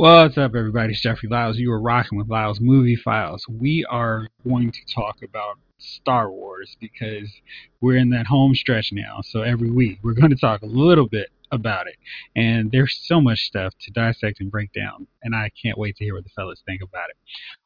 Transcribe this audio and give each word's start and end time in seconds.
What's 0.00 0.38
up, 0.38 0.54
everybody? 0.54 0.94
It's 0.94 1.02
Jeffrey 1.02 1.28
Lyles. 1.28 1.58
You 1.58 1.70
are 1.72 1.78
rocking 1.78 2.16
with 2.16 2.30
Lyles 2.30 2.58
Movie 2.58 2.96
Files. 2.96 3.44
We 3.50 3.84
are 3.84 4.28
going 4.48 4.72
to 4.72 4.94
talk 4.94 5.18
about 5.22 5.58
Star 5.76 6.30
Wars 6.30 6.74
because 6.80 7.30
we're 7.82 7.98
in 7.98 8.08
that 8.08 8.26
home 8.26 8.54
stretch 8.54 8.94
now. 8.94 9.20
So 9.22 9.42
every 9.42 9.70
week 9.70 9.98
we're 10.02 10.14
going 10.14 10.30
to 10.30 10.40
talk 10.40 10.62
a 10.62 10.66
little 10.66 11.06
bit 11.06 11.28
about 11.52 11.86
it. 11.86 11.96
And 12.34 12.72
there's 12.72 12.98
so 13.02 13.20
much 13.20 13.40
stuff 13.40 13.74
to 13.82 13.90
dissect 13.90 14.40
and 14.40 14.50
break 14.50 14.72
down. 14.72 15.06
And 15.22 15.36
I 15.36 15.50
can't 15.62 15.76
wait 15.76 15.96
to 15.96 16.04
hear 16.04 16.14
what 16.14 16.24
the 16.24 16.30
fellas 16.30 16.62
think 16.64 16.80
about 16.80 17.10
it. 17.10 17.16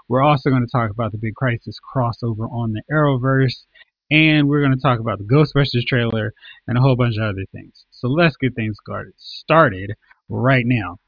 We're 0.09 0.25
also 0.25 0.51
going 0.51 0.67
to 0.67 0.73
talk 0.73 0.91
about 0.91 1.13
the 1.13 1.19
big 1.19 1.37
crisis 1.37 1.79
crossover 1.95 2.51
on 2.51 2.73
the 2.73 2.83
Arrowverse. 2.93 3.63
And 4.11 4.49
we're 4.49 4.61
going 4.61 4.77
to 4.77 4.83
talk 4.83 4.99
about 4.99 5.19
the 5.19 5.25
Ghostbusters 5.25 5.87
trailer 5.87 6.33
and 6.67 6.77
a 6.77 6.81
whole 6.81 6.97
bunch 6.97 7.17
of 7.17 7.23
other 7.23 7.45
things. 7.53 7.87
So 7.93 8.09
let's 8.09 8.37
get 8.37 8.57
things 8.57 8.77
started 9.19 9.95
right 10.29 10.65
now. 10.67 10.99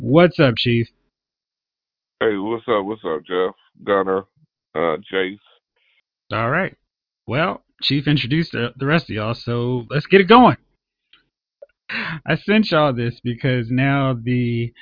What's 0.00 0.38
up, 0.38 0.54
Chief? 0.56 0.88
Hey, 2.20 2.36
what's 2.36 2.62
up? 2.68 2.84
What's 2.84 3.02
up, 3.04 3.24
Jeff? 3.26 3.54
Gunner, 3.82 4.24
uh, 4.74 4.96
Jace. 5.12 5.38
All 6.32 6.50
right. 6.50 6.76
Well, 7.26 7.64
Chief 7.82 8.06
introduced 8.06 8.52
the 8.52 8.72
rest 8.80 9.10
of 9.10 9.16
y'all, 9.16 9.34
so 9.34 9.86
let's 9.90 10.06
get 10.06 10.20
it 10.20 10.28
going. 10.28 10.56
I 11.90 12.36
sent 12.36 12.70
y'all 12.70 12.92
this 12.92 13.18
because 13.24 13.70
now 13.70 14.14
the 14.14 14.72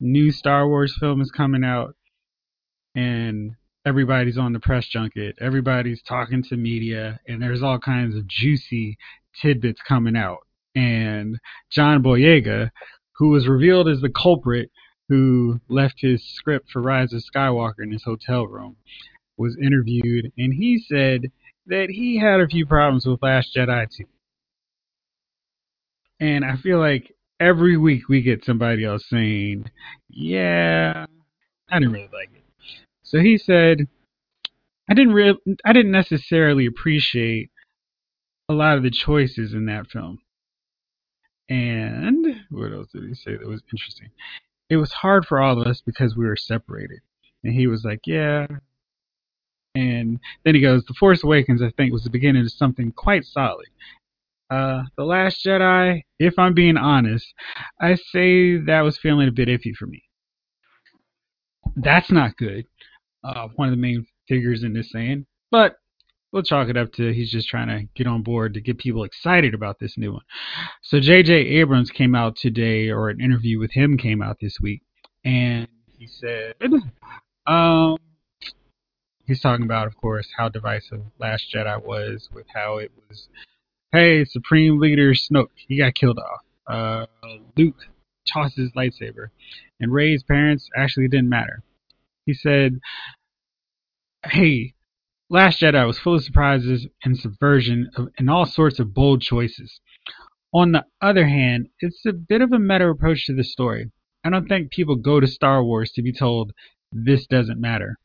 new 0.00 0.30
Star 0.30 0.66
Wars 0.66 0.96
film 0.98 1.20
is 1.20 1.30
coming 1.30 1.64
out, 1.64 1.94
and 2.94 3.56
everybody's 3.84 4.38
on 4.38 4.54
the 4.54 4.60
press 4.60 4.86
junket. 4.86 5.36
Everybody's 5.38 6.02
talking 6.02 6.42
to 6.44 6.56
media, 6.56 7.20
and 7.28 7.42
there's 7.42 7.62
all 7.62 7.78
kinds 7.78 8.16
of 8.16 8.26
juicy 8.26 8.96
tidbits 9.40 9.82
coming 9.86 10.16
out. 10.16 10.38
And 10.74 11.38
John 11.70 12.02
Boyega, 12.02 12.70
who 13.22 13.28
was 13.28 13.46
revealed 13.46 13.88
as 13.88 14.00
the 14.00 14.10
culprit 14.10 14.68
who 15.08 15.60
left 15.68 15.94
his 16.00 16.24
script 16.34 16.68
for 16.72 16.82
Rise 16.82 17.12
of 17.12 17.22
Skywalker 17.22 17.78
in 17.78 17.92
his 17.92 18.02
hotel 18.02 18.48
room, 18.48 18.74
was 19.36 19.56
interviewed, 19.62 20.32
and 20.36 20.52
he 20.52 20.80
said 20.80 21.30
that 21.66 21.88
he 21.88 22.18
had 22.18 22.40
a 22.40 22.48
few 22.48 22.66
problems 22.66 23.06
with 23.06 23.22
Last 23.22 23.54
Jedi 23.56 23.86
too. 23.96 24.06
And 26.18 26.44
I 26.44 26.56
feel 26.56 26.80
like 26.80 27.14
every 27.38 27.76
week 27.76 28.08
we 28.08 28.22
get 28.22 28.44
somebody 28.44 28.84
else 28.84 29.08
saying, 29.08 29.70
"Yeah, 30.08 31.06
I 31.70 31.78
didn't 31.78 31.92
really 31.92 32.10
like 32.12 32.30
it." 32.34 32.42
So 33.04 33.20
he 33.20 33.38
said, 33.38 33.86
"I 34.90 34.94
didn't 34.94 35.14
re- 35.14 35.38
I 35.64 35.72
didn't 35.72 35.92
necessarily 35.92 36.66
appreciate 36.66 37.52
a 38.48 38.52
lot 38.52 38.78
of 38.78 38.82
the 38.82 38.90
choices 38.90 39.54
in 39.54 39.66
that 39.66 39.86
film." 39.86 40.18
And 41.48 42.44
what 42.50 42.72
else 42.72 42.88
did 42.92 43.04
he 43.04 43.14
say 43.14 43.36
that 43.36 43.46
was 43.46 43.62
interesting? 43.72 44.10
It 44.70 44.76
was 44.76 44.92
hard 44.92 45.26
for 45.26 45.40
all 45.40 45.60
of 45.60 45.66
us 45.66 45.82
because 45.84 46.16
we 46.16 46.24
were 46.24 46.36
separated. 46.36 47.00
And 47.44 47.52
he 47.54 47.66
was 47.66 47.84
like, 47.84 48.00
Yeah. 48.06 48.46
And 49.74 50.20
then 50.44 50.54
he 50.54 50.60
goes, 50.60 50.84
The 50.84 50.94
Force 50.94 51.24
Awakens, 51.24 51.62
I 51.62 51.70
think, 51.70 51.92
was 51.92 52.04
the 52.04 52.10
beginning 52.10 52.42
of 52.42 52.52
something 52.52 52.92
quite 52.92 53.24
solid. 53.24 53.68
Uh, 54.50 54.82
the 54.96 55.04
Last 55.04 55.44
Jedi, 55.44 56.02
if 56.18 56.38
I'm 56.38 56.52
being 56.52 56.76
honest, 56.76 57.32
I 57.80 57.94
say 57.94 58.58
that 58.58 58.82
was 58.82 58.98
feeling 58.98 59.28
a 59.28 59.32
bit 59.32 59.48
iffy 59.48 59.74
for 59.74 59.86
me. 59.86 60.02
That's 61.76 62.10
not 62.10 62.36
good. 62.36 62.66
Uh, 63.24 63.48
one 63.56 63.68
of 63.68 63.72
the 63.72 63.80
main 63.80 64.06
figures 64.28 64.62
in 64.62 64.74
this 64.74 64.90
saying, 64.90 65.24
but 65.50 65.76
we'll 66.32 66.42
chalk 66.42 66.68
it 66.68 66.76
up 66.76 66.92
to 66.94 67.12
he's 67.12 67.30
just 67.30 67.48
trying 67.48 67.68
to 67.68 67.86
get 67.94 68.06
on 68.06 68.22
board 68.22 68.54
to 68.54 68.60
get 68.60 68.78
people 68.78 69.04
excited 69.04 69.54
about 69.54 69.78
this 69.78 69.96
new 69.96 70.12
one. 70.12 70.22
So 70.82 70.98
J.J. 70.98 71.32
Abrams 71.32 71.90
came 71.90 72.14
out 72.14 72.36
today, 72.36 72.90
or 72.90 73.10
an 73.10 73.20
interview 73.20 73.58
with 73.58 73.72
him 73.72 73.96
came 73.96 74.22
out 74.22 74.38
this 74.40 74.58
week, 74.60 74.82
and 75.24 75.68
he 75.98 76.06
said, 76.06 76.54
um, 77.46 77.96
he's 79.26 79.40
talking 79.40 79.64
about, 79.64 79.86
of 79.86 79.96
course, 79.96 80.28
how 80.36 80.48
divisive 80.48 81.02
Last 81.18 81.52
Jedi 81.54 81.84
was, 81.84 82.28
with 82.32 82.46
how 82.54 82.78
it 82.78 82.90
was, 83.08 83.28
hey, 83.92 84.24
Supreme 84.24 84.80
Leader 84.80 85.12
Snoke, 85.12 85.50
he 85.54 85.78
got 85.78 85.94
killed 85.94 86.18
off. 86.18 86.40
Uh, 86.66 87.06
Luke 87.56 87.76
tossed 88.26 88.56
his 88.56 88.72
lightsaber, 88.72 89.28
and 89.80 89.92
Rey's 89.92 90.22
parents 90.22 90.68
actually 90.76 91.08
didn't 91.08 91.28
matter. 91.28 91.62
He 92.24 92.34
said, 92.34 92.80
hey, 94.24 94.74
Last 95.32 95.60
Jedi 95.60 95.86
was 95.86 95.98
full 95.98 96.16
of 96.16 96.24
surprises 96.24 96.86
and 97.02 97.18
subversion 97.18 97.88
of, 97.96 98.08
and 98.18 98.28
all 98.28 98.44
sorts 98.44 98.78
of 98.78 98.92
bold 98.92 99.22
choices. 99.22 99.80
On 100.52 100.72
the 100.72 100.84
other 101.00 101.26
hand, 101.26 101.68
it's 101.80 102.04
a 102.04 102.12
bit 102.12 102.42
of 102.42 102.52
a 102.52 102.58
meta 102.58 102.86
approach 102.86 103.24
to 103.26 103.34
the 103.34 103.42
story. 103.42 103.90
I 104.22 104.28
don't 104.28 104.46
think 104.46 104.70
people 104.70 104.94
go 104.94 105.20
to 105.20 105.26
Star 105.26 105.64
Wars 105.64 105.90
to 105.92 106.02
be 106.02 106.12
told 106.12 106.52
this 106.92 107.26
doesn't 107.26 107.58
matter. 107.58 107.96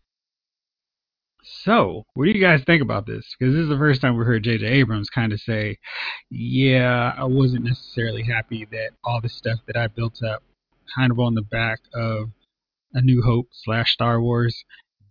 So, 1.44 2.06
what 2.14 2.28
do 2.28 2.32
you 2.32 2.40
guys 2.40 2.64
think 2.64 2.82
about 2.82 3.06
this? 3.06 3.36
Because 3.38 3.54
this 3.54 3.64
is 3.64 3.70
the 3.70 3.78
first 3.78 4.00
time 4.00 4.18
we 4.18 4.24
heard 4.24 4.46
J.J. 4.46 4.66
Abrams 4.66 5.10
kind 5.10 5.34
of 5.34 5.42
say, 5.42 5.80
yeah, 6.30 7.14
I 7.18 7.26
wasn't 7.26 7.66
necessarily 7.66 8.24
happy 8.24 8.66
that 8.72 8.92
all 9.04 9.20
the 9.20 9.28
stuff 9.28 9.60
that 9.68 9.76
I 9.76 9.88
built 9.88 10.24
up 10.24 10.44
kind 10.96 11.12
of 11.12 11.20
on 11.20 11.36
the 11.36 11.42
back 11.42 11.80
of 11.94 12.30
A 12.94 13.02
New 13.02 13.22
Hope 13.22 13.50
slash 13.52 13.92
Star 13.92 14.22
Wars 14.22 14.64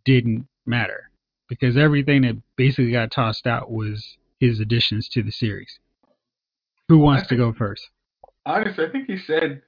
didn't 0.07 0.47
matter 0.65 1.11
because 1.49 1.77
everything 1.77 2.23
that 2.23 2.37
basically 2.57 2.93
got 2.93 3.11
tossed 3.11 3.47
out 3.47 3.71
was 3.71 4.17
his 4.41 4.61
additions 4.61 5.09
to 5.09 5.23
the 5.23 5.33
series. 5.33 5.79
Who 6.89 6.99
wants 6.99 7.29
to 7.29 7.37
go 7.37 7.53
first? 7.53 7.89
Honestly, 8.45 8.85
I 8.87 8.91
think 8.91 9.07
he 9.07 9.19
said 9.19 9.63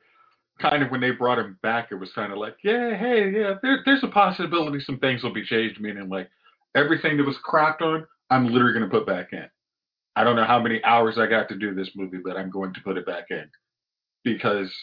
kind 0.60 0.82
of 0.82 0.90
when 0.90 1.00
they 1.00 1.10
brought 1.10 1.38
him 1.38 1.58
back, 1.62 1.88
it 1.90 1.96
was 1.96 2.12
kind 2.12 2.32
of 2.32 2.38
like, 2.38 2.56
yeah, 2.62 2.96
hey, 2.96 3.30
yeah, 3.30 3.54
there, 3.62 3.80
there's 3.84 4.02
a 4.02 4.08
possibility 4.08 4.80
some 4.80 4.98
things 4.98 5.22
will 5.22 5.32
be 5.32 5.44
changed, 5.44 5.80
meaning 5.80 6.08
like 6.08 6.28
everything 6.74 7.16
that 7.16 7.26
was 7.26 7.38
crapped 7.38 7.80
on, 7.80 8.06
I'm 8.30 8.46
literally 8.46 8.74
going 8.74 8.88
to 8.88 8.90
put 8.90 9.06
back 9.06 9.32
in. 9.32 9.48
I 10.16 10.24
don't 10.24 10.36
know 10.36 10.44
how 10.44 10.60
many 10.60 10.82
hours 10.84 11.16
I 11.16 11.26
got 11.26 11.48
to 11.48 11.56
do 11.56 11.74
this 11.74 11.90
movie, 11.94 12.18
but 12.22 12.36
I'm 12.36 12.50
going 12.50 12.74
to 12.74 12.80
put 12.80 12.98
it 12.98 13.06
back 13.06 13.26
in 13.30 13.48
because 14.24 14.74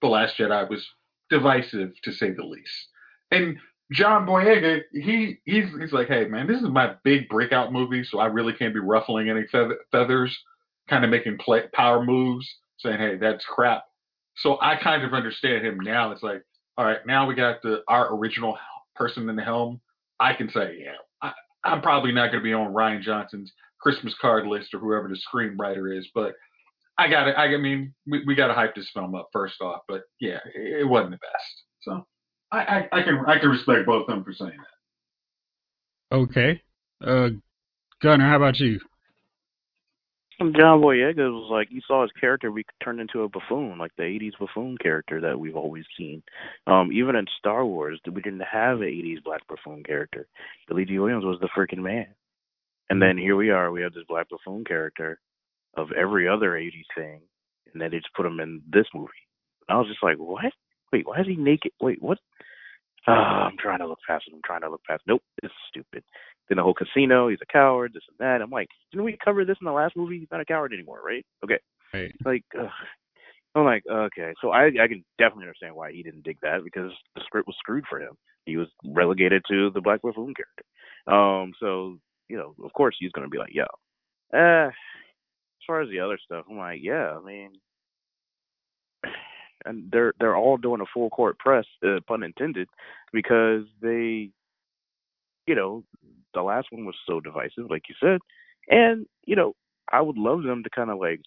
The 0.00 0.08
Last 0.08 0.36
Jedi 0.38 0.68
was 0.70 0.86
divisive 1.28 1.92
to 2.04 2.12
say 2.12 2.30
the 2.30 2.44
least. 2.44 2.88
And 3.32 3.58
John 3.92 4.26
Boyega, 4.26 4.80
he 4.92 5.38
he's 5.44 5.66
he's 5.78 5.92
like, 5.92 6.08
hey 6.08 6.24
man, 6.26 6.46
this 6.46 6.60
is 6.60 6.68
my 6.68 6.94
big 7.04 7.28
breakout 7.28 7.72
movie, 7.72 8.02
so 8.04 8.18
I 8.18 8.26
really 8.26 8.52
can't 8.52 8.74
be 8.74 8.80
ruffling 8.80 9.30
any 9.30 9.44
feathers, 9.92 10.36
kind 10.88 11.04
of 11.04 11.10
making 11.10 11.38
play, 11.38 11.64
power 11.72 12.04
moves, 12.04 12.48
saying, 12.78 12.98
hey, 12.98 13.16
that's 13.16 13.44
crap. 13.44 13.84
So 14.36 14.58
I 14.60 14.76
kind 14.76 15.04
of 15.04 15.14
understand 15.14 15.64
him 15.64 15.78
now. 15.80 16.10
It's 16.10 16.22
like, 16.22 16.42
all 16.76 16.84
right, 16.84 16.98
now 17.06 17.26
we 17.26 17.34
got 17.34 17.62
the 17.62 17.82
our 17.88 18.14
original 18.14 18.58
person 18.96 19.28
in 19.28 19.36
the 19.36 19.42
helm. 19.42 19.80
I 20.18 20.32
can 20.34 20.50
say, 20.50 20.78
yeah, 20.80 20.96
I, 21.22 21.32
I'm 21.64 21.80
probably 21.80 22.12
not 22.12 22.32
going 22.32 22.42
to 22.42 22.44
be 22.44 22.52
on 22.52 22.74
Rian 22.74 23.02
Johnson's 23.02 23.52
Christmas 23.80 24.14
card 24.20 24.46
list 24.46 24.74
or 24.74 24.80
whoever 24.80 25.08
the 25.08 25.18
screenwriter 25.32 25.96
is, 25.96 26.08
but 26.14 26.34
I 26.98 27.08
got 27.08 27.28
it. 27.28 27.36
I 27.36 27.56
mean, 27.56 27.94
we, 28.06 28.24
we 28.24 28.34
got 28.34 28.48
to 28.48 28.54
hype 28.54 28.74
this 28.74 28.90
film 28.92 29.14
up 29.14 29.28
first 29.32 29.60
off, 29.60 29.82
but 29.86 30.02
yeah, 30.20 30.40
it, 30.54 30.80
it 30.80 30.88
wasn't 30.88 31.12
the 31.12 31.18
best. 31.18 31.62
So 31.82 32.06
I, 32.52 32.58
I, 32.58 32.88
I 32.92 33.02
can 33.02 33.24
I 33.26 33.38
can 33.38 33.50
respect 33.50 33.86
both 33.86 34.02
of 34.02 34.06
them 34.08 34.24
for 34.24 34.32
saying 34.32 34.58
that. 36.10 36.16
Okay. 36.16 36.62
Uh, 37.04 37.30
Gunner, 38.00 38.28
how 38.28 38.36
about 38.36 38.58
you? 38.60 38.78
John 40.38 40.82
Boyega 40.82 41.32
was 41.32 41.48
like 41.50 41.68
you 41.70 41.80
saw 41.86 42.02
his 42.02 42.10
character 42.20 42.50
be 42.50 42.64
turned 42.84 43.00
into 43.00 43.22
a 43.22 43.28
buffoon, 43.28 43.78
like 43.78 43.92
the 43.96 44.02
'80s 44.02 44.38
buffoon 44.38 44.76
character 44.76 45.20
that 45.22 45.40
we've 45.40 45.56
always 45.56 45.84
seen. 45.96 46.22
Um, 46.66 46.90
even 46.92 47.16
in 47.16 47.26
Star 47.38 47.64
Wars, 47.64 47.98
we 48.04 48.20
didn't 48.20 48.40
have 48.40 48.82
an 48.82 48.88
'80s 48.88 49.24
black 49.24 49.46
buffoon 49.48 49.82
character. 49.82 50.26
Billy 50.68 50.84
Dee 50.84 50.98
Williams 50.98 51.24
was 51.24 51.38
the 51.40 51.48
freaking 51.56 51.82
man, 51.82 52.08
and 52.90 53.00
then 53.00 53.16
here 53.16 53.34
we 53.34 53.48
are. 53.48 53.70
We 53.70 53.80
have 53.80 53.94
this 53.94 54.04
black 54.08 54.28
buffoon 54.28 54.64
character 54.64 55.20
of 55.74 55.90
every 55.92 56.28
other 56.28 56.50
'80s 56.50 56.84
thing, 56.94 57.20
and 57.72 57.80
then 57.80 57.90
they 57.90 57.96
just 57.96 58.14
put 58.14 58.26
him 58.26 58.38
in 58.38 58.60
this 58.70 58.86
movie. 58.94 59.12
And 59.68 59.76
I 59.76 59.78
was 59.78 59.88
just 59.88 60.02
like, 60.02 60.18
what? 60.18 60.52
Wait, 60.92 61.06
why 61.06 61.20
is 61.20 61.26
he 61.26 61.36
naked? 61.36 61.72
Wait, 61.80 62.02
what? 62.02 62.18
Uh, 63.06 63.10
I'm 63.46 63.56
trying 63.58 63.78
to 63.78 63.86
look 63.86 63.98
past 64.06 64.24
it. 64.26 64.34
I'm 64.34 64.40
trying 64.44 64.62
to 64.62 64.70
look 64.70 64.82
past. 64.88 65.02
Nope, 65.06 65.22
this 65.42 65.50
is 65.50 65.56
stupid. 65.68 66.04
Then 66.48 66.56
the 66.56 66.62
whole 66.62 66.74
casino, 66.74 67.28
he's 67.28 67.38
a 67.42 67.52
coward, 67.52 67.92
this 67.92 68.02
and 68.08 68.18
that. 68.24 68.42
I'm 68.42 68.50
like, 68.50 68.68
didn't 68.92 69.04
we 69.04 69.18
cover 69.24 69.44
this 69.44 69.56
in 69.60 69.64
the 69.64 69.72
last 69.72 69.96
movie? 69.96 70.18
He's 70.18 70.30
not 70.30 70.40
a 70.40 70.44
coward 70.44 70.72
anymore, 70.72 71.00
right? 71.04 71.24
Okay. 71.44 71.58
Right. 71.92 72.12
Like, 72.24 72.44
ugh. 72.58 72.68
I'm 73.56 73.64
like, 73.64 73.84
okay. 73.90 74.34
So 74.42 74.50
I 74.50 74.66
I 74.66 74.86
can 74.86 75.02
definitely 75.18 75.44
understand 75.44 75.74
why 75.74 75.90
he 75.90 76.02
didn't 76.02 76.24
dig 76.24 76.36
that 76.42 76.62
because 76.62 76.92
the 77.14 77.22
script 77.24 77.46
was 77.46 77.56
screwed 77.58 77.84
for 77.88 78.00
him. 78.00 78.12
He 78.44 78.58
was 78.58 78.68
relegated 78.84 79.42
to 79.48 79.70
the 79.70 79.80
Black 79.80 80.02
Buffoon 80.02 80.34
character. 80.34 80.64
Um, 81.06 81.52
so 81.58 81.98
you 82.28 82.36
know, 82.36 82.54
of 82.62 82.72
course 82.74 82.96
he's 82.98 83.12
gonna 83.12 83.28
be 83.28 83.38
like, 83.38 83.54
yo. 83.54 83.64
Uh, 84.34 84.68
as 84.68 85.66
far 85.66 85.80
as 85.80 85.88
the 85.88 86.00
other 86.00 86.18
stuff, 86.22 86.44
I'm 86.50 86.58
like, 86.58 86.80
yeah. 86.82 87.16
I 87.16 87.24
mean, 87.24 87.52
and 89.66 89.90
they're 89.90 90.14
they're 90.18 90.36
all 90.36 90.56
doing 90.56 90.80
a 90.80 90.86
full 90.92 91.10
court 91.10 91.38
press, 91.38 91.64
uh, 91.84 92.00
pun 92.06 92.22
intended, 92.22 92.68
because 93.12 93.64
they, 93.80 94.30
you 95.46 95.54
know, 95.54 95.84
the 96.34 96.42
last 96.42 96.68
one 96.70 96.84
was 96.84 96.96
so 97.06 97.20
divisive, 97.20 97.70
like 97.70 97.84
you 97.88 97.94
said, 98.00 98.20
and 98.68 99.06
you 99.24 99.36
know, 99.36 99.54
I 99.92 100.00
would 100.00 100.18
love 100.18 100.42
them 100.42 100.62
to 100.62 100.70
kind 100.70 100.90
of 100.90 100.98
like 100.98 101.20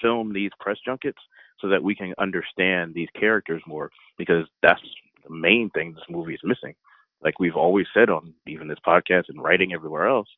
film 0.00 0.32
these 0.32 0.50
press 0.60 0.78
junkets 0.84 1.18
so 1.60 1.68
that 1.68 1.82
we 1.82 1.94
can 1.94 2.14
understand 2.18 2.94
these 2.94 3.08
characters 3.18 3.62
more 3.66 3.90
because 4.16 4.46
that's 4.62 4.80
the 5.24 5.34
main 5.34 5.70
thing 5.70 5.92
this 5.92 6.04
movie 6.08 6.34
is 6.34 6.40
missing. 6.42 6.74
Like 7.22 7.38
we've 7.38 7.56
always 7.56 7.86
said 7.92 8.08
on 8.08 8.32
even 8.46 8.68
this 8.68 8.78
podcast 8.86 9.24
and 9.28 9.42
writing 9.42 9.72
everywhere 9.74 10.08
else, 10.08 10.28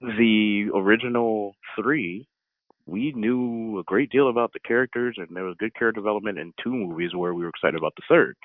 the 0.00 0.66
original 0.74 1.54
three, 1.76 2.26
we 2.92 3.10
knew 3.16 3.78
a 3.78 3.84
great 3.84 4.10
deal 4.10 4.28
about 4.28 4.52
the 4.52 4.60
characters 4.60 5.16
and 5.16 5.34
there 5.34 5.44
was 5.44 5.56
good 5.58 5.74
character 5.74 5.98
development 5.98 6.38
in 6.38 6.52
two 6.62 6.74
movies 6.74 7.14
where 7.14 7.32
we 7.32 7.42
were 7.42 7.48
excited 7.48 7.76
about 7.76 7.94
the 7.96 8.02
third. 8.06 8.36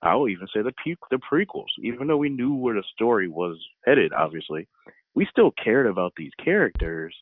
I 0.00 0.14
will 0.14 0.28
even 0.28 0.46
say 0.54 0.62
the 0.62 0.72
pe- 0.84 0.94
the 1.10 1.18
prequels, 1.18 1.72
even 1.82 2.06
though 2.06 2.16
we 2.16 2.28
knew 2.28 2.54
where 2.54 2.76
the 2.76 2.84
story 2.94 3.26
was 3.26 3.58
headed, 3.84 4.12
obviously, 4.12 4.68
we 5.16 5.26
still 5.28 5.50
cared 5.62 5.88
about 5.88 6.12
these 6.16 6.30
characters, 6.42 7.14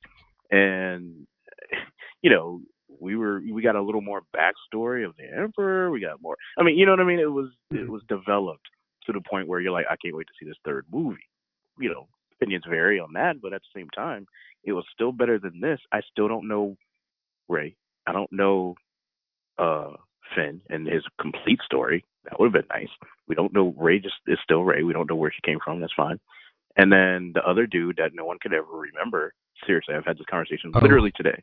and 0.50 1.26
you 2.22 2.30
know, 2.30 2.60
we 3.00 3.16
were 3.16 3.40
we 3.50 3.62
got 3.62 3.74
a 3.74 3.82
little 3.82 4.02
more 4.02 4.22
backstory 4.36 5.06
of 5.06 5.16
the 5.16 5.24
emperor. 5.24 5.90
We 5.90 6.00
got 6.00 6.20
more. 6.20 6.36
I 6.58 6.62
mean, 6.62 6.76
you 6.76 6.84
know 6.84 6.92
what 6.92 7.00
I 7.00 7.04
mean? 7.04 7.18
It 7.18 7.32
was 7.32 7.48
it 7.70 7.74
mm-hmm. 7.74 7.90
was 7.90 8.02
developed 8.08 8.68
to 9.06 9.12
the 9.12 9.22
point 9.28 9.48
where 9.48 9.58
you're 9.58 9.72
like, 9.72 9.86
I 9.90 9.96
can't 9.96 10.14
wait 10.14 10.26
to 10.26 10.34
see 10.38 10.46
this 10.46 10.58
third 10.64 10.84
movie. 10.92 11.16
You 11.80 11.90
know, 11.90 12.08
opinions 12.40 12.64
vary 12.68 13.00
on 13.00 13.14
that, 13.14 13.40
but 13.40 13.52
at 13.54 13.62
the 13.62 13.80
same 13.80 13.88
time, 13.90 14.26
it 14.68 14.72
was 14.72 14.84
still 14.92 15.12
better 15.12 15.38
than 15.38 15.60
this. 15.60 15.80
I 15.92 16.00
still 16.10 16.28
don't 16.28 16.48
know 16.48 16.76
Rey. 17.48 17.76
I 18.06 18.12
don't 18.12 18.32
know 18.32 18.74
uh 19.58 19.92
Finn 20.34 20.60
and 20.68 20.86
his 20.86 21.02
complete 21.20 21.60
story. 21.64 22.04
That 22.24 22.38
would 22.38 22.46
have 22.52 22.52
been 22.62 22.78
nice. 22.78 22.90
We 23.26 23.34
don't 23.34 23.52
know 23.54 23.74
Rey 23.78 23.98
just 23.98 24.16
is 24.26 24.38
still 24.44 24.62
Rey. 24.64 24.82
We 24.82 24.92
don't 24.92 25.08
know 25.08 25.16
where 25.16 25.32
she 25.32 25.40
came 25.42 25.58
from. 25.64 25.80
That's 25.80 25.92
fine. 25.96 26.20
And 26.76 26.92
then 26.92 27.32
the 27.34 27.42
other 27.48 27.66
dude 27.66 27.96
that 27.96 28.14
no 28.14 28.24
one 28.24 28.38
could 28.40 28.52
ever 28.52 28.70
remember. 28.70 29.32
Seriously, 29.66 29.94
I've 29.94 30.04
had 30.04 30.18
this 30.18 30.26
conversation 30.30 30.70
Oh. 30.74 30.78
literally 30.80 31.10
today. 31.16 31.42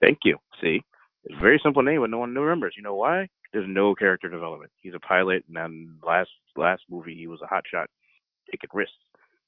Thank 0.00 0.18
you. 0.24 0.36
See, 0.60 0.82
it's 1.24 1.34
a 1.36 1.40
very 1.40 1.60
simple 1.62 1.82
name, 1.82 2.00
but 2.00 2.10
no 2.10 2.18
one 2.18 2.34
remembers. 2.34 2.74
You 2.76 2.82
know 2.82 2.94
why? 2.96 3.28
There's 3.52 3.66
no 3.68 3.94
character 3.94 4.28
development. 4.28 4.70
He's 4.80 4.94
a 4.94 5.00
pilot, 5.00 5.44
and 5.48 5.56
then 5.56 5.96
last 6.06 6.30
last 6.56 6.82
movie 6.90 7.14
he 7.14 7.26
was 7.26 7.40
a 7.42 7.46
hotshot 7.46 7.86
taking 8.50 8.70
risks 8.72 8.94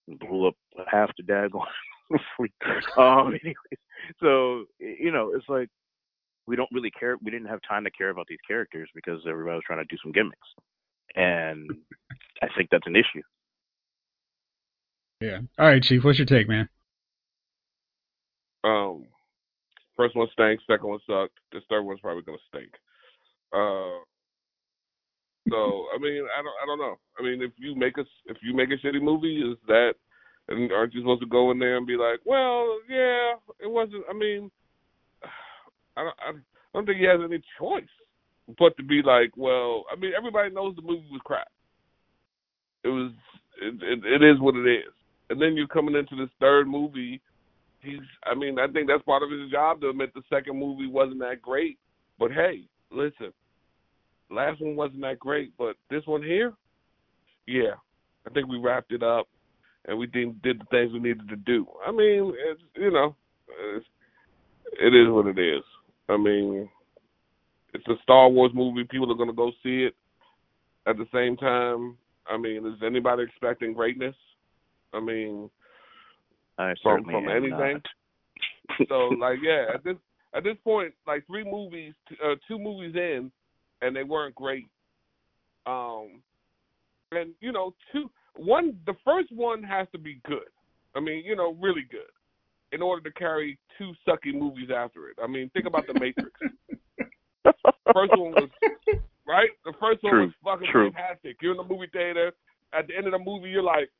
and 0.09 0.19
blew 0.19 0.47
up 0.49 0.55
half 0.91 1.11
the 1.17 1.23
daggone 1.23 1.67
fleet. 2.37 2.53
Um, 2.97 3.29
anyways, 3.43 3.81
so 4.20 4.64
you 4.79 5.11
know, 5.12 5.32
it's 5.35 5.49
like 5.49 5.69
we 6.47 6.56
don't 6.56 6.70
really 6.73 6.91
care. 6.91 7.17
We 7.23 7.31
didn't 7.31 7.49
have 7.49 7.61
time 7.69 7.85
to 7.85 7.91
care 7.91 8.11
about 8.11 8.26
these 8.29 8.38
characters 8.47 8.88
because 8.94 9.20
everybody 9.29 9.56
was 9.56 9.64
trying 9.67 9.85
to 9.87 9.94
do 9.94 9.97
some 10.03 10.12
gimmicks, 10.12 10.49
and 11.17 11.70
I 12.43 12.49
think 12.56 12.69
that's 12.70 12.87
an 12.87 12.97
issue. 12.97 13.23
Yeah. 15.20 15.38
All 15.59 15.67
right, 15.67 15.82
Chief. 15.82 16.03
What's 16.03 16.19
your 16.19 16.26
take, 16.26 16.49
man? 16.49 16.69
Um, 18.64 19.06
first 19.97 20.17
one 20.17 20.29
stinks. 20.32 20.64
Second 20.67 20.88
one 20.88 20.99
sucked. 21.06 21.38
This 21.53 21.62
third 21.69 21.82
one's 21.82 22.00
probably 22.00 22.23
gonna 22.23 22.38
stink. 22.49 22.73
Uh, 23.53 24.03
so 25.50 25.87
I 25.94 25.99
mean, 26.00 26.25
I 26.37 26.43
don't, 26.43 26.56
I 26.62 26.67
don't 26.67 26.79
know. 26.79 26.97
I 27.19 27.23
mean, 27.23 27.43
if 27.43 27.53
you 27.56 27.75
make 27.75 27.99
a, 27.99 28.05
if 28.26 28.38
you 28.43 28.55
make 28.55 28.70
a 28.70 28.87
shitty 28.87 29.03
movie, 29.03 29.41
is 29.41 29.59
that, 29.67 29.94
and 30.48 30.72
aren't 30.72 30.94
you 30.94 31.00
supposed 31.00 31.22
to 31.22 31.26
go 31.26 31.50
in 31.50 31.58
there 31.58 31.76
and 31.76 31.86
be 31.86 31.96
like, 31.96 32.20
well, 32.24 32.78
yeah, 32.88 33.34
it 33.60 33.70
wasn't. 33.70 34.04
I 34.10 34.12
mean, 34.12 34.50
I 35.96 36.02
don't, 36.02 36.16
I 36.20 36.32
don't 36.74 36.86
think 36.86 36.98
he 36.98 37.06
has 37.06 37.20
any 37.24 37.42
choice 37.58 37.84
but 38.58 38.76
to 38.76 38.82
be 38.82 39.02
like, 39.04 39.30
well, 39.36 39.84
I 39.90 39.98
mean, 39.98 40.12
everybody 40.16 40.52
knows 40.52 40.74
the 40.74 40.82
movie 40.82 41.06
was 41.10 41.20
crap. 41.24 41.48
It 42.82 42.88
was, 42.88 43.12
it, 43.62 43.74
it, 43.82 44.04
it 44.04 44.28
is 44.28 44.40
what 44.40 44.56
it 44.56 44.68
is. 44.68 44.92
And 45.30 45.40
then 45.40 45.54
you're 45.54 45.68
coming 45.68 45.94
into 45.94 46.16
this 46.16 46.32
third 46.40 46.66
movie 46.66 47.22
he's 47.82 48.00
I 48.24 48.34
mean, 48.34 48.58
I 48.58 48.66
think 48.68 48.88
that's 48.88 49.02
part 49.02 49.22
of 49.22 49.30
his 49.30 49.50
job 49.50 49.80
to 49.80 49.90
admit 49.90 50.14
the 50.14 50.22
second 50.30 50.58
movie 50.58 50.86
wasn't 50.86 51.20
that 51.20 51.42
great. 51.42 51.78
But 52.18 52.32
hey, 52.32 52.62
listen, 52.90 53.32
last 54.30 54.60
one 54.60 54.76
wasn't 54.76 55.02
that 55.02 55.18
great, 55.18 55.52
but 55.58 55.76
this 55.90 56.06
one 56.06 56.22
here, 56.22 56.54
yeah, 57.46 57.74
I 58.26 58.30
think 58.30 58.48
we 58.48 58.58
wrapped 58.58 58.92
it 58.92 59.02
up 59.02 59.28
and 59.87 59.99
we 59.99 60.06
did, 60.06 60.40
did 60.43 60.61
the 60.61 60.64
things 60.70 60.93
we 60.93 61.00
needed 61.00 61.29
to 61.29 61.37
do. 61.37 61.67
I 61.87 61.90
mean, 61.90 62.32
it's 62.37 62.61
you 62.76 62.90
know, 62.90 63.14
it's, 63.75 63.87
it 64.81 64.94
is 64.94 65.08
what 65.08 65.26
it 65.26 65.38
is. 65.38 65.62
I 66.08 66.17
mean, 66.17 66.69
it's 67.75 67.87
a 67.88 67.94
Star 68.02 68.29
Wars 68.29 68.52
movie. 68.55 68.84
People 68.84 69.11
are 69.12 69.17
gonna 69.17 69.32
go 69.32 69.50
see 69.62 69.84
it. 69.84 69.94
At 70.87 70.96
the 70.96 71.06
same 71.12 71.37
time, 71.37 71.96
I 72.29 72.37
mean, 72.37 72.67
is 72.67 72.82
anybody 72.84 73.23
expecting 73.23 73.73
greatness? 73.73 74.17
I 74.93 75.00
mean, 75.00 75.49
I 76.58 76.75
From- 76.82 77.05
from 77.05 77.28
anything? 77.28 77.82
so 78.88 79.08
like 79.19 79.38
yeah, 79.43 79.67
at 79.75 79.85
this 79.85 79.96
at 80.35 80.44
this 80.44 80.56
point, 80.64 80.94
like 81.06 81.26
three 81.26 81.44
movies, 81.44 81.94
t- 82.08 82.17
uh, 82.25 82.35
two 82.49 82.58
movies 82.58 82.94
in, 82.94 83.31
and 83.81 83.94
they 83.94 84.02
weren't 84.05 84.35
great. 84.35 84.69
Um, 85.67 86.23
and 87.12 87.35
you 87.40 87.52
know, 87.52 87.75
two 87.93 88.11
one 88.37 88.76
the 88.87 88.94
first 89.05 89.31
one 89.32 89.62
has 89.62 89.87
to 89.93 89.99
be 89.99 90.20
good. 90.26 90.49
I 90.94 91.00
mean, 91.00 91.25
you 91.25 91.37
know, 91.37 91.56
really 91.61 91.87
good, 91.90 92.11
in 92.73 92.82
order 92.82 93.08
to 93.08 93.14
carry 93.19 93.58
two 93.79 93.93
sucky 94.06 94.34
movies 94.34 94.69
after 94.75 95.08
it. 95.08 95.17
I 95.23 95.26
mean, 95.26 95.50
think 95.50 95.67
about 95.67 95.87
the 95.87 95.94
Matrix. 95.94 96.31
First 97.94 98.12
one 98.17 98.32
was 98.32 98.49
right. 99.26 99.50
The 99.64 99.73
first 99.79 100.02
one 100.02 100.12
True, 100.12 100.25
was 100.26 100.32
fucking 100.44 100.69
true. 100.73 100.90
fantastic. 100.93 101.37
You're 101.43 101.52
in 101.52 101.58
the 101.58 101.64
movie 101.64 101.90
theater. 101.93 102.32
At 102.73 102.87
the 102.87 102.96
end 102.96 103.06
of 103.06 103.12
the 103.12 103.19
movie, 103.19 103.50
you're 103.50 103.62
like, 103.62 103.90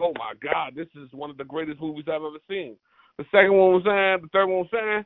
"Oh 0.00 0.12
my 0.18 0.32
god, 0.42 0.74
this 0.74 0.88
is 0.96 1.12
one 1.12 1.30
of 1.30 1.36
the 1.36 1.44
greatest 1.44 1.80
movies 1.80 2.06
I've 2.08 2.22
ever 2.22 2.38
seen." 2.48 2.76
The 3.18 3.24
second 3.30 3.52
one 3.52 3.72
was 3.74 3.82
saying, 3.84 4.22
the 4.22 4.28
third 4.32 4.46
one 4.46 4.58
was 4.60 4.68
saying, 4.72 5.04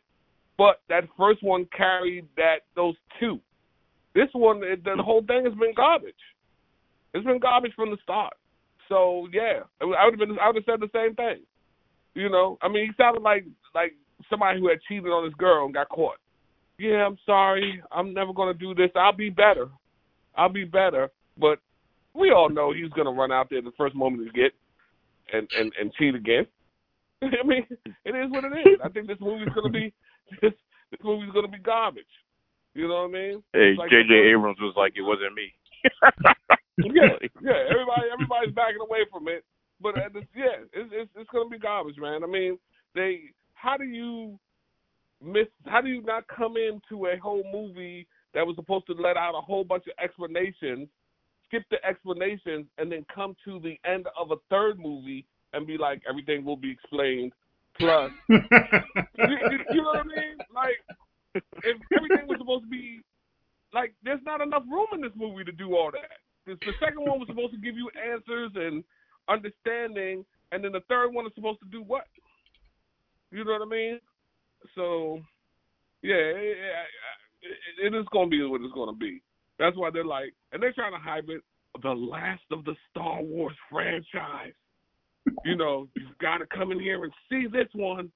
but 0.59 0.81
that 0.89 1.05
first 1.19 1.43
one 1.43 1.67
carried 1.77 2.27
that 2.37 2.61
those 2.77 2.95
two. 3.19 3.41
This 4.15 4.29
one, 4.33 4.63
it, 4.63 4.85
the 4.85 5.03
whole 5.03 5.23
thing 5.27 5.45
has 5.45 5.55
been 5.55 5.73
garbage. 5.75 6.15
It's 7.15 7.25
been 7.25 7.39
garbage 7.39 7.73
from 7.75 7.91
the 7.91 7.99
start. 8.03 8.35
So 8.89 9.29
yeah, 9.33 9.61
I 9.81 10.05
would 10.05 10.19
have 10.19 10.29
been, 10.29 10.39
I 10.39 10.49
would 10.49 10.57
have 10.57 10.65
said 10.67 10.81
the 10.81 10.91
same 10.95 11.15
thing. 11.15 11.43
You 12.15 12.29
know, 12.29 12.59
I 12.61 12.69
mean, 12.69 12.87
he 12.87 12.93
sounded 12.97 13.23
like 13.23 13.47
like 13.75 13.93
somebody 14.29 14.61
who 14.61 14.69
had 14.69 14.79
cheated 14.87 15.07
on 15.07 15.25
his 15.25 15.35
girl 15.35 15.65
and 15.65 15.75
got 15.75 15.89
caught. 15.89 16.17
Yeah, 16.79 17.07
I'm 17.07 17.19
sorry. 17.25 17.83
I'm 17.91 18.13
never 18.13 18.33
gonna 18.33 18.55
do 18.55 18.75
this. 18.75 18.91
I'll 18.97 19.17
be 19.17 19.31
better. 19.31 19.69
I'll 20.37 20.53
be 20.53 20.65
better. 20.65 21.11
But 21.39 21.59
we 22.15 22.31
all 22.31 22.51
know 22.51 22.73
he's 22.73 22.93
gonna 22.93 23.13
run 23.13 23.33
out 23.33 23.49
there 23.51 23.63
the 23.63 23.73
first 23.79 23.95
moment 23.95 24.25
he 24.25 24.41
get 24.41 24.53
and 25.33 25.49
and 25.59 25.73
and 25.81 25.93
cheat 25.95 26.15
again. 26.15 26.47
I 27.23 27.47
mean, 27.47 27.67
it 28.05 28.11
is 28.11 28.31
what 28.31 28.45
it 28.45 28.53
is. 28.53 28.81
I 28.85 28.89
think 28.89 29.07
this 29.07 29.21
movie's 29.21 29.55
gonna 29.55 29.71
be 29.71 29.93
this 30.43 30.53
this 30.91 31.01
movie's 31.03 31.33
gonna 31.33 31.49
be 31.49 31.59
garbage. 31.59 32.05
You 32.75 32.89
know 32.89 33.07
what 33.07 33.17
I 33.17 33.21
mean? 33.21 33.43
Hey, 33.53 33.75
like 33.79 33.91
J.J. 33.91 34.33
Abrams 34.33 34.59
was 34.61 34.75
like, 34.77 34.95
it 34.97 35.03
wasn't 35.03 35.35
me. 35.35 35.53
yeah, 36.79 37.17
yeah. 37.43 37.65
Everybody, 37.71 38.09
everybody's 38.13 38.55
backing 38.55 38.81
away 38.81 39.01
from 39.11 39.29
it, 39.29 39.45
but 39.81 39.99
at 39.99 40.13
this, 40.13 40.25
yeah, 40.37 40.65
it's, 40.73 40.91
it's 40.93 41.11
it's 41.17 41.31
gonna 41.31 41.49
be 41.49 41.59
garbage, 41.59 41.97
man. 41.99 42.23
I 42.25 42.27
mean, 42.27 42.59
they. 42.95 43.21
How 43.55 43.77
do 43.77 43.85
you 43.85 44.39
miss? 45.23 45.47
How 45.67 45.81
do 45.81 45.89
you 45.89 46.03
not 46.03 46.27
come 46.29 46.57
into 46.57 47.07
a 47.07 47.17
whole 47.19 47.45
movie 47.53 48.07
that 48.35 48.47
was 48.47 48.57
supposed 48.57 48.87
to 48.87 48.95
let 48.95 49.17
out 49.17 49.35
a 49.37 49.41
whole 49.41 49.65
bunch 49.65 49.85
of 49.87 49.93
explanations, 50.03 50.89
skip 51.47 51.63
the 51.71 51.85
explanations, 51.85 52.67
and 52.79 52.91
then 52.91 53.05
come 53.15 53.37
to 53.45 53.61
the 53.61 53.79
end 53.89 54.07
of 54.19 54.31
a 54.31 54.37
third 54.51 54.79
movie 54.79 55.27
and 55.53 55.67
be 55.67 55.77
like, 55.77 56.03
everything 56.09 56.45
will 56.45 56.57
be 56.57 56.71
explained. 56.71 57.33
Plus, 57.79 58.11
you, 58.29 58.39
you, 59.19 59.59
you 59.71 59.83
know 59.83 59.93
what 59.95 60.01
I 60.01 60.05
mean? 60.05 60.37
Like, 60.55 60.79
if 61.35 61.77
everything 61.97 62.27
was 62.29 62.39
supposed 62.39 62.65
to 62.65 62.71
be 62.71 63.01
like, 63.73 63.95
there's 64.03 64.21
not 64.25 64.41
enough 64.41 64.65
room 64.71 64.89
in 64.95 65.01
this 65.01 65.13
movie 65.17 65.45
to 65.45 65.53
do 65.53 65.75
all 65.75 65.91
that. 65.93 66.21
The, 66.47 66.55
the 66.55 66.73
second 66.81 67.05
one 67.07 67.21
was 67.21 67.29
supposed 67.29 67.53
to 67.53 67.61
give 67.61 67.77
you 67.77 67.91
answers 67.97 68.51
and 68.55 68.83
understanding, 69.29 70.25
and 70.51 70.65
then 70.65 70.73
the 70.73 70.83
third 70.89 71.13
one 71.13 71.27
is 71.27 71.33
supposed 71.35 71.61
to 71.61 71.67
do 71.67 71.83
what? 71.83 72.05
You 73.31 73.45
know 73.45 73.53
what 73.53 73.63
I 73.63 73.71
mean? 73.71 74.01
So, 74.75 75.21
yeah, 76.03 76.15
it, 76.15 76.57
it, 77.43 77.93
it 77.93 77.95
is 77.95 78.07
going 78.13 78.31
to 78.31 78.37
be 78.37 78.45
what 78.45 78.61
it's 78.61 78.75
going 78.75 78.93
to 78.93 78.99
be. 78.99 79.23
That's 79.59 79.77
why 79.77 79.91
they're 79.91 80.05
like, 80.05 80.35
and 80.53 80.63
they're 80.63 80.73
trying 80.73 80.93
to 80.93 80.99
hype 80.99 81.29
it, 81.29 81.43
the 81.83 81.91
last 81.91 82.43
of 82.51 82.65
the 82.65 82.75
Star 82.91 83.23
Wars 83.23 83.57
franchise. 83.71 84.53
You 85.45 85.57
know, 85.57 85.89
you've 85.95 86.19
got 86.19 86.39
to 86.39 86.47
come 86.47 86.73
in 86.73 86.81
here 86.81 87.05
and 87.05 87.13
see 87.31 87.47
this 87.47 87.69
one. 87.75 88.11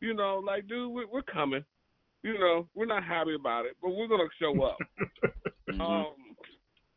You 0.00 0.14
know, 0.14 0.42
like, 0.44 0.66
dude, 0.66 0.92
we're, 0.92 1.06
we're 1.06 1.22
coming. 1.22 1.64
You 2.22 2.38
know, 2.38 2.68
we're 2.74 2.86
not 2.86 3.04
happy 3.04 3.34
about 3.34 3.66
it, 3.66 3.76
but 3.80 3.90
we're 3.90 4.08
gonna 4.08 4.28
show 4.38 4.62
up. 4.62 4.78
Mm-hmm. 5.70 5.80
Um, 5.82 6.14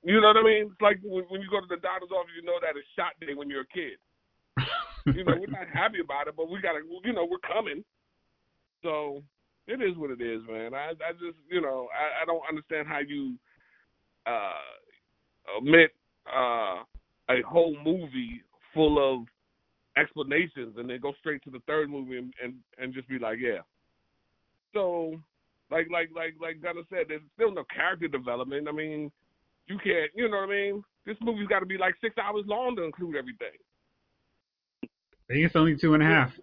you 0.03 0.19
know 0.19 0.27
what 0.27 0.37
I 0.37 0.43
mean? 0.43 0.71
It's 0.71 0.81
like 0.81 0.99
when, 1.03 1.23
when 1.29 1.41
you 1.41 1.49
go 1.49 1.59
to 1.59 1.67
the 1.69 1.81
doctor's 1.81 2.11
office, 2.11 2.35
you 2.35 2.45
know 2.45 2.59
that 2.61 2.75
it's 2.75 2.87
shot 2.95 3.15
day 3.19 3.33
when 3.35 3.49
you're 3.49 3.67
a 3.67 3.73
kid. 3.73 3.97
You 5.05 5.25
know, 5.25 5.35
we're 5.37 5.51
not 5.51 5.67
happy 5.67 5.99
about 5.99 6.29
it, 6.29 6.35
but 6.37 6.49
we 6.49 6.61
gotta, 6.61 6.79
you 7.03 7.11
know, 7.11 7.27
we're 7.29 7.37
coming. 7.39 7.83
So 8.83 9.21
it 9.67 9.81
is 9.81 9.97
what 9.97 10.11
it 10.11 10.21
is, 10.21 10.39
man. 10.49 10.73
I, 10.73 10.91
I 10.91 11.11
just, 11.11 11.35
you 11.51 11.59
know, 11.59 11.89
I, 11.91 12.23
I 12.23 12.25
don't 12.25 12.43
understand 12.47 12.87
how 12.87 12.99
you 12.99 13.35
uh, 14.25 15.57
omit 15.57 15.91
uh, 16.25 16.83
a 17.29 17.41
whole 17.45 17.75
movie 17.83 18.43
full 18.73 18.95
of 18.97 19.27
explanations 19.97 20.75
and 20.77 20.89
then 20.89 21.01
go 21.01 21.11
straight 21.19 21.43
to 21.43 21.49
the 21.49 21.61
third 21.67 21.89
movie 21.89 22.17
and, 22.17 22.33
and, 22.41 22.53
and 22.77 22.93
just 22.93 23.09
be 23.09 23.19
like, 23.19 23.39
yeah. 23.41 23.59
So 24.73 25.19
like 25.69 25.87
like 25.91 26.09
like 26.15 26.35
like 26.41 26.61
Gunnar 26.61 26.83
said, 26.89 27.05
there's 27.09 27.21
still 27.35 27.53
no 27.53 27.63
character 27.73 28.07
development. 28.07 28.67
I 28.67 28.71
mean, 28.71 29.11
you 29.67 29.77
can't, 29.83 30.11
you 30.15 30.29
know 30.29 30.37
what 30.37 30.49
I 30.49 30.51
mean? 30.51 30.83
This 31.05 31.17
movie's 31.21 31.47
got 31.47 31.59
to 31.59 31.65
be 31.65 31.77
like 31.77 31.95
six 32.01 32.17
hours 32.17 32.43
long 32.47 32.75
to 32.77 32.83
include 32.83 33.15
everything. 33.15 33.57
I 34.83 34.87
think 35.33 35.45
it's 35.45 35.55
only 35.55 35.77
two 35.77 35.93
and 35.93 36.03
a 36.03 36.05
half. 36.05 36.31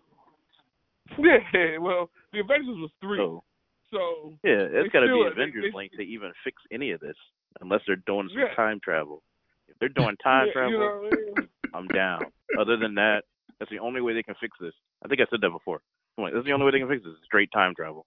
Yeah, 1.19 1.79
well, 1.79 2.09
the 2.33 2.39
Avengers 2.39 2.77
was 2.79 2.91
three, 3.01 3.19
So 3.19 3.43
so 3.91 4.33
yeah, 4.45 4.69
They 4.71 4.79
it's 4.87 4.93
got 4.93 5.01
to 5.01 5.07
still- 5.07 5.25
be 5.25 5.25
they- 5.25 5.31
Avengers 5.43 5.65
they- 5.73 5.77
length 5.77 5.97
to 5.97 6.03
even 6.03 6.33
fix 6.45 6.63
any 6.71 6.93
of 6.93 7.01
this, 7.01 7.17
unless 7.61 7.81
they're 7.85 7.97
doing 8.07 8.29
some 8.31 8.39
Yeah. 8.39 8.55
time 8.55 8.79
travel. 8.79 9.23
If 9.67 9.77
they're 9.81 9.89
doing 9.89 10.17
time 10.23 10.47
yeah, 10.47 10.53
travel, 10.53 10.71
you 10.73 10.79
know 10.79 11.11
I 11.37 11.41
mean? 11.41 11.49
I'm 11.75 11.89
down. 11.89 12.27
Other 12.61 12.77
than 12.77 12.95
that, 12.95 13.25
that's 13.59 13.71
the 13.73 13.81
only 13.81 14.01
way 14.01 14.13
they 14.15 14.23
can 14.23 14.37
fix 14.41 14.57
this. 14.61 14.73
I 15.05 15.09
think 15.09 15.21
I 15.21 15.27
said 15.31 15.41
that 15.41 15.51
before. 15.51 15.83
I'm 16.17 16.23
like, 16.25 16.33
that's 16.33 16.47
the 16.47 16.53
only 16.53 16.65
way 16.67 16.71
they 16.73 16.79
can 16.79 16.89
fix 16.89 17.03
this. 17.03 17.15
Straight 17.25 17.51
time 17.53 17.75
travel. 17.75 18.07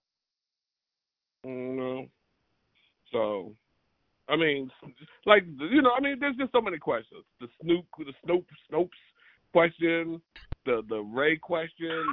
Mm, 1.46 1.74
you 1.76 1.76
know, 1.76 2.06
so 3.12 3.54
I 4.28 4.36
mean, 4.36 4.70
like 5.26 5.44
you 5.58 5.82
know, 5.82 5.92
I 5.96 6.00
mean, 6.00 6.18
there's 6.18 6.36
just 6.36 6.52
so 6.52 6.60
many 6.60 6.78
questions. 6.78 7.24
The 7.40 7.48
Snoop, 7.62 7.84
the 7.98 8.12
Snoop, 8.24 8.46
Snopes 8.70 8.88
question, 9.52 10.20
the 10.64 10.82
the 10.88 11.00
Rey 11.00 11.36
question, 11.36 12.06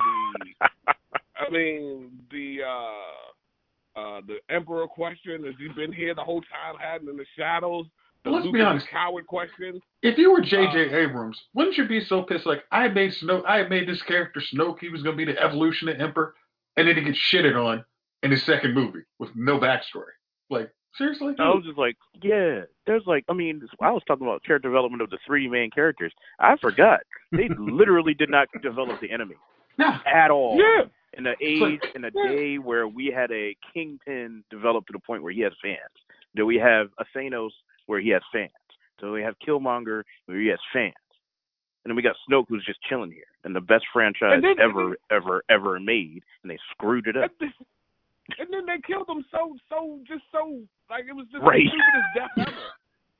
the 0.60 0.68
I 1.38 1.50
mean, 1.50 2.12
the 2.32 2.60
uh 2.64 4.00
uh 4.00 4.22
the 4.28 4.38
Emperor 4.50 4.88
question. 4.88 5.46
Has 5.46 5.56
he 5.58 5.70
been 5.70 5.94
here 5.94 6.14
the 6.14 6.24
whole 6.24 6.42
time, 6.42 6.76
hiding 6.80 7.08
in 7.08 7.18
the 7.18 7.26
shadows? 7.38 7.86
The 8.24 8.30
Let's 8.30 8.46
Luke 8.46 8.54
be 8.54 8.62
honest. 8.62 8.88
coward 8.88 9.26
question. 9.26 9.82
If 10.04 10.18
you 10.20 10.32
were 10.32 10.42
J.J. 10.42 10.94
Uh, 10.94 10.98
Abrams, 10.98 11.40
wouldn't 11.56 11.78
you 11.78 11.88
be 11.88 12.02
so 12.02 12.22
pissed? 12.22 12.46
Like 12.46 12.64
I 12.72 12.88
made 12.88 13.14
Snoke, 13.14 13.44
I 13.48 13.64
made 13.64 13.88
this 13.88 14.02
character 14.04 14.42
Snoke. 14.54 14.80
He 14.80 14.90
was 14.90 15.02
going 15.02 15.18
to 15.18 15.26
be 15.26 15.32
the 15.32 15.42
evolution 15.42 15.90
of 15.90 16.00
Emperor, 16.00 16.36
and 16.78 16.88
then 16.88 16.96
he 16.98 17.02
gets 17.04 17.18
shitted 17.18 17.56
on 17.56 17.84
in 18.22 18.30
his 18.32 18.44
second 18.44 18.76
movie 18.76 19.02
with 19.18 19.32
no 19.36 19.58
backstory. 19.60 20.14
Like 20.52 20.72
seriously? 20.98 21.34
I 21.40 21.50
was 21.50 21.64
just 21.66 21.78
like, 21.78 21.96
yeah, 22.22 22.62
there's 22.88 23.04
like, 23.06 23.24
I 23.30 23.34
mean, 23.34 23.62
I 23.82 23.92
was 23.92 24.02
talking 24.08 24.26
about 24.28 24.44
character 24.44 24.70
development 24.70 25.02
of 25.02 25.10
the 25.10 25.18
three 25.26 25.48
main 25.48 25.70
characters. 25.72 26.14
I 26.40 26.56
forgot. 26.62 27.02
They 27.32 27.50
literally 27.58 28.14
did 28.14 28.30
not 28.30 28.48
develop 28.62 29.00
the 29.02 29.12
enemy 29.12 29.36
Nah. 29.78 30.00
at 30.06 30.32
all. 30.32 30.58
Yeah, 30.60 30.84
In 31.18 31.24
like- 31.26 31.38
age, 31.42 31.82
in 31.96 32.06
a 32.06 32.12
day 32.12 32.58
where 32.58 32.88
we 32.88 33.08
had 33.16 33.32
a 33.32 33.56
Kingpin 33.74 34.44
develop 34.50 34.86
to 34.88 34.94
the 34.94 35.00
point 35.00 35.24
where 35.24 35.34
he 35.34 35.42
has 35.42 35.54
fans. 35.62 35.78
Do 36.36 36.46
we 36.46 36.56
have 36.58 36.88
a 37.00 37.06
Thanos 37.18 37.50
where 37.88 38.00
he 38.00 38.10
has 38.10 38.22
fans? 38.32 38.52
So 39.00 39.12
we 39.12 39.22
have 39.22 39.36
Killmonger 39.46 40.04
where 40.26 40.40
he 40.40 40.48
has 40.48 40.60
fans. 40.72 40.94
And 41.84 41.90
then 41.90 41.96
we 41.96 42.04
got 42.04 42.16
Snoke 42.30 42.46
who's 42.48 42.64
just 42.66 42.80
chilling 42.88 43.12
here. 43.12 43.24
And 43.44 43.56
the 43.56 43.62
best 43.62 43.86
franchise 43.92 44.42
then- 44.44 44.60
ever, 44.62 44.96
ever, 45.10 45.44
ever 45.50 45.80
made. 45.80 46.22
And 46.44 46.52
they 46.52 46.60
screwed 46.72 47.08
it 47.08 47.18
up. 47.18 47.32
Then, 48.38 48.46
and 48.46 48.54
then 48.54 48.66
they 48.66 48.82
killed 48.86 49.08
him 49.10 49.24
so 49.32 49.56
so 49.70 50.00
just 50.08 50.24
so 50.32 50.60
like 50.90 51.06
it 51.10 51.14
was 51.14 51.26
just 51.32 51.44
Right. 51.44 51.64
the 51.66 51.70
stupidest 51.70 52.10
death 52.16 52.48
ever. 52.48 52.68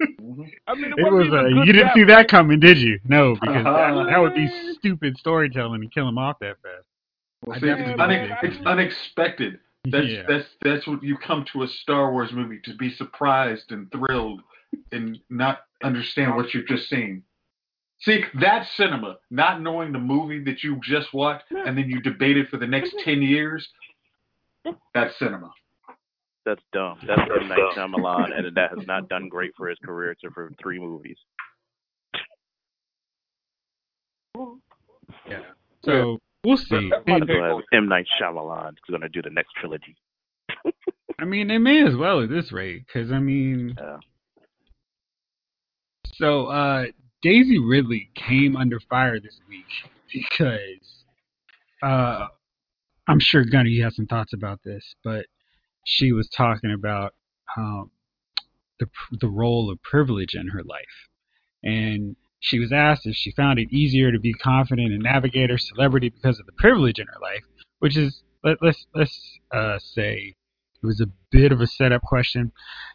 I 0.68 0.74
mean, 0.76 0.86
it, 0.92 1.00
It 1.00 1.04
wasn't 1.04 1.14
was. 1.14 1.28
even 1.28 1.40
Uh, 1.40 1.62
a 1.62 1.66
you 1.66 1.74
didn't 1.74 1.94
see 1.94 2.04
that 2.06 2.28
coming, 2.28 2.60
did 2.60 2.78
you? 2.80 3.00
No, 3.06 3.36
because 3.36 3.64
that, 3.64 3.68
Uh-huh. 3.68 4.04
that 4.06 4.18
would 4.20 4.34
be 4.34 4.48
stupid 4.80 5.18
storytelling 5.18 5.82
to 5.82 5.88
kill 5.88 6.08
him 6.08 6.18
off 6.18 6.40
that 6.40 6.58
fast. 6.64 6.86
Well, 7.46 7.60
see, 7.60 7.68
it's, 7.70 8.00
une- 8.00 8.38
it's 8.44 8.66
unexpected. 8.66 9.60
That's 9.86 10.06
yeah. 10.08 10.24
that's 10.28 10.48
that's 10.62 10.88
what 10.88 11.02
you 11.04 11.18
come 11.18 11.44
to 11.54 11.64
a 11.64 11.68
Star 11.68 12.12
Wars 12.12 12.32
movie 12.32 12.60
to 12.66 12.76
be 12.76 12.92
surprised 12.92 13.72
and 13.72 13.92
thrilled 13.92 14.42
and 14.92 15.20
not 15.30 15.62
understand 15.84 16.36
what 16.36 16.54
you've 16.54 16.68
just 16.68 16.88
seen. 16.88 17.24
See, 18.02 18.24
that's 18.40 18.70
cinema. 18.78 19.18
Not 19.32 19.62
knowing 19.62 19.92
the 19.92 20.00
movie 20.00 20.44
that 20.46 20.64
you 20.64 20.80
just 20.84 21.14
watched 21.14 21.46
and 21.52 21.76
then 21.78 21.90
you 21.90 22.00
debate 22.02 22.38
it 22.38 22.50
for 22.50 22.58
the 22.58 22.68
next 22.68 22.94
ten 23.04 23.22
years. 23.24 23.68
That's 24.94 25.18
cinema. 25.20 25.52
That's 26.46 26.62
dumb. 26.74 26.98
That's 27.08 27.22
M. 27.40 27.48
Night 27.48 27.60
Shyamalan, 27.76 28.30
and 28.38 28.56
that 28.58 28.72
has 28.76 28.88
not 28.88 29.08
done 29.10 29.30
great 29.30 29.52
for 29.56 29.68
his 29.70 29.78
career 29.84 30.12
except 30.12 30.34
for 30.34 30.52
three 30.62 30.80
movies. 30.80 31.18
yeah. 35.28 35.40
So 35.86 36.20
we'll 36.44 36.58
see. 36.58 36.90
That's 36.90 37.06
my 37.08 37.16
And, 37.16 37.28
take 37.28 37.38
So 37.38 37.44
on 37.44 37.64
M. 37.74 37.88
Night 37.88 38.06
Shyamalan 38.20 38.70
is 38.72 38.78
going 38.90 39.02
to 39.02 39.10
do 39.10 39.22
the 39.22 39.30
next 39.30 39.52
trilogy. 39.60 39.96
I 41.20 41.26
mean, 41.26 41.48
they 41.48 41.58
may 41.60 41.86
as 41.86 41.96
well 41.96 42.22
at 42.22 42.30
this 42.30 42.52
rate, 42.52 42.86
because 42.88 43.12
I 43.12 43.20
mean, 43.20 43.76
Yeah. 43.80 43.98
so 46.16 46.48
uh, 46.48 46.86
Daisy 47.22 47.60
Ridley 47.60 48.10
came 48.16 48.56
under 48.56 48.80
fire 48.90 49.20
this 49.20 49.40
week 49.48 49.66
because 50.12 51.04
uh, 51.84 52.28
I'm 53.12 53.20
sure 53.20 53.44
Gunny 53.44 53.72
you 53.72 53.84
have 53.84 53.94
some 53.94 54.08
thoughts 54.08 54.32
about 54.32 54.62
this, 54.64 54.96
but 55.04 55.26
she 55.84 56.14
was 56.14 56.30
talking 56.30 56.72
about 56.72 57.14
um, 57.58 57.92
the 58.80 58.88
the 59.20 59.28
role 59.28 59.70
of 59.70 59.84
privilege 59.84 60.34
in 60.34 60.48
her 60.48 60.64
life, 60.64 61.10
and 61.62 62.16
she 62.40 62.58
was 62.58 62.72
asked 62.72 63.06
if 63.06 63.18
she 63.18 63.32
found 63.32 63.60
it 63.60 63.68
easier 63.70 64.14
to 64.14 64.20
be 64.20 64.32
confident 64.32 64.94
and 64.94 65.04
navigate 65.04 65.50
her 65.50 65.58
celebrity 65.58 66.08
because 66.08 66.40
of 66.40 66.46
the 66.46 66.54
privilege 66.54 67.00
in 67.00 67.08
her 67.08 67.20
life, 67.22 67.44
which 67.80 67.98
is 67.98 68.24
let, 68.46 68.60
let's 68.62 68.88
let's 68.96 69.40
uh, 69.54 69.78
say 69.78 70.34
it 70.82 70.88
was 70.88 71.02
a 71.02 71.12
bit 71.32 71.52
of 71.52 71.60
a 71.60 71.68
setup 71.68 72.04
question. 72.04 72.54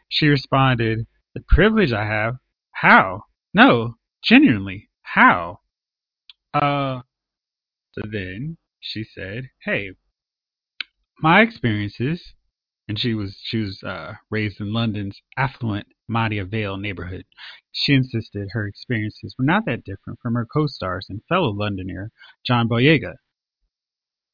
She 0.09 0.29
responded, 0.29 1.07
"The 1.35 1.45
privilege 1.47 1.93
I 1.93 2.07
have, 2.07 2.37
how? 2.71 3.25
No, 3.53 3.97
genuinely, 4.23 4.89
how?" 5.03 5.61
Uh, 6.55 7.03
so 7.93 8.01
then 8.11 8.57
she 8.81 9.05
said, 9.05 9.51
"Hey, 9.63 9.91
my 11.21 11.41
experiences." 11.43 12.35
And 12.89 12.99
she 12.99 13.15
was 13.15 13.37
she 13.43 13.59
was 13.59 13.83
uh, 13.83 14.15
raised 14.31 14.61
in 14.61 14.73
London's 14.73 15.21
affluent 15.37 15.89
Maida 16.09 16.45
Vale 16.45 16.77
neighborhood. 16.77 17.25
She 17.73 17.95
insisted 17.95 18.49
her 18.53 18.67
experiences 18.67 19.35
were 19.39 19.45
not 19.45 19.65
that 19.67 19.85
different 19.85 20.21
from 20.21 20.35
her 20.35 20.47
co-stars 20.47 21.07
and 21.09 21.21
fellow 21.29 21.51
Londoner 21.51 22.13
John 22.45 22.69
Boyega, 22.69 23.15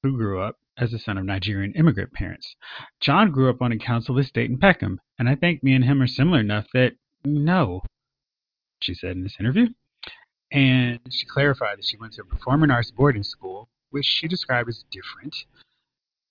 who 0.02 0.16
grew 0.16 0.40
up 0.40 0.56
as 0.76 0.90
the 0.90 0.98
son 0.98 1.18
of 1.18 1.24
Nigerian 1.24 1.72
immigrant 1.72 2.12
parents. 2.12 2.56
John 3.00 3.30
grew 3.30 3.48
up 3.48 3.62
on 3.62 3.72
a 3.72 3.78
council 3.78 4.18
estate 4.18 4.50
in 4.50 4.58
Peckham, 4.58 5.00
and 5.18 5.28
I 5.28 5.34
think 5.34 5.62
me 5.62 5.74
and 5.74 5.84
him 5.84 6.02
are 6.02 6.06
similar 6.06 6.40
enough 6.40 6.66
that 6.74 6.92
no, 7.24 7.82
she 8.80 8.94
said 8.94 9.12
in 9.12 9.22
this 9.22 9.36
interview. 9.38 9.68
And 10.50 11.00
she 11.10 11.24
clarified 11.24 11.78
that 11.78 11.86
she 11.86 11.96
went 11.96 12.14
to 12.14 12.22
a 12.22 12.24
performing 12.26 12.70
arts 12.70 12.90
boarding 12.90 13.22
school, 13.22 13.68
which 13.90 14.04
she 14.04 14.28
described 14.28 14.68
as 14.68 14.84
different. 14.90 15.34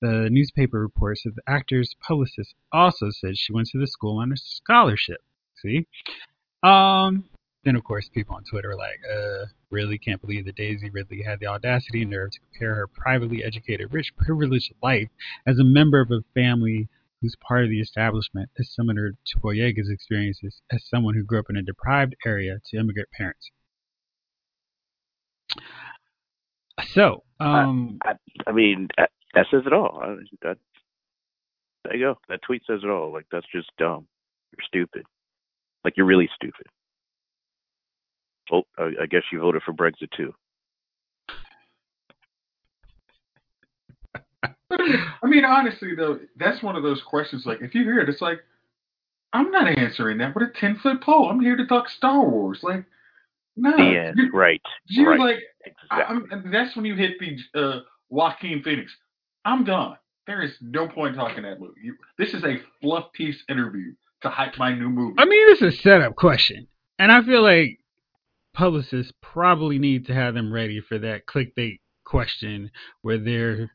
The 0.02 0.30
newspaper 0.32 0.80
reports 0.80 1.24
that 1.24 1.36
the 1.36 1.44
actor's 1.48 1.96
publicist 2.02 2.56
also 2.72 3.10
said 3.12 3.38
she 3.38 3.54
went 3.54 3.68
to 3.68 3.80
the 3.80 3.88
school 3.88 4.18
on 4.20 4.32
a 4.32 4.38
scholarship. 4.38 5.22
See? 5.58 5.86
Um, 6.64 7.26
then, 7.64 7.76
of 7.76 7.84
course, 7.84 8.10
people 8.10 8.36
on 8.36 8.44
Twitter 8.44 8.72
are 8.72 8.76
like, 8.76 9.00
uh, 9.12 9.46
really 9.70 10.00
can't 10.00 10.20
believe 10.20 10.46
that 10.46 10.56
Daisy 10.56 10.90
Ridley 10.90 11.22
had 11.22 11.40
the 11.40 11.48
audacity 11.48 12.02
and 12.02 12.12
nerve 12.12 12.32
to 12.32 12.40
compare 12.40 12.74
her 12.76 12.88
privately 12.88 13.44
educated, 13.44 13.94
rich, 13.94 14.12
privileged 14.18 14.74
life 14.82 15.10
as 15.46 15.60
a 15.60 15.64
member 15.64 16.02
of 16.02 16.10
a 16.10 16.24
family 16.34 16.90
who's 17.22 17.36
part 17.48 17.64
of 17.64 17.70
the 17.70 17.80
establishment 17.80 18.50
as 18.60 18.74
similar 18.74 19.12
to 19.12 19.40
Boyega's 19.40 19.92
experiences 19.92 20.62
as 20.72 20.84
someone 20.88 21.14
who 21.14 21.24
grew 21.24 21.40
up 21.40 21.50
in 21.50 21.56
a 21.56 21.62
deprived 21.62 22.16
area 22.26 22.58
to 22.66 22.78
immigrant 22.78 23.10
parents. 23.16 23.52
So, 26.88 27.24
um, 27.40 28.00
I, 28.04 28.14
I 28.48 28.52
mean, 28.52 28.88
that, 29.34 29.48
says 29.52 29.64
it 29.66 29.74
all. 29.74 30.00
I, 30.04 30.16
that, 30.44 30.58
there 31.84 31.96
you 31.96 32.06
go. 32.06 32.18
That 32.30 32.42
tweet 32.44 32.64
says 32.66 32.82
it 32.84 32.90
all. 32.90 33.12
Like, 33.12 33.26
that's 33.32 33.48
just 33.54 33.72
dumb. 33.78 34.08
You're 34.52 34.66
stupid. 34.66 35.06
Like, 35.84 35.96
you're 35.98 36.06
really 36.06 36.30
stupid. 36.36 36.68
Oh, 38.52 38.64
I, 38.78 38.92
I 39.04 39.06
guess 39.06 39.24
you 39.32 39.40
voted 39.40 39.64
for 39.64 39.74
Brexit 39.74 40.12
too. 40.16 40.34
I 44.72 45.28
mean, 45.28 45.46
honestly 45.46 45.96
though, 45.96 46.20
that's 46.38 46.64
one 46.64 46.76
of 46.76 46.84
those 46.84 47.02
questions. 47.04 47.46
Like, 47.46 47.62
if 47.62 47.76
you 47.76 47.84
hear 47.84 48.00
it, 48.00 48.10
it's 48.10 48.22
like, 48.22 48.40
I'm 49.34 49.52
not 49.52 49.68
answering 49.68 50.18
that 50.18 50.36
with 50.36 50.50
a 50.50 50.52
ten 50.60 50.78
foot 50.82 51.02
pole. 51.02 51.30
I'm 51.30 51.40
here 51.40 51.56
to 51.56 51.66
talk 51.66 51.90
Star 51.90 52.28
Wars. 52.28 52.60
Like, 52.64 52.84
no, 53.56 53.76
you, 53.78 54.30
right. 54.34 54.62
you 54.88 55.10
right. 55.10 55.20
like 55.20 55.38
I, 55.90 56.02
exactly. 56.02 56.16
I'm, 56.32 56.44
and 56.46 56.54
that's 56.54 56.76
when 56.76 56.86
you 56.86 56.96
hit 56.96 57.14
the 57.20 57.60
uh, 57.60 57.80
Joaquin 58.10 58.62
Phoenix. 58.64 58.92
I'm 59.46 59.64
done. 59.64 59.98
There 60.28 60.42
is 60.42 60.52
no 60.62 60.88
point 60.88 61.16
talking 61.16 61.44
that 61.44 61.60
movie. 61.60 61.82
You, 61.84 61.96
this 62.18 62.34
is 62.34 62.44
a 62.44 62.58
fluff 62.82 63.12
piece 63.14 63.44
interview 63.50 63.94
to 64.22 64.30
hype 64.30 64.58
my 64.58 64.74
new 64.74 64.90
movie. 64.90 65.16
I 65.18 65.26
mean, 65.26 65.48
this 65.48 65.62
is 65.62 65.80
a 65.80 65.82
setup 65.82 66.16
question, 66.16 66.68
and 67.00 67.12
I 67.12 67.24
feel 67.24 67.42
like 67.42 67.80
publicists 68.54 69.14
probably 69.22 69.80
need 69.80 70.06
to 70.08 70.14
have 70.14 70.34
them 70.34 70.54
ready 70.54 70.82
for 70.82 71.00
that 71.00 71.26
clickbait 71.26 71.80
question 72.06 72.70
where 73.02 73.18
their 73.18 73.72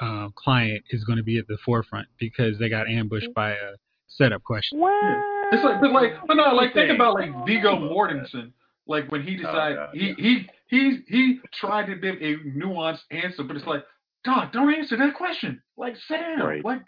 uh, 0.00 0.28
client 0.34 0.82
is 0.90 1.04
going 1.04 1.18
to 1.18 1.22
be 1.22 1.38
at 1.38 1.46
the 1.46 1.58
forefront 1.64 2.08
because 2.18 2.58
they 2.58 2.68
got 2.68 2.88
ambushed 2.88 3.32
by 3.34 3.50
a 3.50 3.74
setup 4.08 4.42
question. 4.42 4.80
Yeah. 4.80 5.22
It's 5.52 5.64
like, 5.64 5.80
but 5.80 5.92
like, 5.92 6.14
but 6.26 6.34
no, 6.34 6.54
like 6.54 6.74
think 6.74 6.90
about 6.90 7.14
like 7.14 7.30
Viggo 7.46 7.76
Mortensen. 7.76 8.52
Like 8.86 9.10
when 9.12 9.22
he 9.22 9.36
decided 9.36 9.76
God, 9.76 9.90
he, 9.92 10.14
he 10.14 10.48
he 10.66 10.98
he 11.06 11.40
tried 11.52 11.86
to 11.86 11.96
give 11.96 12.16
a 12.16 12.36
nuanced 12.58 13.02
answer, 13.10 13.44
but 13.44 13.56
it's 13.56 13.66
like, 13.66 13.84
God, 14.24 14.52
don't 14.52 14.72
answer 14.74 14.96
that 14.98 15.14
question. 15.14 15.62
Like, 15.76 15.94
sit 16.08 16.18
down. 16.20 16.40
Right. 16.40 16.64
Like, 16.64 16.82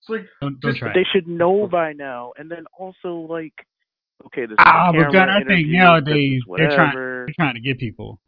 It's 0.00 0.08
like 0.08 0.26
Don't, 0.40 0.60
don't 0.60 0.74
Just- 0.74 0.94
They 0.94 1.04
should 1.12 1.26
know 1.28 1.66
by 1.66 1.92
now. 1.92 2.32
And 2.36 2.50
then 2.50 2.64
also 2.78 3.26
like, 3.32 3.54
okay, 4.26 4.46
this 4.46 4.56
Ah, 4.58 4.90
is 4.90 5.04
but 5.04 5.12
God, 5.12 5.28
I 5.28 5.44
think 5.44 5.68
nowadays 5.68 6.42
they're 6.56 6.74
trying- 6.74 6.94
They're 6.94 7.26
trying 7.38 7.54
to 7.54 7.60
get 7.60 7.78
people. 7.78 8.20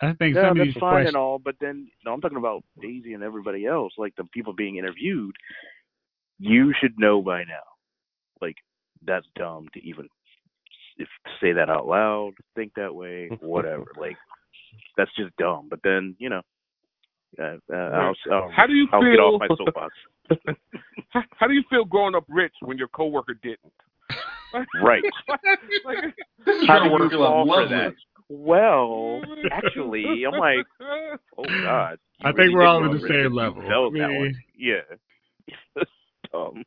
I 0.00 0.12
think 0.14 0.34
Yeah, 0.34 0.42
some 0.42 0.50
of 0.52 0.56
that's 0.58 0.66
these 0.74 0.80
fine 0.80 0.90
questions. 0.90 1.08
and 1.08 1.16
all, 1.16 1.38
but 1.38 1.54
then 1.60 1.88
no, 2.04 2.12
I'm 2.12 2.20
talking 2.20 2.36
about 2.36 2.62
Daisy 2.80 3.14
and 3.14 3.22
everybody 3.22 3.64
else, 3.64 3.92
like 3.96 4.14
the 4.16 4.24
people 4.24 4.52
being 4.52 4.76
interviewed. 4.76 5.34
You 6.38 6.74
should 6.80 6.98
know 6.98 7.22
by 7.22 7.44
now. 7.44 7.62
Like 8.40 8.56
that's 9.06 9.26
dumb 9.36 9.68
to 9.72 9.80
even 9.86 10.08
if 10.98 11.08
say 11.40 11.52
that 11.52 11.70
out 11.70 11.86
loud, 11.86 12.32
think 12.54 12.74
that 12.74 12.94
way, 12.94 13.28
whatever. 13.40 13.86
like 13.96 14.16
that's 14.96 15.14
just 15.16 15.34
dumb. 15.36 15.68
But 15.70 15.80
then 15.84 16.16
you 16.18 16.28
know, 16.28 16.42
uh, 17.38 17.56
uh, 17.72 17.76
I'll, 17.76 18.14
I'll, 18.32 18.50
How 18.50 18.66
do 18.66 18.72
you 18.74 18.86
I'll 18.92 19.00
feel? 19.00 19.10
get 19.10 19.20
off 19.20 19.40
my 19.40 19.48
soapbox. 19.56 19.94
how, 21.10 21.22
how 21.36 21.46
do 21.46 21.54
you 21.54 21.62
feel 21.70 21.84
growing 21.84 22.14
up 22.14 22.24
rich 22.28 22.54
when 22.62 22.78
your 22.78 22.88
coworker 22.88 23.34
didn't? 23.42 23.72
Right. 24.82 25.02
like, 25.84 25.98
this 26.46 26.66
How 26.66 26.78
do 26.78 26.86
you 26.86 26.92
work 26.92 27.12
fall 27.12 27.44
for 27.44 27.62
lovely. 27.62 27.76
that? 27.76 27.94
Well, 28.28 29.20
actually, 29.52 30.24
I'm 30.24 30.38
like, 30.38 30.64
oh 30.80 31.44
god. 31.62 31.98
you 32.20 32.28
I 32.28 32.32
think 32.32 32.54
we're 32.54 32.64
all 32.64 32.80
grow 32.80 32.88
on 32.90 32.94
the 32.96 33.00
same 33.00 33.26
if 33.26 33.32
level. 33.32 33.62
That 33.62 33.90
Yeah. 33.94 34.18
one. 34.18 34.34
Yeah. 34.56 35.82
dumb. 36.32 36.62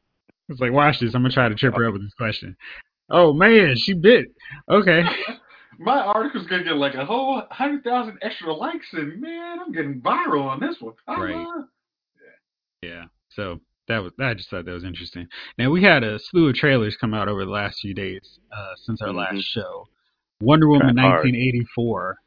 It's 0.49 0.59
like, 0.59 0.71
watch 0.71 0.99
this. 0.99 1.13
I'm 1.15 1.21
gonna 1.23 1.33
try 1.33 1.49
to 1.49 1.55
trip 1.55 1.75
her 1.75 1.87
up 1.87 1.93
with 1.93 2.03
this 2.03 2.13
question. 2.13 2.55
Oh 3.09 3.33
man, 3.33 3.75
she 3.77 3.93
bit. 3.93 4.25
Okay. 4.69 5.03
My 5.79 5.99
article's 6.01 6.47
gonna 6.47 6.63
get 6.63 6.75
like 6.77 6.95
a 6.95 7.05
whole 7.05 7.41
hundred 7.51 7.83
thousand 7.83 8.17
extra 8.21 8.53
likes, 8.53 8.87
and 8.93 9.19
man, 9.21 9.59
I'm 9.59 9.71
getting 9.71 10.01
viral 10.01 10.43
on 10.45 10.59
this 10.59 10.75
one. 10.79 10.93
Ah. 11.07 11.15
Right. 11.21 11.45
Yeah. 12.81 13.05
So 13.29 13.59
that 13.87 13.99
was 13.99 14.13
I 14.19 14.33
just 14.33 14.49
thought 14.49 14.65
that 14.65 14.71
was 14.71 14.83
interesting. 14.83 15.27
Now 15.57 15.69
we 15.69 15.83
had 15.83 16.03
a 16.03 16.19
slew 16.19 16.49
of 16.49 16.55
trailers 16.55 16.95
come 16.97 17.13
out 17.13 17.27
over 17.27 17.45
the 17.45 17.51
last 17.51 17.79
few 17.79 17.93
days 17.93 18.39
uh, 18.51 18.73
since 18.75 19.01
our 19.01 19.09
Mhm. 19.09 19.15
last 19.15 19.43
show. 19.43 19.87
Wonder 20.41 20.67
Woman 20.67 20.87
Kinda 20.95 21.01
1984. 21.01 22.17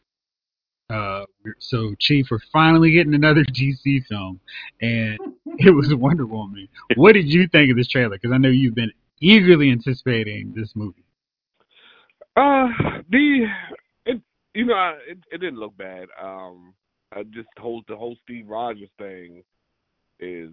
Uh, 0.88 1.24
so 1.60 1.94
Chief, 2.00 2.26
we're 2.30 2.40
finally 2.52 2.90
getting 2.90 3.14
another 3.14 3.44
DC 3.54 4.04
film, 4.06 4.40
and 4.80 5.18
it 5.58 5.70
was 5.70 5.94
Wonder 5.94 6.26
Woman. 6.26 6.68
What 6.96 7.12
did 7.12 7.32
you 7.32 7.46
think 7.46 7.70
of 7.70 7.76
this 7.76 7.86
trailer? 7.88 8.16
Because 8.16 8.32
I 8.32 8.38
know 8.38 8.48
you've 8.48 8.74
been 8.74 8.92
eagerly 9.20 9.70
anticipating 9.70 10.52
this 10.54 10.74
movie. 10.74 11.04
Uh, 12.36 12.68
the 13.10 13.46
it 14.06 14.20
you 14.54 14.64
know 14.66 14.74
I, 14.74 14.98
it 15.08 15.18
it 15.32 15.38
didn't 15.38 15.58
look 15.58 15.76
bad. 15.76 16.08
Um, 16.22 16.74
I 17.12 17.24
just 17.24 17.48
whole 17.58 17.82
the 17.88 17.96
whole 17.96 18.16
Steve 18.24 18.48
Rogers 18.48 18.88
thing 18.98 19.42
is 20.20 20.50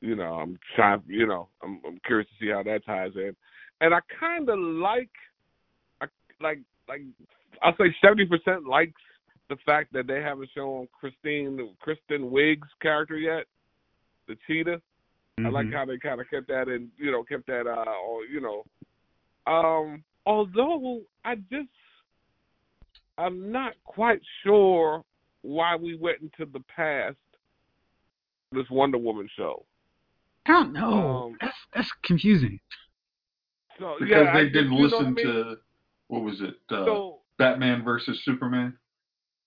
you 0.00 0.14
know 0.14 0.34
I'm 0.34 0.58
trying 0.74 1.02
you 1.06 1.26
know 1.26 1.48
I'm 1.62 1.80
I'm 1.86 1.98
curious 2.06 2.28
to 2.28 2.44
see 2.44 2.50
how 2.50 2.62
that 2.62 2.86
ties 2.86 3.12
in, 3.16 3.34
and 3.80 3.94
I 3.94 4.00
kind 4.18 4.48
of 4.48 4.58
like 4.58 5.10
I 6.00 6.06
like 6.40 6.60
like 6.88 7.02
I'll 7.62 7.76
say 7.76 7.94
seventy 8.00 8.26
percent 8.26 8.66
likes 8.66 9.00
the 9.48 9.56
fact 9.64 9.92
that 9.92 10.06
they 10.06 10.20
haven't 10.20 10.50
shown 10.54 10.88
Christine 10.98 11.74
Kristen 11.80 12.30
Wiig's 12.30 12.68
character 12.80 13.16
yet, 13.16 13.44
the 14.26 14.36
cheetah. 14.46 14.80
I 15.38 15.48
like 15.48 15.66
Mhm. 15.66 15.74
how 15.74 15.84
they 15.84 15.98
kind 15.98 16.20
of 16.20 16.30
kept 16.30 16.48
that 16.48 16.68
in, 16.68 16.90
you 16.96 17.10
know, 17.10 17.22
kept 17.22 17.46
that, 17.46 17.66
uh, 17.66 17.84
or, 18.08 18.24
you 18.24 18.40
know. 18.40 18.64
Um, 19.46 20.02
although 20.26 21.00
I 21.24 21.36
just, 21.36 21.68
I'm 23.18 23.50
not 23.50 23.74
quite 23.84 24.20
sure 24.42 25.02
why 25.42 25.76
we 25.76 25.96
went 25.96 26.18
into 26.20 26.50
the 26.52 26.60
past 26.74 27.16
this 28.52 28.68
Wonder 28.70 28.98
Woman 28.98 29.28
show. 29.36 29.64
I 30.46 30.52
don't 30.52 30.72
know. 30.72 31.26
Um, 31.28 31.36
that's 31.40 31.56
that's 31.74 31.90
confusing. 32.04 32.60
So 33.78 33.96
Because 33.98 34.10
yeah, 34.10 34.32
they 34.34 34.42
just- 34.44 34.54
didn't 34.54 34.72
you 34.72 34.78
know 34.78 34.84
listen 34.84 34.98
what 34.98 35.06
I 35.06 35.10
mean? 35.10 35.26
to 35.26 35.56
what 36.08 36.22
was 36.22 36.40
it? 36.40 36.54
Uh, 36.70 36.84
So 36.84 37.18
Batman 37.38 37.82
versus 37.84 38.20
Superman, 38.24 38.76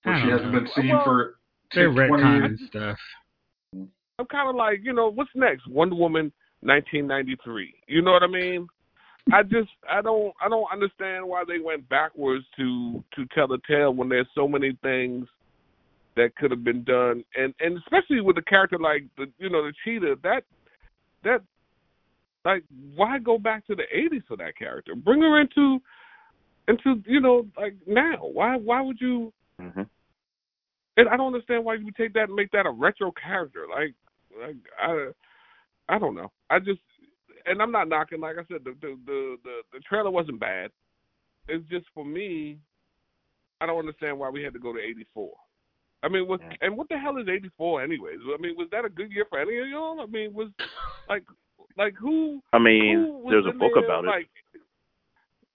where 0.04 0.22
she 0.22 0.30
hasn't 0.30 0.52
know. 0.52 0.60
been 0.60 0.70
seen 0.76 0.90
Well, 0.90 1.04
for 1.04 1.36
They're 1.74 1.92
20 1.92 2.12
retconning 2.24 2.48
years. 2.50 2.62
stuff. 2.68 2.98
I'm 3.74 4.26
kind 4.30 4.50
of 4.50 4.56
like, 4.56 4.80
you 4.84 4.92
know, 4.94 5.10
what's 5.10 5.30
next? 5.36 5.66
Wonder 5.68 5.96
Woman 5.96 6.32
1993. 6.62 7.74
You 7.88 8.02
know 8.02 8.12
what 8.12 8.24
I 8.24 8.28
mean? 8.28 8.68
I 9.32 9.44
just, 9.44 9.70
I 9.90 10.02
don't, 10.02 10.34
I 10.44 10.50
don't 10.50 10.72
understand 10.72 11.28
why 11.28 11.44
they 11.48 11.60
went 11.60 11.88
backwards 11.90 12.46
to 12.58 13.04
to 13.16 13.26
tell 13.34 13.48
the 13.48 13.60
tale 13.68 13.94
when 13.94 14.10
there's 14.10 14.28
so 14.34 14.48
many 14.48 14.78
things 14.82 15.28
that 16.16 16.36
could 16.36 16.52
have 16.52 16.64
been 16.64 16.84
done, 16.84 17.24
and 17.36 17.54
and 17.60 17.78
especially 17.78 18.22
with 18.22 18.38
a 18.38 18.42
character 18.44 18.78
like 18.78 19.04
the, 19.18 19.26
you 19.38 19.50
know, 19.50 19.64
the 19.64 19.74
cheetah. 19.84 20.16
That 20.24 20.44
that 21.24 21.42
like, 22.46 22.64
why 22.96 23.20
go 23.20 23.38
back 23.38 23.66
to 23.68 23.76
the 23.76 23.84
80s 23.96 24.24
for 24.28 24.38
that 24.38 24.58
character? 24.58 24.96
Bring 24.96 25.22
her 25.22 25.40
into 25.40 25.80
into 26.68 27.02
you 27.06 27.20
know 27.20 27.46
like 27.58 27.76
now. 27.86 28.18
Why 28.22 28.56
why 28.56 28.82
would 28.82 29.00
you? 29.00 29.34
hmm 29.60 29.82
And 30.98 31.10
I 31.10 31.18
don't 31.18 31.34
understand 31.34 31.66
why 31.66 31.76
you 31.76 31.86
would 31.86 31.96
take 31.96 32.14
that 32.14 32.30
and 32.30 32.36
make 32.36 32.52
that 32.52 32.66
a 32.66 32.72
retro 32.72 33.12
character. 33.12 33.66
Like, 33.70 33.94
like 34.40 34.56
I, 34.82 35.10
I 35.88 36.00
don't 36.00 36.16
know. 36.16 36.32
I 36.50 36.60
just, 36.60 36.82
and 37.50 37.62
I'm 37.62 37.72
not 37.72 37.90
knocking. 37.90 38.22
Like 38.22 38.38
I 38.38 38.46
said, 38.48 38.64
the 38.64 38.76
the 38.82 38.98
the 39.06 39.38
the, 39.44 39.62
the 39.74 39.80
trailer 39.80 40.12
wasn't 40.12 40.40
bad. 40.40 40.72
It's 41.48 41.68
just 41.70 41.86
for 41.94 42.06
me, 42.06 42.60
I 43.60 43.66
don't 43.66 43.80
understand 43.80 44.20
why 44.20 44.30
we 44.30 44.44
had 44.44 44.54
to 44.54 44.60
go 44.60 44.72
to 44.72 44.80
'84. 44.80 45.32
I 46.02 46.08
mean, 46.08 46.28
was 46.28 46.40
Yeah. 46.42 46.56
and 46.62 46.78
what 46.78 46.88
the 46.90 46.98
hell 46.98 47.18
is 47.18 47.28
'84 47.28 47.84
anyways? 47.84 48.20
I 48.34 48.42
mean, 48.42 48.56
was 48.56 48.70
that 48.72 48.86
a 48.86 48.90
good 48.90 49.12
year 49.12 49.26
for 49.30 49.40
any 49.40 49.58
of 49.58 49.68
y'all? 49.68 50.00
I 50.00 50.06
mean, 50.06 50.34
was 50.34 50.50
like, 51.10 51.24
like 51.78 51.96
who? 51.96 52.42
I 52.54 52.60
mean, 52.60 53.22
who 53.24 53.30
there's 53.30 53.46
a 53.46 53.58
book 53.58 53.74
there, 53.74 53.84
about 53.84 54.06
it. 54.06 54.08
Like, 54.08 54.30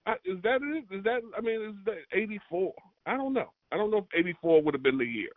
uh, 0.05 0.15
is 0.25 0.37
that 0.43 0.59
it? 0.61 0.95
Is 0.95 1.03
that? 1.03 1.21
I 1.35 1.41
mean, 1.41 1.61
is 1.61 1.75
that 1.85 1.97
'84? 2.11 2.73
I 3.07 3.15
don't 3.15 3.33
know. 3.33 3.51
I 3.71 3.77
don't 3.77 3.89
know 3.89 3.99
if 3.99 4.05
'84 4.13 4.61
would 4.61 4.73
have 4.73 4.83
been 4.83 4.97
the 4.97 5.05
year. 5.05 5.31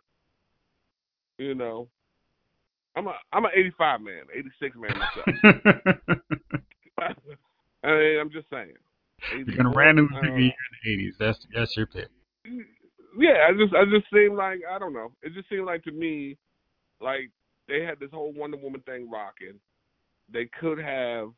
You 1.37 1.55
know, 1.55 1.87
I'm 2.99 3.07
a 3.07 3.13
I'm 3.31 3.45
an 3.45 3.51
'85 3.55 4.01
man, 4.01 4.23
'86 4.35 4.75
man 4.75 4.91
myself. 4.99 5.73
I 7.83 7.87
mean, 7.87 8.19
I'm 8.19 8.29
just 8.29 8.49
saying. 8.49 8.73
You're 9.33 9.55
gonna 9.55 9.69
randomly 9.73 10.11
I 10.17 10.21
pick 10.21 10.29
a 10.29 10.31
don't 10.31 10.41
year 10.41 10.53
in 10.85 10.97
the 10.99 11.07
'80s. 11.07 11.13
That's 11.17 11.47
that's 11.53 11.77
your 11.77 11.85
pick. 11.85 12.09
Yeah, 13.17 13.47
I 13.47 13.53
just 13.53 13.73
I 13.73 13.85
just 13.85 14.05
seemed 14.13 14.35
like 14.35 14.59
I 14.69 14.77
don't 14.77 14.91
know. 14.91 15.13
It 15.23 15.33
just 15.33 15.47
seemed 15.47 15.65
like 15.65 15.83
to 15.85 15.91
me, 15.91 16.37
like 16.99 17.31
they 17.69 17.83
had 17.83 18.01
this 18.01 18.11
whole 18.11 18.33
Wonder 18.33 18.57
Woman 18.57 18.81
thing 18.81 19.09
rocking. 19.09 19.59
They 20.31 20.49
could 20.59 20.77
have 20.77 21.29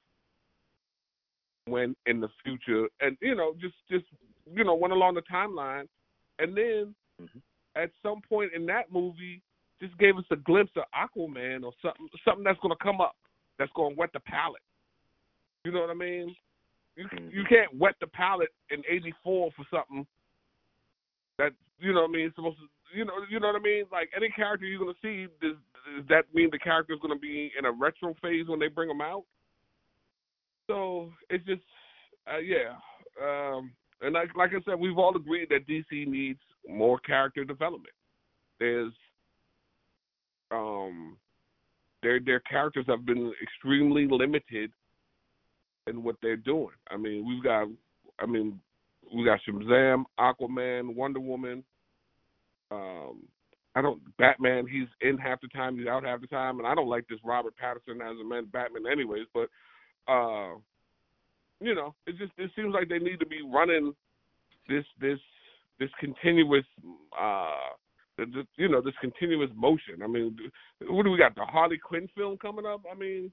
went 1.69 1.95
in 2.07 2.19
the 2.19 2.29
future 2.43 2.87
and 3.01 3.15
you 3.21 3.35
know 3.35 3.53
just 3.61 3.75
just 3.89 4.05
you 4.51 4.63
know 4.63 4.73
went 4.73 4.93
along 4.93 5.13
the 5.13 5.21
timeline, 5.31 5.87
and 6.39 6.57
then 6.57 6.95
Mhm. 7.21 7.41
at 7.75 7.91
some 8.01 8.19
point 8.27 8.51
in 8.53 8.65
that 8.65 8.91
movie 8.91 9.43
just 9.81 9.97
gave 9.97 10.17
us 10.17 10.23
a 10.31 10.35
glimpse 10.35 10.71
of 10.75 10.83
Aquaman 10.93 11.63
or 11.63 11.73
something 11.81 12.07
something 12.23 12.43
that's 12.43 12.59
going 12.59 12.75
to 12.75 12.83
come 12.83 13.01
up 13.01 13.15
that's 13.57 13.71
going 13.75 13.95
to 13.95 13.99
wet 13.99 14.11
the 14.13 14.19
palate. 14.21 14.61
You 15.65 15.71
know 15.71 15.81
what 15.81 15.89
I 15.89 15.95
mean? 15.95 16.35
You 16.95 17.07
Mhm. 17.07 17.31
you 17.31 17.43
can't 17.45 17.73
wet 17.75 17.95
the 17.99 18.07
palate 18.07 18.53
in 18.69 18.83
'84 18.87 19.51
for 19.51 19.65
something 19.69 20.05
that 21.37 21.53
you 21.79 21.93
know 21.93 22.01
what 22.01 22.09
I 22.09 22.13
mean. 22.13 22.25
It's 22.27 22.35
supposed 22.35 22.59
to 22.59 22.97
you 22.97 23.05
know 23.05 23.13
you 23.29 23.39
know 23.39 23.47
what 23.47 23.55
I 23.55 23.59
mean. 23.59 23.85
Like 23.91 24.11
any 24.15 24.29
character 24.29 24.65
you're 24.65 24.79
going 24.79 24.93
to 24.93 25.01
see, 25.01 25.31
does, 25.41 25.57
does 25.97 26.07
that 26.09 26.33
mean 26.33 26.49
the 26.51 26.59
character 26.59 26.93
is 26.93 26.99
going 26.99 27.13
to 27.13 27.19
be 27.19 27.51
in 27.57 27.65
a 27.65 27.71
retro 27.71 28.13
phase 28.21 28.47
when 28.47 28.59
they 28.59 28.67
bring 28.67 28.87
them 28.87 29.01
out? 29.01 29.23
So 30.67 31.11
it's 31.29 31.45
just 31.45 31.63
uh, 32.31 32.37
yeah. 32.37 32.75
Um, 33.21 33.71
and 34.01 34.13
like 34.13 34.35
like 34.35 34.51
I 34.51 34.61
said, 34.65 34.79
we've 34.79 34.97
all 34.97 35.15
agreed 35.15 35.49
that 35.49 35.67
DC 35.67 36.07
needs 36.07 36.39
more 36.67 36.99
character 36.99 37.43
development. 37.43 37.93
There's 38.59 38.93
um 40.51 41.17
their 42.03 42.19
their 42.19 42.39
characters 42.41 42.85
have 42.87 43.05
been 43.05 43.33
extremely 43.41 44.07
limited 44.09 44.71
in 45.87 46.03
what 46.03 46.15
they're 46.21 46.37
doing. 46.37 46.75
I 46.89 46.97
mean, 46.97 47.27
we've 47.27 47.43
got 47.43 47.67
I 48.19 48.25
mean, 48.25 48.59
we 49.13 49.25
got 49.25 49.39
Shazam, 49.47 50.03
Aquaman, 50.19 50.95
Wonder 50.95 51.19
Woman. 51.19 51.63
Um 52.71 53.23
I 53.75 53.81
don't 53.81 54.01
Batman, 54.17 54.67
he's 54.67 54.87
in 55.01 55.17
half 55.17 55.41
the 55.41 55.47
time, 55.47 55.77
he's 55.77 55.87
out 55.87 56.03
half 56.03 56.21
the 56.21 56.27
time, 56.27 56.59
and 56.59 56.67
I 56.67 56.75
don't 56.75 56.89
like 56.89 57.07
this 57.07 57.19
Robert 57.23 57.53
Pattinson 57.61 58.01
as 58.01 58.19
a 58.19 58.27
man 58.27 58.45
Batman 58.51 58.91
anyways, 58.91 59.27
but 59.33 59.49
uh 60.07 60.55
you 61.63 61.75
know, 61.75 61.93
it 62.07 62.17
just 62.17 62.31
it 62.37 62.51
seems 62.55 62.73
like 62.73 62.89
they 62.89 62.99
need 62.99 63.19
to 63.19 63.25
be 63.25 63.41
running 63.41 63.93
this 64.67 64.85
this 64.99 65.19
this 65.79 65.89
continuous 65.99 66.65
uh 67.19 67.73
the, 68.25 68.31
the, 68.41 68.47
you 68.57 68.69
know 68.69 68.81
this 68.81 68.93
continuous 69.01 69.49
motion. 69.55 70.01
I 70.03 70.07
mean, 70.07 70.37
what 70.87 71.03
do 71.03 71.11
we 71.11 71.17
got? 71.17 71.35
The 71.35 71.45
Harley 71.45 71.77
Quinn 71.77 72.07
film 72.15 72.37
coming 72.37 72.65
up. 72.65 72.81
I 72.91 72.95
mean, 72.95 73.31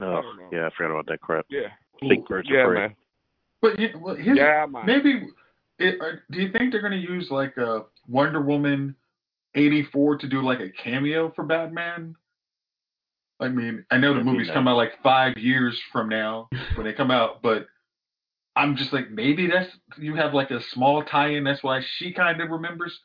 Oh, 0.00 0.22
don't 0.22 0.52
yeah, 0.52 0.66
I 0.66 0.70
forgot 0.76 0.92
about 0.92 1.06
that 1.08 1.20
crap. 1.20 1.44
yeah, 1.50 1.68
Big 2.08 2.24
birds 2.26 2.48
yeah, 2.50 2.68
man, 2.68 2.94
But 3.60 3.78
yeah, 3.80 3.88
well, 3.96 4.14
his, 4.14 4.36
yeah, 4.36 4.64
man. 4.70 4.86
maybe 4.86 5.26
it, 5.80 6.00
uh, 6.00 6.16
do 6.30 6.40
you 6.40 6.52
think 6.52 6.70
they're 6.72 6.80
going 6.80 6.92
to 6.92 6.98
use 7.12 7.28
like 7.30 7.56
a 7.56 7.84
Wonder 8.08 8.40
Woman 8.40 8.94
84 9.56 10.18
to 10.18 10.28
do 10.28 10.40
like 10.42 10.60
a 10.60 10.70
cameo 10.70 11.32
for 11.34 11.44
Batman? 11.44 12.14
I 13.40 13.48
mean, 13.48 13.84
I 13.90 13.98
know 13.98 14.08
the 14.14 14.20
That'd 14.20 14.26
movies 14.26 14.46
nice. 14.48 14.54
come 14.54 14.68
out 14.68 14.76
like 14.76 14.92
five 15.02 15.36
years 15.36 15.80
from 15.92 16.08
now 16.08 16.48
when 16.76 16.86
they 16.86 16.92
come 16.92 17.10
out, 17.10 17.42
but 17.42 17.66
I'm 18.56 18.76
just 18.76 18.92
like 18.92 19.10
maybe 19.10 19.46
that's 19.48 19.70
you 19.96 20.14
have 20.16 20.34
like 20.34 20.50
a 20.50 20.60
small 20.72 21.02
tie-in. 21.04 21.44
That's 21.44 21.62
why 21.62 21.80
she 21.96 22.12
kind 22.12 22.40
of 22.40 22.50
remembers. 22.50 22.96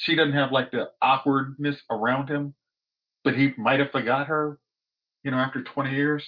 She 0.00 0.16
doesn't 0.16 0.34
have 0.34 0.52
like 0.52 0.70
the 0.72 0.90
awkwardness 1.02 1.76
around 1.90 2.28
him, 2.30 2.54
but 3.24 3.34
he 3.36 3.52
might 3.58 3.80
have 3.80 3.90
forgot 3.92 4.28
her. 4.28 4.58
You 5.24 5.30
know, 5.32 5.38
after 5.38 5.62
20 5.62 5.90
years. 5.90 6.24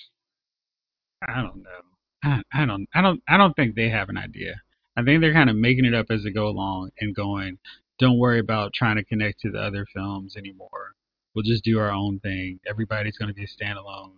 I 1.28 1.42
don't 1.42 1.62
know. 1.62 1.80
I, 2.24 2.42
I 2.52 2.66
don't. 2.66 2.86
I 2.94 3.02
don't. 3.02 3.22
I 3.28 3.36
don't 3.36 3.54
think 3.54 3.74
they 3.74 3.88
have 3.88 4.08
an 4.08 4.18
idea. 4.18 4.60
I 4.96 5.02
think 5.02 5.20
they're 5.20 5.32
kind 5.32 5.50
of 5.50 5.56
making 5.56 5.84
it 5.86 5.94
up 5.94 6.06
as 6.10 6.22
they 6.24 6.30
go 6.30 6.48
along 6.48 6.90
and 7.00 7.14
going. 7.14 7.58
Don't 7.98 8.18
worry 8.18 8.38
about 8.40 8.72
trying 8.74 8.96
to 8.96 9.04
connect 9.04 9.40
to 9.40 9.50
the 9.50 9.60
other 9.60 9.86
films 9.94 10.36
anymore. 10.36 10.94
We'll 11.34 11.44
just 11.44 11.64
do 11.64 11.78
our 11.78 11.90
own 11.90 12.20
thing. 12.20 12.60
Everybody's 12.66 13.16
going 13.18 13.28
to 13.28 13.34
be 13.34 13.46
standalone. 13.46 14.12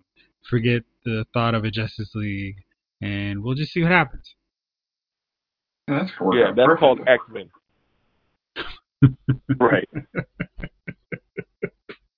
Forget 0.51 0.83
the 1.05 1.27
thought 1.33 1.55
of 1.55 1.65
a 1.65 1.71
Justice 1.71 2.11
League, 2.15 2.57
and 3.01 3.43
we'll 3.43 3.55
just 3.55 3.73
see 3.73 3.83
what 3.83 3.93
happens. 3.93 4.35
Yeah, 5.89 6.01
that's 6.01 6.21
worked 6.21 6.37
Yeah, 6.39 6.49
out 6.49 6.57
that's 6.57 6.79
called. 6.79 7.01
X 7.07 7.23
Men. 7.31 7.51
Right. 9.59 9.89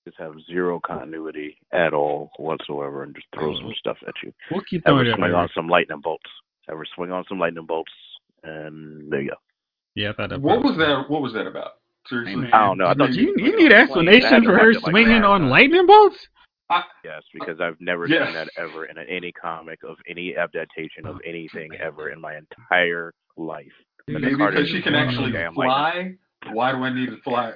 just 0.05 0.19
have 0.19 0.35
zero 0.47 0.81
continuity 0.85 1.59
at 1.73 1.93
all 1.93 2.31
whatsoever, 2.39 3.03
and 3.03 3.15
just 3.15 3.27
throw 3.35 3.55
some 3.57 3.73
stuff 3.79 3.97
at 4.07 4.15
you. 4.23 4.33
We'll 4.51 4.63
keep 4.69 4.83
Ever 4.87 5.05
throwing 5.05 5.17
swing 5.17 5.35
on 5.35 5.49
some 5.55 5.69
lightning 5.69 6.01
bolts. 6.03 6.31
Ever 6.71 6.85
swing 6.95 7.13
on 7.13 7.25
some 7.29 7.39
lightning 7.39 7.67
bolts, 7.67 7.93
and 8.43 9.11
there 9.11 9.23
you 9.23 9.31
go. 9.31 9.37
Yeah, 9.95 10.11
I 10.11 10.13
thought 10.15 10.31
that. 10.31 10.41
What 10.41 10.63
was 10.63 10.77
that? 10.79 11.05
What 11.09 11.23
was 11.23 11.33
that 11.35 11.47
about? 11.47 11.73
Seriously. 12.09 12.47
Hey. 12.47 12.53
I 12.53 12.67
don't 12.67 12.79
know. 12.79 12.87
I 12.87 12.95
thought 12.95 13.13
you, 13.15 13.35
she 13.37 13.45
you 13.45 13.57
need 13.57 13.73
an 13.73 13.83
a 13.83 13.87
plane. 13.93 14.09
I 14.09 14.15
had 14.15 14.23
explanation 14.23 14.45
for 14.45 14.59
her 14.59 14.67
watch 14.73 14.83
like 14.83 14.91
swinging 14.93 15.23
five 15.23 15.31
on 15.31 15.51
lightning 15.51 15.87
bolts? 15.87 16.17
Yes, 17.05 17.23
because 17.33 17.61
I've 17.61 17.81
never 17.81 18.09
Yes. 18.09 18.27
seen 18.27 18.35
that 18.35 18.49
ever 18.57 18.87
in 18.87 18.99
any 18.99 19.33
comic 19.33 19.83
of 19.85 19.97
any 20.09 20.37
adaptation 20.37 21.07
of 21.07 21.21
anything 21.25 21.71
ever 21.81 22.11
in 22.11 22.21
my 22.21 22.37
entire 22.37 23.13
life. 23.37 23.73
Maybe 24.09 24.35
because 24.35 24.69
she 24.69 24.83
can 24.83 24.95
actually 24.95 25.33
the 25.33 25.39
damn 25.39 25.55
fly. 25.55 26.15
Why 26.53 26.71
do 26.73 26.79
I 26.79 26.93
need 26.95 27.07
to 27.07 27.17
fly? 27.23 27.53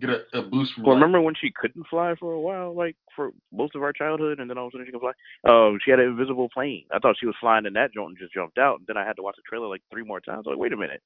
Get 0.00 0.10
a, 0.10 0.38
a 0.38 0.42
boost 0.42 0.74
from? 0.74 0.84
Well, 0.84 0.94
light? 0.94 1.00
remember 1.00 1.20
when 1.20 1.34
she 1.40 1.50
couldn't 1.54 1.86
fly 1.88 2.14
for 2.18 2.32
a 2.32 2.40
while, 2.40 2.74
like 2.74 2.96
for 3.16 3.30
most 3.52 3.74
of 3.74 3.82
our 3.82 3.92
childhood, 3.92 4.38
and 4.38 4.50
then 4.50 4.58
all 4.58 4.66
of 4.66 4.70
a 4.70 4.72
sudden 4.72 4.86
she 4.86 4.90
can 4.92 5.00
fly? 5.00 5.12
Oh, 5.46 5.78
she 5.82 5.90
had 5.90 6.00
an 6.00 6.08
invisible 6.08 6.48
plane. 6.52 6.84
I 6.92 6.98
thought 6.98 7.16
she 7.18 7.26
was 7.26 7.36
flying 7.40 7.64
in 7.64 7.72
that 7.74 7.94
joint 7.94 8.10
and 8.10 8.18
just 8.18 8.34
jumped 8.34 8.58
out. 8.58 8.78
And 8.78 8.86
then 8.86 8.96
I 8.96 9.06
had 9.06 9.16
to 9.16 9.22
watch 9.22 9.36
the 9.36 9.42
trailer 9.48 9.68
like 9.68 9.82
three 9.90 10.04
more 10.04 10.20
times. 10.20 10.44
Like, 10.46 10.58
wait 10.58 10.72
a 10.72 10.76
minute, 10.76 11.00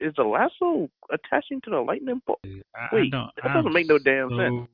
is 0.00 0.12
the 0.16 0.24
lasso 0.24 0.90
attaching 1.10 1.60
to 1.62 1.70
the 1.70 1.80
lightning 1.80 2.22
bolt? 2.26 2.40
I, 2.44 2.60
I 2.76 2.88
Wait, 2.92 3.10
don't, 3.10 3.30
that 3.36 3.52
doesn't 3.52 3.66
I'm 3.66 3.72
make 3.72 3.88
no 3.88 3.98
damn 3.98 4.30
so 4.30 4.36
sense. 4.38 4.68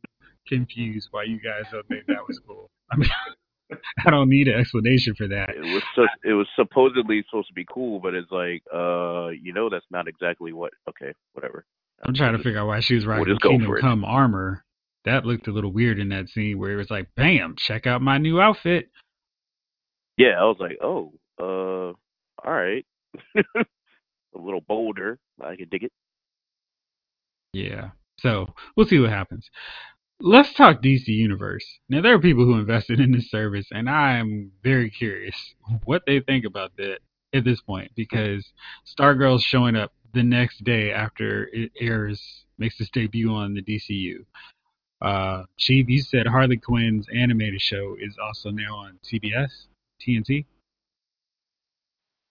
Confused 0.47 1.09
why 1.11 1.25
you 1.25 1.39
guys 1.41 1.65
don't 1.71 1.87
think 1.89 2.07
that 2.07 2.27
was 2.27 2.41
cool. 2.47 2.71
I 2.91 2.97
mean, 2.97 3.11
I 4.07 4.11
don't 4.11 4.29
need 4.29 4.49
an 4.49 4.59
explanation 4.59 5.15
for 5.15 5.29
that. 5.29 5.51
It 5.51 5.61
was 5.61 5.83
so, 5.95 6.07
it 6.25 6.33
was 6.33 6.47
supposedly 6.57 7.25
supposed 7.29 7.49
to 7.49 7.55
be 7.55 7.67
cool, 7.73 8.01
but 8.01 8.15
it's 8.15 8.31
like, 8.31 8.63
uh, 8.73 9.29
you 9.29 9.53
know, 9.53 9.69
that's 9.69 9.87
not 9.91 10.09
exactly 10.09 10.53
what. 10.53 10.73
Okay, 10.89 11.13
whatever. 11.33 11.65
I'm 12.05 12.15
trying 12.15 12.37
to 12.37 12.43
figure 12.43 12.61
out 12.61 12.69
why 12.69 12.81
she 12.81 12.95
was 12.95 13.07
rocking 13.07 13.37
go 13.41 13.51
Kingdom. 13.51 13.77
Come 13.81 14.05
armor. 14.05 14.65
That 15.05 15.25
looked 15.25 15.49
a 15.49 15.53
little 15.53 15.73
weird 15.73 15.99
in 15.99 16.11
that 16.11 16.29
scene 16.29 16.59
where 16.59 16.73
it 16.73 16.77
was 16.77 16.91
like, 16.91 17.09
"Bam! 17.17 17.55
Check 17.57 17.87
out 17.87 18.03
my 18.03 18.19
new 18.19 18.41
outfit." 18.41 18.91
Yeah, 20.19 20.41
I 20.41 20.45
was 20.45 20.57
like, 20.59 20.79
oh, 20.83 21.13
uh, 21.41 21.93
all 22.45 22.53
right, 22.53 22.85
a 23.37 23.65
little 24.35 24.61
bolder. 24.61 25.19
I 25.41 25.55
can 25.55 25.69
dig 25.69 25.85
it. 25.85 25.93
Yeah. 27.53 27.91
So 28.19 28.49
we'll 28.77 28.87
see 28.87 28.99
what 28.99 29.11
happens. 29.11 29.49
Let's 30.21 30.53
talk 30.55 30.83
DC 30.83 31.07
Universe. 31.07 31.65
Now 31.89 32.03
there 32.03 32.15
are 32.15 32.19
people 32.19 32.45
who 32.45 32.59
invested 32.59 32.99
in 32.99 33.13
this 33.13 33.31
service, 33.31 33.67
and 33.71 33.89
I'm 33.89 34.51
very 34.65 34.91
curious 34.91 35.55
what 35.85 36.03
they 36.07 36.21
think 36.21 36.45
about 36.45 36.73
that 36.77 36.99
at 37.33 37.45
this 37.45 37.61
point 37.61 37.93
because 37.95 38.53
Stargirl's 38.87 39.45
showing 39.45 39.77
up 39.77 39.93
the 40.15 40.23
next 40.23 40.65
day 40.65 40.91
after 40.91 41.49
it 41.53 41.71
airs, 41.79 42.45
makes 42.59 42.81
its 42.81 42.91
debut 42.91 43.33
on 43.33 43.55
the 43.55 43.63
DCU. 43.63 44.25
Uh, 45.01 45.45
Chief, 45.57 45.89
you 45.89 46.03
said 46.03 46.27
Harley 46.27 46.57
Quinn's 46.57 47.07
animated 47.15 47.61
show 47.61 47.97
is 48.01 48.17
also 48.21 48.51
now 48.51 48.77
on 48.77 48.99
CBS, 49.05 49.67
TNT. 50.05 50.45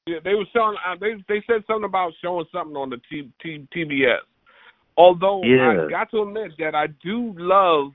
Yeah, 0.07 0.19
they 0.23 0.33
were 0.33 0.45
showing. 0.53 0.77
Uh, 0.85 0.95
they 0.99 1.15
they 1.27 1.43
said 1.47 1.63
something 1.67 1.85
about 1.85 2.13
showing 2.21 2.45
something 2.51 2.75
on 2.75 2.89
the 2.89 2.97
T, 3.09 3.29
T, 3.41 3.65
TBS. 3.73 4.19
Although 4.97 5.43
Yeah. 5.43 5.85
I 5.85 5.89
got 5.89 6.09
to 6.11 6.23
admit 6.23 6.51
that 6.59 6.75
I 6.75 6.87
do 6.87 7.33
love. 7.37 7.91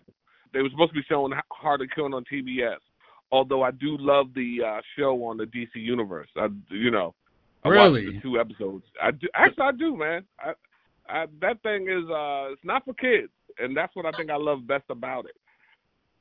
They 0.53 0.63
were 0.63 0.71
supposed 0.71 0.91
to 0.91 1.01
be 1.01 1.05
showing 1.09 1.33
Harley 1.51 1.89
Quinn 1.89 2.15
on 2.15 2.25
TBS. 2.25 2.77
Although 3.33 3.63
I 3.63 3.71
do 3.71 3.97
love 3.99 4.27
the 4.35 4.59
uh, 4.65 4.81
show 4.97 5.25
on 5.25 5.39
the 5.39 5.45
DC 5.45 5.71
Universe. 5.77 6.29
I, 6.37 6.49
you 6.71 6.91
know, 6.91 7.15
I 7.65 7.69
Really? 7.71 8.05
watched 8.07 8.17
the 8.17 8.23
two 8.23 8.39
episodes. 8.39 8.85
I 9.03 9.11
do, 9.13 9.27
actually 9.35 9.65
I 9.65 9.73
do, 9.73 9.97
man. 9.97 10.25
I, 10.39 10.53
I 11.09 11.27
that 11.41 11.63
thing 11.63 11.89
is 11.89 12.05
uh, 12.11 12.53
it's 12.53 12.65
not 12.65 12.85
for 12.85 12.93
kids, 12.95 13.33
and 13.59 13.75
that's 13.77 13.95
what 13.97 14.05
I 14.07 14.11
think 14.13 14.31
I 14.31 14.37
love 14.37 14.67
best 14.67 14.85
about 14.91 15.25
it. 15.25 15.37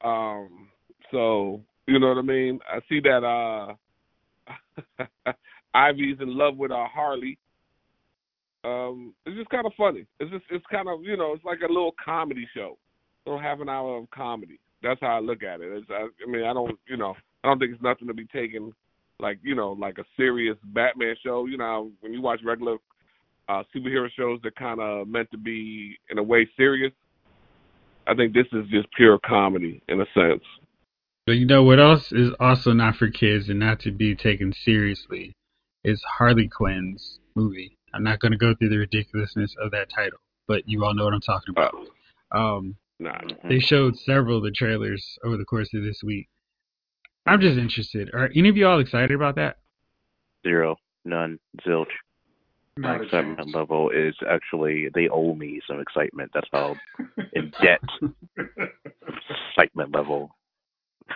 Um, 0.03 0.69
so 1.11 1.61
you 1.87 1.99
know 1.99 2.07
what 2.09 2.17
I 2.17 2.21
mean. 2.21 2.59
I 2.71 2.79
see 2.87 3.01
that 3.01 3.23
uh, 3.23 3.73
Ivy's 5.73 6.17
in 6.21 6.37
love 6.37 6.57
with 6.57 6.71
uh, 6.71 6.85
Harley. 6.87 7.37
Um, 8.63 9.13
it's 9.25 9.37
just 9.37 9.49
kind 9.49 9.65
of 9.65 9.73
funny. 9.77 10.05
It's 10.19 10.31
just 10.31 10.45
it's 10.49 10.65
kind 10.71 10.87
of 10.87 11.03
you 11.03 11.17
know 11.17 11.33
it's 11.33 11.45
like 11.45 11.59
a 11.61 11.71
little 11.71 11.95
comedy 12.03 12.47
show, 12.55 12.77
little 13.25 13.41
half 13.41 13.59
an 13.59 13.69
hour 13.69 13.97
of 13.97 14.09
comedy. 14.11 14.59
That's 14.83 14.99
how 15.01 15.17
I 15.17 15.19
look 15.19 15.43
at 15.43 15.61
it. 15.61 15.71
It's, 15.71 15.87
I, 15.89 16.07
I 16.25 16.29
mean 16.29 16.43
I 16.43 16.53
don't 16.53 16.77
you 16.87 16.97
know 16.97 17.15
I 17.43 17.47
don't 17.47 17.59
think 17.59 17.73
it's 17.73 17.83
nothing 17.83 18.07
to 18.07 18.13
be 18.13 18.25
taken 18.25 18.73
like 19.19 19.39
you 19.43 19.55
know 19.55 19.71
like 19.71 19.97
a 19.97 20.03
serious 20.15 20.57
Batman 20.63 21.15
show. 21.23 21.45
You 21.45 21.57
know 21.57 21.91
when 22.01 22.13
you 22.13 22.21
watch 22.21 22.41
regular 22.43 22.77
uh, 23.49 23.63
superhero 23.75 24.07
shows, 24.15 24.39
they're 24.43 24.51
kind 24.51 24.79
of 24.79 25.07
meant 25.07 25.31
to 25.31 25.37
be 25.37 25.97
in 26.09 26.17
a 26.17 26.23
way 26.23 26.47
serious. 26.55 26.93
I 28.07 28.15
think 28.15 28.33
this 28.33 28.47
is 28.51 28.67
just 28.69 28.87
pure 28.95 29.19
comedy 29.25 29.81
in 29.87 30.01
a 30.01 30.05
sense. 30.13 30.43
But 31.25 31.33
you 31.33 31.45
know 31.45 31.63
what 31.63 31.79
else 31.79 32.11
is 32.11 32.31
also 32.39 32.73
not 32.73 32.95
for 32.95 33.09
kids 33.09 33.49
and 33.49 33.59
not 33.59 33.79
to 33.81 33.91
be 33.91 34.15
taken 34.15 34.53
seriously 34.53 35.35
is 35.83 36.01
Harley 36.17 36.47
Quinn's 36.47 37.19
movie. 37.35 37.77
I'm 37.93 38.03
not 38.03 38.19
going 38.19 38.31
to 38.31 38.37
go 38.37 38.53
through 38.55 38.69
the 38.69 38.77
ridiculousness 38.77 39.55
of 39.61 39.71
that 39.71 39.89
title, 39.89 40.19
but 40.47 40.67
you 40.67 40.83
all 40.85 40.93
know 40.93 41.05
what 41.05 41.13
I'm 41.13 41.21
talking 41.21 41.53
about. 41.55 41.75
Um, 42.31 42.75
Nah, 43.01 43.17
they 43.49 43.57
showed 43.57 43.97
several 43.97 44.37
of 44.37 44.43
the 44.43 44.51
trailers 44.51 45.17
over 45.23 45.35
the 45.35 45.43
course 45.43 45.73
of 45.73 45.81
this 45.81 46.03
week. 46.03 46.29
I'm 47.25 47.41
just 47.41 47.57
interested. 47.57 48.11
Are 48.13 48.29
any 48.35 48.47
of 48.47 48.57
you 48.57 48.67
all 48.67 48.79
excited 48.79 49.11
about 49.11 49.35
that? 49.37 49.57
Zero, 50.43 50.75
none, 51.03 51.39
zilch. 51.65 51.87
My 52.77 52.97
Not 52.97 53.05
excitement 53.05 53.55
level 53.55 53.89
is 53.89 54.15
actually 54.29 54.89
they 54.93 55.09
owe 55.09 55.33
me 55.33 55.61
some 55.67 55.79
excitement. 55.79 56.29
That's 56.31 56.47
how 56.51 56.75
in 57.33 57.51
debt 57.61 57.81
excitement 59.49 59.95
level. 59.95 60.35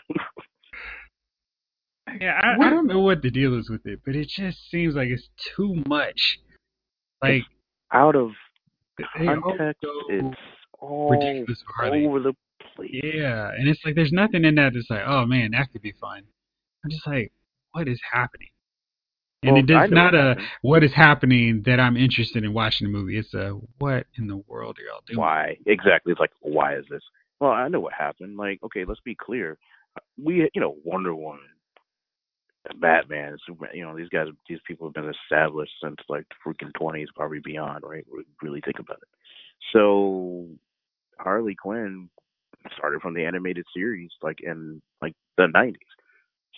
Yeah, 2.21 2.39
I, 2.41 2.67
I 2.67 2.69
don't 2.69 2.87
know 2.87 2.99
what 3.01 3.21
the 3.21 3.31
deal 3.31 3.59
is 3.59 3.69
with 3.69 3.85
it, 3.85 3.99
but 4.05 4.15
it 4.15 4.29
just 4.29 4.69
seems 4.69 4.95
like 4.95 5.09
it's 5.09 5.27
too 5.57 5.83
much. 5.85 6.39
Like 7.21 7.43
Out 7.91 8.15
of 8.15 8.31
context, 9.15 9.85
it's 10.09 10.37
all 10.79 11.09
ridiculous 11.11 11.63
over 11.81 12.19
the 12.19 12.33
place. 12.75 12.91
Yeah, 13.03 13.51
and 13.57 13.67
it's 13.67 13.79
like 13.85 13.95
there's 13.95 14.11
nothing 14.11 14.45
in 14.45 14.55
that 14.55 14.73
that's 14.73 14.89
like, 14.89 15.03
oh 15.05 15.25
man, 15.25 15.51
that 15.51 15.71
could 15.71 15.81
be 15.81 15.93
fun. 15.99 16.23
I'm 16.83 16.91
just 16.91 17.07
like, 17.07 17.31
what 17.71 17.87
is 17.87 17.99
happening? 18.11 18.49
And 19.43 19.53
Well, 19.53 19.63
it 19.63 19.71
I 19.71 19.87
not 19.87 20.15
a 20.15 20.17
uh, 20.19 20.27
happened. 20.29 20.47
what 20.61 20.83
is 20.83 20.93
happening 20.93 21.63
that 21.65 21.79
I'm 21.79 21.97
interested 21.97 22.43
in 22.43 22.53
watching 22.53 22.87
the 22.87 22.97
movie. 22.97 23.17
It's 23.17 23.33
a 23.33 23.59
what 23.79 24.05
in 24.17 24.27
the 24.27 24.37
world 24.47 24.77
are 24.79 24.83
y'all 24.83 25.01
doing? 25.05 25.19
Why 25.19 25.57
exactly? 25.65 26.11
It's 26.11 26.19
like 26.19 26.31
why 26.41 26.75
is 26.75 26.85
this? 26.89 27.03
Well, 27.39 27.51
I 27.51 27.67
know 27.67 27.79
what 27.81 27.93
happened. 27.93 28.37
Like, 28.37 28.59
okay, 28.63 28.85
let's 28.85 29.01
be 29.01 29.15
clear. 29.15 29.57
We, 30.21 30.49
you 30.53 30.61
know, 30.61 30.77
Wonder 30.83 31.13
Woman, 31.13 31.41
Batman, 32.79 33.37
Superman. 33.45 33.75
You 33.75 33.85
know, 33.85 33.95
these 33.95 34.09
guys, 34.09 34.27
these 34.47 34.59
people 34.67 34.87
have 34.87 34.93
been 34.93 35.13
established 35.23 35.73
since 35.83 35.97
like 36.09 36.25
the 36.29 36.35
freaking 36.45 36.73
twenties, 36.73 37.09
probably 37.15 37.39
beyond. 37.43 37.83
Right? 37.83 38.05
Really 38.41 38.61
think 38.61 38.79
about 38.79 38.97
it. 39.01 39.09
So, 39.73 40.47
Harley 41.19 41.55
Quinn 41.55 42.09
started 42.75 43.01
from 43.01 43.13
the 43.13 43.25
animated 43.25 43.65
series, 43.75 44.11
like 44.21 44.39
in 44.41 44.81
like 45.01 45.13
the 45.37 45.47
nineties. 45.47 45.87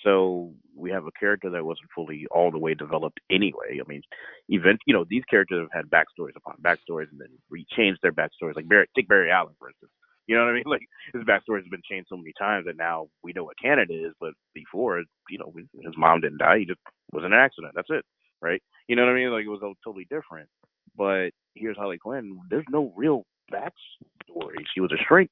So 0.04 0.54
we 0.76 0.91
have 0.91 1.06
a 1.08 1.12
character 1.20 1.50
that 1.50 1.65
wasn't 1.65 1.89
fully 1.96 2.28
all 2.32 2.52
the 2.52 2.60
way 2.60 2.74
developed 2.74 3.20
anyway. 3.32 3.80
I 3.84 3.88
mean, 3.88 4.02
even 4.48 4.78
you 4.86 4.93
know 4.93 5.06
these 5.10 5.24
characters 5.30 5.67
have 5.74 5.86
had 5.86 5.91
backstories 5.91 6.36
upon 6.36 6.56
backstories 6.62 7.12
and 7.12 7.20
then 7.20 7.30
re 7.50 7.65
changed 7.76 8.00
their 8.02 8.12
backstories. 8.12 8.56
Like 8.56 8.70
Barry, 8.70 8.88
take 8.96 9.08
Barry 9.08 9.32
Allen 9.32 9.56
for 9.60 9.70
instance. 9.70 9.91
You 10.28 10.36
know 10.36 10.44
what 10.46 10.52
I 10.52 10.54
mean? 10.56 10.63
Like 10.68 10.84
his 11.13 11.24
backstory 11.24 11.62
has 11.62 11.70
been 11.72 11.82
changed 11.90 12.10
so 12.10 12.18
many 12.18 12.34
times 12.38 12.66
that 12.66 12.78
now 12.78 13.08
we 13.24 13.34
know 13.34 13.44
what 13.46 13.60
Canada 13.62 13.94
is, 13.94 14.13
but 14.20 14.34
before, 14.54 15.02
you 15.30 15.40
know, 15.40 15.54
his 15.56 15.94
mom 15.98 16.22
didn't 16.22 16.40
die. 16.40 16.60
He 16.60 16.66
just 16.66 16.80
was 17.13 17.24
in 17.26 17.34
an 17.34 17.40
accident. 17.40 17.74
That's 17.76 17.90
it, 17.90 18.06
right? 18.42 18.62
You 18.88 18.96
know 18.96 19.06
what 19.06 19.12
I 19.12 19.16
mean? 19.16 19.32
Like 19.32 19.46
it 19.46 19.50
was 19.50 19.62
all 19.63 19.74
totally 19.84 20.08
different. 20.10 20.50
But 20.98 21.30
here's 21.56 21.78
Harley 21.78 21.98
Quinn. 21.98 22.40
There's 22.50 22.66
no 22.70 22.94
real 22.96 23.26
backstory. 23.52 24.63
She 24.74 24.82
was 24.82 24.92
a 24.92 25.04
shrink. 25.08 25.32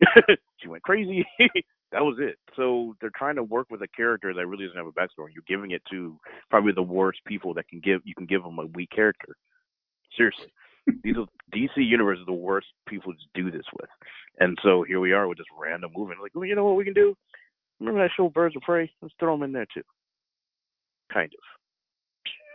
she 0.58 0.68
went 0.68 0.82
crazy. 0.82 1.26
That 1.92 2.02
was 2.02 2.16
it. 2.18 2.38
So 2.56 2.96
they're 3.00 3.12
trying 3.16 3.36
to 3.36 3.44
work 3.44 3.68
with 3.70 3.80
a 3.82 3.88
character 3.88 4.34
that 4.34 4.46
really 4.48 4.64
doesn't 4.66 4.76
have 4.76 4.88
a 4.88 4.92
backstory. 4.92 5.28
You're 5.32 5.44
giving 5.46 5.70
it 5.70 5.82
to 5.92 6.18
probably 6.50 6.72
the 6.72 6.82
worst 6.82 7.20
people 7.24 7.54
that 7.54 7.68
can 7.68 7.78
give. 7.78 8.00
You 8.04 8.16
can 8.16 8.26
give 8.26 8.42
them 8.42 8.58
a 8.58 8.66
weak 8.66 8.90
character. 8.90 9.36
Seriously, 10.16 10.52
these 11.02 11.16
are, 11.16 11.26
DC 11.54 11.76
Universe 11.76 12.18
is 12.18 12.26
the 12.26 12.32
worst 12.32 12.66
people 12.88 13.12
to 13.12 13.42
do 13.42 13.50
this 13.50 13.64
with. 13.78 13.88
And 14.40 14.58
so 14.62 14.84
here 14.86 15.00
we 15.00 15.12
are 15.12 15.28
with 15.28 15.38
this 15.38 15.46
random 15.58 15.92
movement. 15.94 16.20
Like, 16.20 16.32
well, 16.34 16.44
you 16.44 16.54
know 16.54 16.64
what 16.64 16.76
we 16.76 16.84
can 16.84 16.94
do? 16.94 17.14
Remember 17.80 18.02
that 18.02 18.10
show 18.16 18.28
Birds 18.28 18.56
of 18.56 18.62
Prey? 18.62 18.90
Let's 19.02 19.14
throw 19.18 19.34
them 19.34 19.42
in 19.44 19.52
there 19.52 19.66
too. 19.72 19.82
Kind 21.12 21.30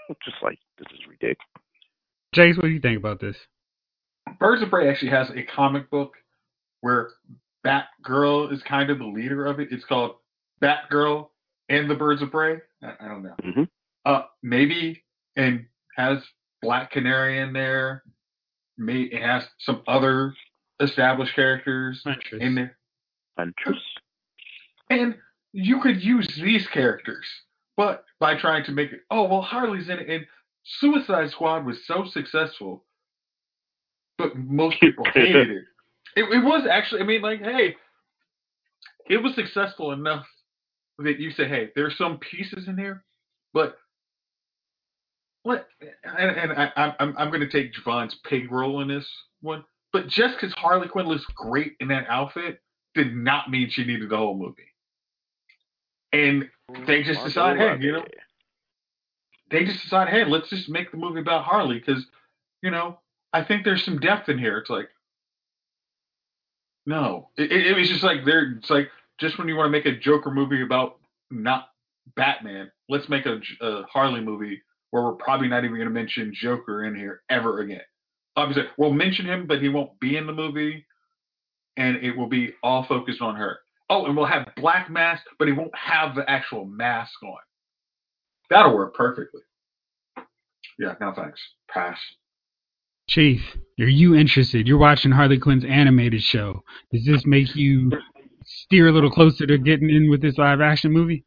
of. 0.10 0.16
Just 0.26 0.38
like 0.42 0.60
this 0.78 0.88
is 0.94 1.08
ridiculous. 1.08 1.38
Jace, 2.36 2.58
what 2.58 2.64
do 2.64 2.70
you 2.70 2.80
think 2.80 2.98
about 2.98 3.20
this? 3.20 3.36
Birds 4.40 4.62
of 4.62 4.70
Prey 4.70 4.90
actually 4.90 5.12
has 5.12 5.30
a 5.32 5.44
comic 5.44 5.90
book 5.90 6.14
where 6.82 7.10
Batgirl 7.66 8.54
is 8.54 8.62
kind 8.64 8.90
of 8.90 9.00
the 9.00 9.06
leader 9.06 9.46
of 9.46 9.60
it. 9.60 9.70
It's 9.72 9.86
called 9.86 10.16
Batgirl 10.62 11.30
and 11.70 11.90
the 11.90 11.96
Birds 11.96 12.22
of 12.22 12.32
Prey. 12.32 12.58
I, 12.84 12.94
I 13.00 13.08
don't 13.08 13.24
know. 13.24 13.36
Mm-hmm. 13.44 13.64
Uh, 14.06 14.22
maybe 14.44 15.04
and 15.36 15.66
has 15.96 16.20
Black 16.62 16.92
Canary 16.92 17.40
in 17.40 17.54
there. 17.54 18.04
May 18.80 19.02
it 19.04 19.22
has 19.22 19.44
some 19.60 19.84
other 19.88 20.34
established 20.80 21.36
characters 21.36 22.02
Huntress. 22.06 22.42
in 22.42 22.56
there, 22.56 22.78
Huntress. 23.38 23.82
and 24.90 25.16
you 25.54 25.82
could 25.82 26.02
use 26.04 26.28
these 26.42 26.68
characters, 26.68 27.28
but 27.78 28.06
by 28.20 28.36
trying 28.36 28.64
to 28.66 28.72
make 28.72 28.92
it, 28.94 29.02
oh 29.12 29.26
well, 29.26 29.42
Harley's 29.42 29.90
in 29.90 30.00
it, 30.00 30.10
and 30.10 30.26
Suicide 30.64 31.32
Squad 31.32 31.66
was 31.66 31.86
so 31.86 32.06
successful, 32.06 32.86
but 34.18 34.38
most 34.38 34.80
people 34.82 35.06
hated 35.14 35.50
it. 35.50 35.64
It, 36.16 36.24
it 36.24 36.44
was 36.44 36.68
actually, 36.70 37.02
I 37.02 37.06
mean, 37.06 37.22
like, 37.22 37.42
hey, 37.42 37.76
it 39.10 39.18
was 39.18 39.36
successful 39.36 39.92
enough 39.92 40.26
that 41.00 41.20
you 41.20 41.32
say, 41.32 41.48
hey, 41.48 41.70
there's 41.76 41.98
some 41.98 42.18
pieces 42.20 42.68
in 42.68 42.76
there, 42.76 43.04
but 43.54 43.78
what? 45.44 45.68
And, 46.04 46.32
and 46.32 46.52
I, 46.54 46.72
I'm 46.76 46.94
I'm, 47.00 47.16
I'm 47.18 47.30
going 47.30 47.42
to 47.42 47.50
take 47.50 47.74
Javon's 47.74 48.16
pig 48.26 48.52
role 48.52 48.82
in 48.82 48.88
this 48.88 49.08
one, 49.42 49.64
but 49.94 50.08
just 50.08 50.36
because 50.36 50.54
Harley 50.58 50.88
Quinn 50.88 51.08
looks 51.08 51.26
great 51.36 51.74
in 51.80 51.88
that 51.90 52.06
outfit 52.10 52.62
did 52.96 53.16
not 53.16 53.50
mean 53.50 53.70
she 53.70 53.84
needed 53.84 54.10
the 54.10 54.18
whole 54.18 54.38
movie. 54.38 54.64
And 56.12 56.50
mm, 56.72 56.88
they 56.88 57.04
just 57.04 57.24
decide, 57.24 57.58
hey, 57.58 57.78
you 57.80 57.94
know, 57.94 58.06
they 59.52 59.66
just 59.66 59.84
decide, 59.84 60.10
hey, 60.10 60.26
let's 60.26 60.50
just 60.50 60.70
make 60.70 60.92
the 60.92 60.98
movie 60.98 61.20
about 61.20 61.46
Harley 61.46 61.80
because, 61.80 62.06
you 62.62 62.72
know, 62.72 63.00
I 63.34 63.44
think 63.44 63.64
there's 63.64 63.84
some 63.84 64.00
depth 64.00 64.30
in 64.30 64.38
here. 64.38 64.58
It's 64.58 64.70
like, 64.70 64.90
no, 66.86 67.30
it, 67.38 67.52
it, 67.52 67.68
it 67.68 67.78
was 67.78 67.88
just 67.88 68.04
like 68.04 68.26
there. 68.26 68.56
It's 68.58 68.70
like 68.70 68.90
just 69.20 69.38
when 69.38 69.48
you 69.48 69.56
want 69.56 69.68
to 69.68 69.72
make 69.72 69.86
a 69.86 69.98
Joker 69.98 70.32
movie 70.32 70.64
about 70.64 70.98
not 71.30 71.70
Batman, 72.16 72.72
let's 72.88 73.08
make 73.10 73.26
a, 73.28 73.40
a 73.62 73.84
Harley 73.84 74.22
movie 74.22 74.62
where 74.92 75.04
we're 75.04 75.14
probably 75.14 75.48
not 75.48 75.64
even 75.64 75.76
going 75.76 75.88
to 75.88 75.94
mention 75.94 76.34
Joker 76.34 76.86
in 76.86 76.96
here 76.96 77.22
ever 77.30 77.60
again. 77.60 77.82
Obviously, 78.36 78.64
we'll 78.78 78.94
mention 78.94 79.26
him, 79.26 79.48
but 79.48 79.62
he 79.62 79.70
won't 79.70 80.00
be 80.00 80.18
in 80.18 80.26
the 80.26 80.34
movie, 80.34 80.86
and 81.78 81.98
it 81.98 82.16
will 82.16 82.30
be 82.30 82.54
all 82.64 82.84
focused 82.84 83.22
on 83.22 83.36
her. 83.36 83.60
Oh, 83.90 84.06
and 84.06 84.16
we'll 84.16 84.26
have 84.26 84.48
Black 84.56 84.90
Mask, 84.90 85.24
but 85.38 85.48
he 85.48 85.54
won't 85.54 85.76
have 85.76 86.16
the 86.16 86.30
actual 86.30 86.66
mask 86.66 87.22
on. 87.24 87.38
That'll 88.50 88.76
work 88.76 88.96
perfectly. 88.96 89.42
Yeah, 90.78 90.96
no 91.02 91.12
thanks. 91.14 91.40
Pass. 91.70 91.98
Chief, 93.10 93.42
are 93.80 93.86
you 93.86 94.16
interested? 94.16 94.68
You're 94.68 94.78
watching 94.78 95.12
Harley 95.12 95.40
Quinn's 95.40 95.66
animated 95.66 96.22
show. 96.22 96.62
Does 96.94 97.06
this 97.06 97.26
make 97.26 97.56
you 97.56 97.92
steer 98.46 98.88
a 98.88 98.92
little 98.92 99.10
closer 99.10 99.48
to 99.48 99.58
getting 99.58 99.90
in 99.90 100.10
with 100.10 100.22
this 100.22 100.38
live 100.38 100.62
action 100.62 100.92
movie? 100.92 101.26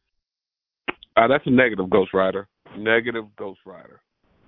Uh, 1.16 1.26
that's 1.26 1.46
a 1.46 1.50
negative 1.50 1.90
Ghost 1.90 2.14
Rider. 2.14 2.48
Negative 2.78 3.24
Ghost 3.36 3.60
Rider. 3.66 4.00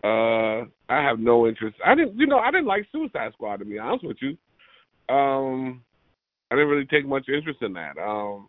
Uh, 0.03 0.67
I 0.89 1.03
have 1.03 1.19
no 1.19 1.47
interest. 1.47 1.77
I 1.85 1.95
didn't, 1.95 2.19
you 2.19 2.27
know, 2.27 2.39
I 2.39 2.51
didn't 2.51 2.67
like 2.67 2.87
Suicide 2.93 3.33
Squad 3.33 3.57
to 3.59 3.65
be 3.65 3.79
honest 3.79 4.05
with 4.05 4.19
you. 4.21 4.37
Um, 5.15 5.83
I 6.51 6.57
didn't 6.57 6.69
really 6.69 6.87
take 6.87 7.07
much 7.07 7.29
interest 7.29 7.63
in 7.63 7.73
that. 7.75 7.97
Um, 7.99 8.49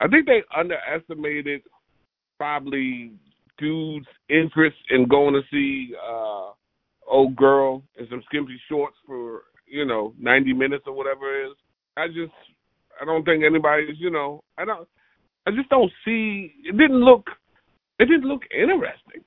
I 0.00 0.08
think 0.08 0.26
they 0.26 0.42
underestimated 0.56 1.62
probably 2.38 3.12
dude's 3.58 4.06
interest 4.28 4.76
in 4.90 5.06
going 5.06 5.34
to 5.34 5.42
see 5.50 5.94
uh 6.02 6.50
old 7.08 7.36
girl 7.36 7.82
in 7.98 8.06
some 8.10 8.22
skimpy 8.26 8.60
shorts 8.68 8.96
for 9.06 9.42
you 9.66 9.84
know 9.84 10.14
ninety 10.18 10.52
minutes 10.52 10.84
or 10.86 10.94
whatever 10.94 11.40
it 11.40 11.50
is. 11.50 11.56
I 11.96 12.08
just 12.08 12.32
I 13.00 13.04
don't 13.04 13.24
think 13.24 13.44
anybody's 13.44 13.96
you 13.98 14.10
know 14.10 14.42
I 14.58 14.64
don't 14.64 14.88
I 15.46 15.50
just 15.50 15.68
don't 15.68 15.90
see 16.04 16.52
it 16.64 16.76
didn't 16.76 17.04
look 17.04 17.26
it 17.98 18.06
didn't 18.06 18.28
look 18.28 18.42
interesting, 18.52 19.22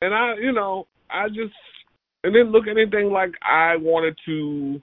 and 0.00 0.14
I 0.14 0.34
you 0.40 0.52
know 0.52 0.86
I 1.10 1.28
just 1.28 1.54
it 2.24 2.30
didn't 2.30 2.52
look 2.52 2.64
anything 2.68 3.10
like 3.10 3.32
I 3.42 3.76
wanted 3.76 4.16
to 4.26 4.80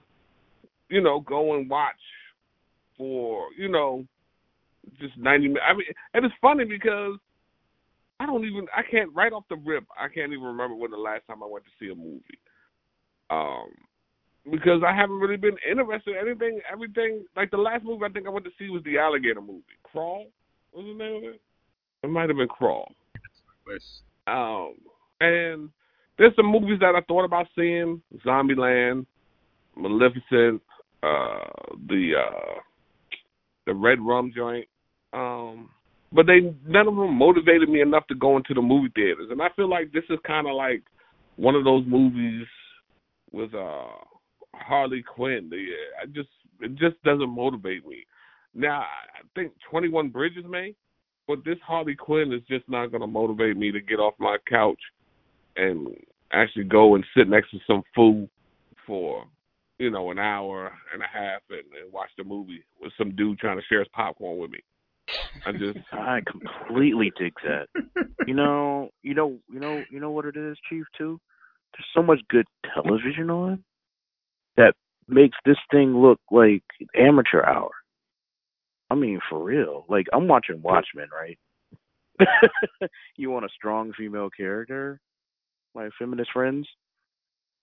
you 0.88 1.00
know 1.00 1.20
go 1.20 1.54
and 1.54 1.68
watch 1.68 1.94
for 2.96 3.46
you 3.58 3.68
know 3.68 4.04
just 5.00 5.16
ninety 5.16 5.48
minutes. 5.48 5.64
I 5.68 5.72
mean, 5.74 5.86
and 6.14 6.24
it's 6.24 6.34
funny 6.42 6.64
because 6.64 7.18
I 8.18 8.26
don't 8.26 8.44
even 8.44 8.66
I 8.76 8.82
can't 8.88 9.14
right 9.14 9.32
off 9.32 9.44
the 9.48 9.56
rip 9.56 9.84
I 9.98 10.08
can't 10.08 10.32
even 10.32 10.44
remember 10.44 10.74
when 10.74 10.90
the 10.90 10.98
last 10.98 11.26
time 11.26 11.42
I 11.42 11.46
went 11.46 11.64
to 11.64 11.70
see 11.80 11.90
a 11.90 11.94
movie. 11.94 12.38
Um 13.30 13.70
because 14.50 14.82
I 14.86 14.94
haven't 14.94 15.20
really 15.20 15.36
been 15.36 15.56
interested 15.68 16.16
in 16.16 16.28
anything 16.28 16.60
everything 16.70 17.24
like 17.36 17.50
the 17.50 17.56
last 17.56 17.84
movie 17.84 18.04
I 18.04 18.10
think 18.10 18.26
I 18.26 18.30
went 18.30 18.44
to 18.44 18.52
see 18.58 18.68
was 18.68 18.82
the 18.84 18.98
alligator 18.98 19.40
movie. 19.40 19.64
Crawl? 19.84 20.26
What 20.72 20.84
was 20.84 20.96
the 20.96 21.04
name 21.04 21.16
of 21.16 21.24
it? 21.24 21.40
It 22.02 22.10
might 22.10 22.28
have 22.28 22.36
been 22.36 22.48
Crawl. 22.48 22.92
Um 24.26 24.74
and 25.20 25.70
there's 26.18 26.34
some 26.36 26.46
movies 26.46 26.78
that 26.80 26.94
I 26.94 27.00
thought 27.08 27.24
about 27.24 27.46
seeing, 27.54 28.02
Zombieland, 28.24 29.06
Maleficent, 29.76 30.62
uh 31.02 31.44
the 31.88 32.12
uh 32.18 32.60
the 33.66 33.74
Red 33.74 34.00
Rum 34.00 34.32
joint. 34.34 34.66
Um 35.12 35.70
but 36.12 36.26
they 36.26 36.40
none 36.66 36.88
of 36.88 36.96
them 36.96 37.14
motivated 37.14 37.68
me 37.68 37.80
enough 37.80 38.06
to 38.08 38.14
go 38.14 38.36
into 38.36 38.54
the 38.54 38.62
movie 38.62 38.92
theaters. 38.94 39.28
And 39.30 39.40
I 39.40 39.48
feel 39.56 39.68
like 39.68 39.92
this 39.92 40.04
is 40.10 40.18
kind 40.26 40.46
of 40.46 40.54
like 40.54 40.82
one 41.36 41.54
of 41.54 41.64
those 41.64 41.84
movies 41.86 42.46
with 43.32 43.54
uh 43.54 43.86
Harley 44.54 45.02
Quinn. 45.02 45.48
The, 45.50 45.66
I 46.02 46.06
just 46.06 46.28
it 46.60 46.74
just 46.76 47.02
doesn't 47.04 47.28
motivate 47.28 47.86
me. 47.86 48.04
Now 48.54 48.80
I 48.80 49.22
think 49.34 49.52
Twenty 49.70 49.88
One 49.88 50.08
Bridges 50.08 50.44
may, 50.48 50.74
but 51.26 51.44
this 51.44 51.58
Harley 51.66 51.94
Quinn 51.94 52.32
is 52.32 52.42
just 52.48 52.68
not 52.68 52.88
going 52.88 53.02
to 53.02 53.06
motivate 53.06 53.56
me 53.56 53.70
to 53.72 53.80
get 53.80 54.00
off 54.00 54.14
my 54.18 54.36
couch 54.48 54.80
and 55.56 55.88
actually 56.32 56.64
go 56.64 56.94
and 56.94 57.04
sit 57.16 57.28
next 57.28 57.50
to 57.50 57.58
some 57.66 57.82
fool 57.94 58.28
for 58.86 59.24
you 59.78 59.90
know 59.90 60.10
an 60.10 60.18
hour 60.18 60.72
and 60.92 61.02
a 61.02 61.06
half 61.06 61.40
and, 61.50 61.60
and 61.80 61.92
watch 61.92 62.10
the 62.16 62.24
movie 62.24 62.64
with 62.80 62.92
some 62.98 63.14
dude 63.16 63.38
trying 63.38 63.58
to 63.58 63.64
share 63.68 63.80
his 63.80 63.88
popcorn 63.92 64.38
with 64.38 64.50
me. 64.50 64.60
I 65.46 65.52
just 65.52 65.78
I 65.92 66.20
completely 66.30 67.12
dig 67.18 67.32
that. 67.44 67.66
You 68.26 68.34
know, 68.34 68.90
you 69.02 69.14
know, 69.14 69.38
you 69.52 69.60
know, 69.60 69.82
you 69.90 70.00
know 70.00 70.10
what 70.10 70.24
it 70.24 70.36
is, 70.36 70.56
Chief. 70.68 70.84
Too. 70.96 71.20
There's 71.72 71.86
so 71.94 72.02
much 72.02 72.20
good 72.28 72.46
television 72.74 73.30
on 73.30 73.64
that 74.56 74.74
makes 75.08 75.36
this 75.44 75.56
thing 75.70 75.96
look 75.96 76.20
like 76.30 76.62
amateur 76.96 77.42
hour. 77.44 77.70
I 78.90 78.94
mean, 78.94 79.20
for 79.28 79.42
real. 79.42 79.84
Like 79.88 80.06
I'm 80.12 80.28
watching 80.28 80.62
Watchmen, 80.62 81.08
right? 81.12 81.38
you 83.16 83.30
want 83.30 83.44
a 83.44 83.50
strong 83.54 83.92
female 83.96 84.28
character, 84.30 85.00
my 85.74 85.88
feminist 85.98 86.30
friends. 86.32 86.68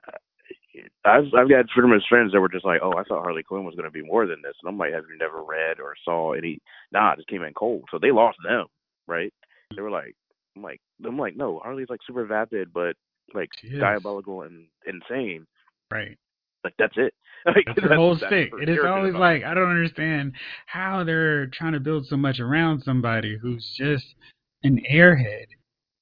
Uh, 0.07 0.81
I've 1.05 1.25
I've 1.37 1.49
got 1.49 1.65
feminist 1.75 2.07
friends 2.09 2.31
that 2.31 2.41
were 2.41 2.49
just 2.49 2.65
like, 2.65 2.79
oh, 2.81 2.93
I 2.93 3.03
thought 3.03 3.23
Harley 3.23 3.43
Quinn 3.43 3.65
was 3.65 3.75
going 3.75 3.85
to 3.85 3.91
be 3.91 4.03
more 4.03 4.25
than 4.25 4.41
this, 4.41 4.55
and 4.61 4.69
I'm 4.69 4.77
like, 4.77 4.93
have 4.93 5.03
you 5.11 5.17
never 5.17 5.43
read 5.43 5.79
or 5.79 5.93
saw 6.03 6.33
any? 6.33 6.59
Nah, 6.91 7.13
it 7.13 7.17
just 7.17 7.29
came 7.29 7.43
in 7.43 7.53
cold, 7.53 7.83
so 7.91 7.99
they 8.01 8.11
lost 8.11 8.37
them, 8.43 8.65
right? 9.07 9.33
They 9.75 9.81
were 9.81 9.91
like, 9.91 10.15
I'm 10.55 10.63
like, 10.63 10.81
I'm 11.05 11.19
like, 11.19 11.35
no, 11.35 11.59
Harley's 11.59 11.89
like 11.89 11.99
super 12.07 12.25
vapid, 12.25 12.73
but 12.73 12.95
like 13.33 13.49
diabolical 13.79 14.43
and 14.43 14.67
insane. 14.85 15.45
Right. 15.91 16.17
Like 16.67 16.73
that's 16.77 16.97
it. 16.97 17.13
Like, 17.45 17.63
That's 17.67 17.79
her 17.87 17.95
whole 17.95 18.15
that's 18.15 18.25
stick. 18.27 18.51
It 18.61 18.67
is 18.67 18.79
always 18.83 19.13
development. 19.13 19.19
like 19.19 19.43
I 19.45 19.53
don't 19.53 19.69
understand 19.69 20.33
how 20.65 21.05
they're 21.05 21.45
trying 21.47 21.71
to 21.73 21.79
build 21.79 22.05
so 22.05 22.17
much 22.17 22.41
around 22.41 22.81
somebody 22.83 23.37
who's 23.41 23.73
just 23.77 24.15
an 24.63 24.81
airhead, 24.91 25.45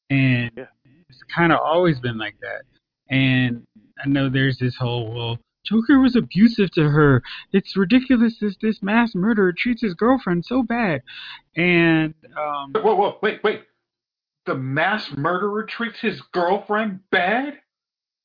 and 0.09 0.49
Yeah. 0.57 0.65
it's 1.07 1.21
kind 1.35 1.51
of 1.51 1.59
always 1.59 1.99
been 1.99 2.17
like 2.17 2.35
that. 2.41 2.63
And 3.15 3.63
I 4.03 4.07
know 4.07 4.27
there's 4.27 4.57
this 4.57 4.75
whole 4.75 5.13
well, 5.13 5.37
Joker 5.67 5.99
was 5.99 6.15
abusive 6.15 6.71
to 6.71 6.89
her. 6.89 7.21
It's 7.53 7.77
ridiculous 7.77 8.39
that 8.39 8.55
this 8.61 8.81
mass 8.81 9.13
murderer 9.13 9.53
treats 9.55 9.83
his 9.83 9.93
girlfriend 9.93 10.45
so 10.45 10.63
bad, 10.63 11.01
and 11.55 12.15
um, 12.35 12.73
Whoa, 12.73 12.95
whoa, 12.95 13.17
wait, 13.21 13.43
wait. 13.43 13.61
The 14.47 14.55
mass 14.55 15.11
murderer 15.15 15.63
treats 15.63 15.99
his 15.99 16.21
girlfriend 16.33 17.01
bad? 17.11 17.59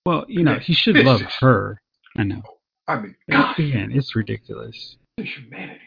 well, 0.06 0.24
you 0.28 0.42
know, 0.42 0.58
he 0.58 0.72
should 0.72 0.94
This 0.96 1.04
love 1.04 1.20
is- 1.20 1.34
her. 1.40 1.82
I 2.16 2.24
know. 2.24 2.42
I 2.88 3.00
mean, 3.00 3.14
God, 3.30 3.58
Again, 3.58 3.90
it's 3.92 4.16
ridiculous. 4.16 4.96
humanity. 5.16 5.80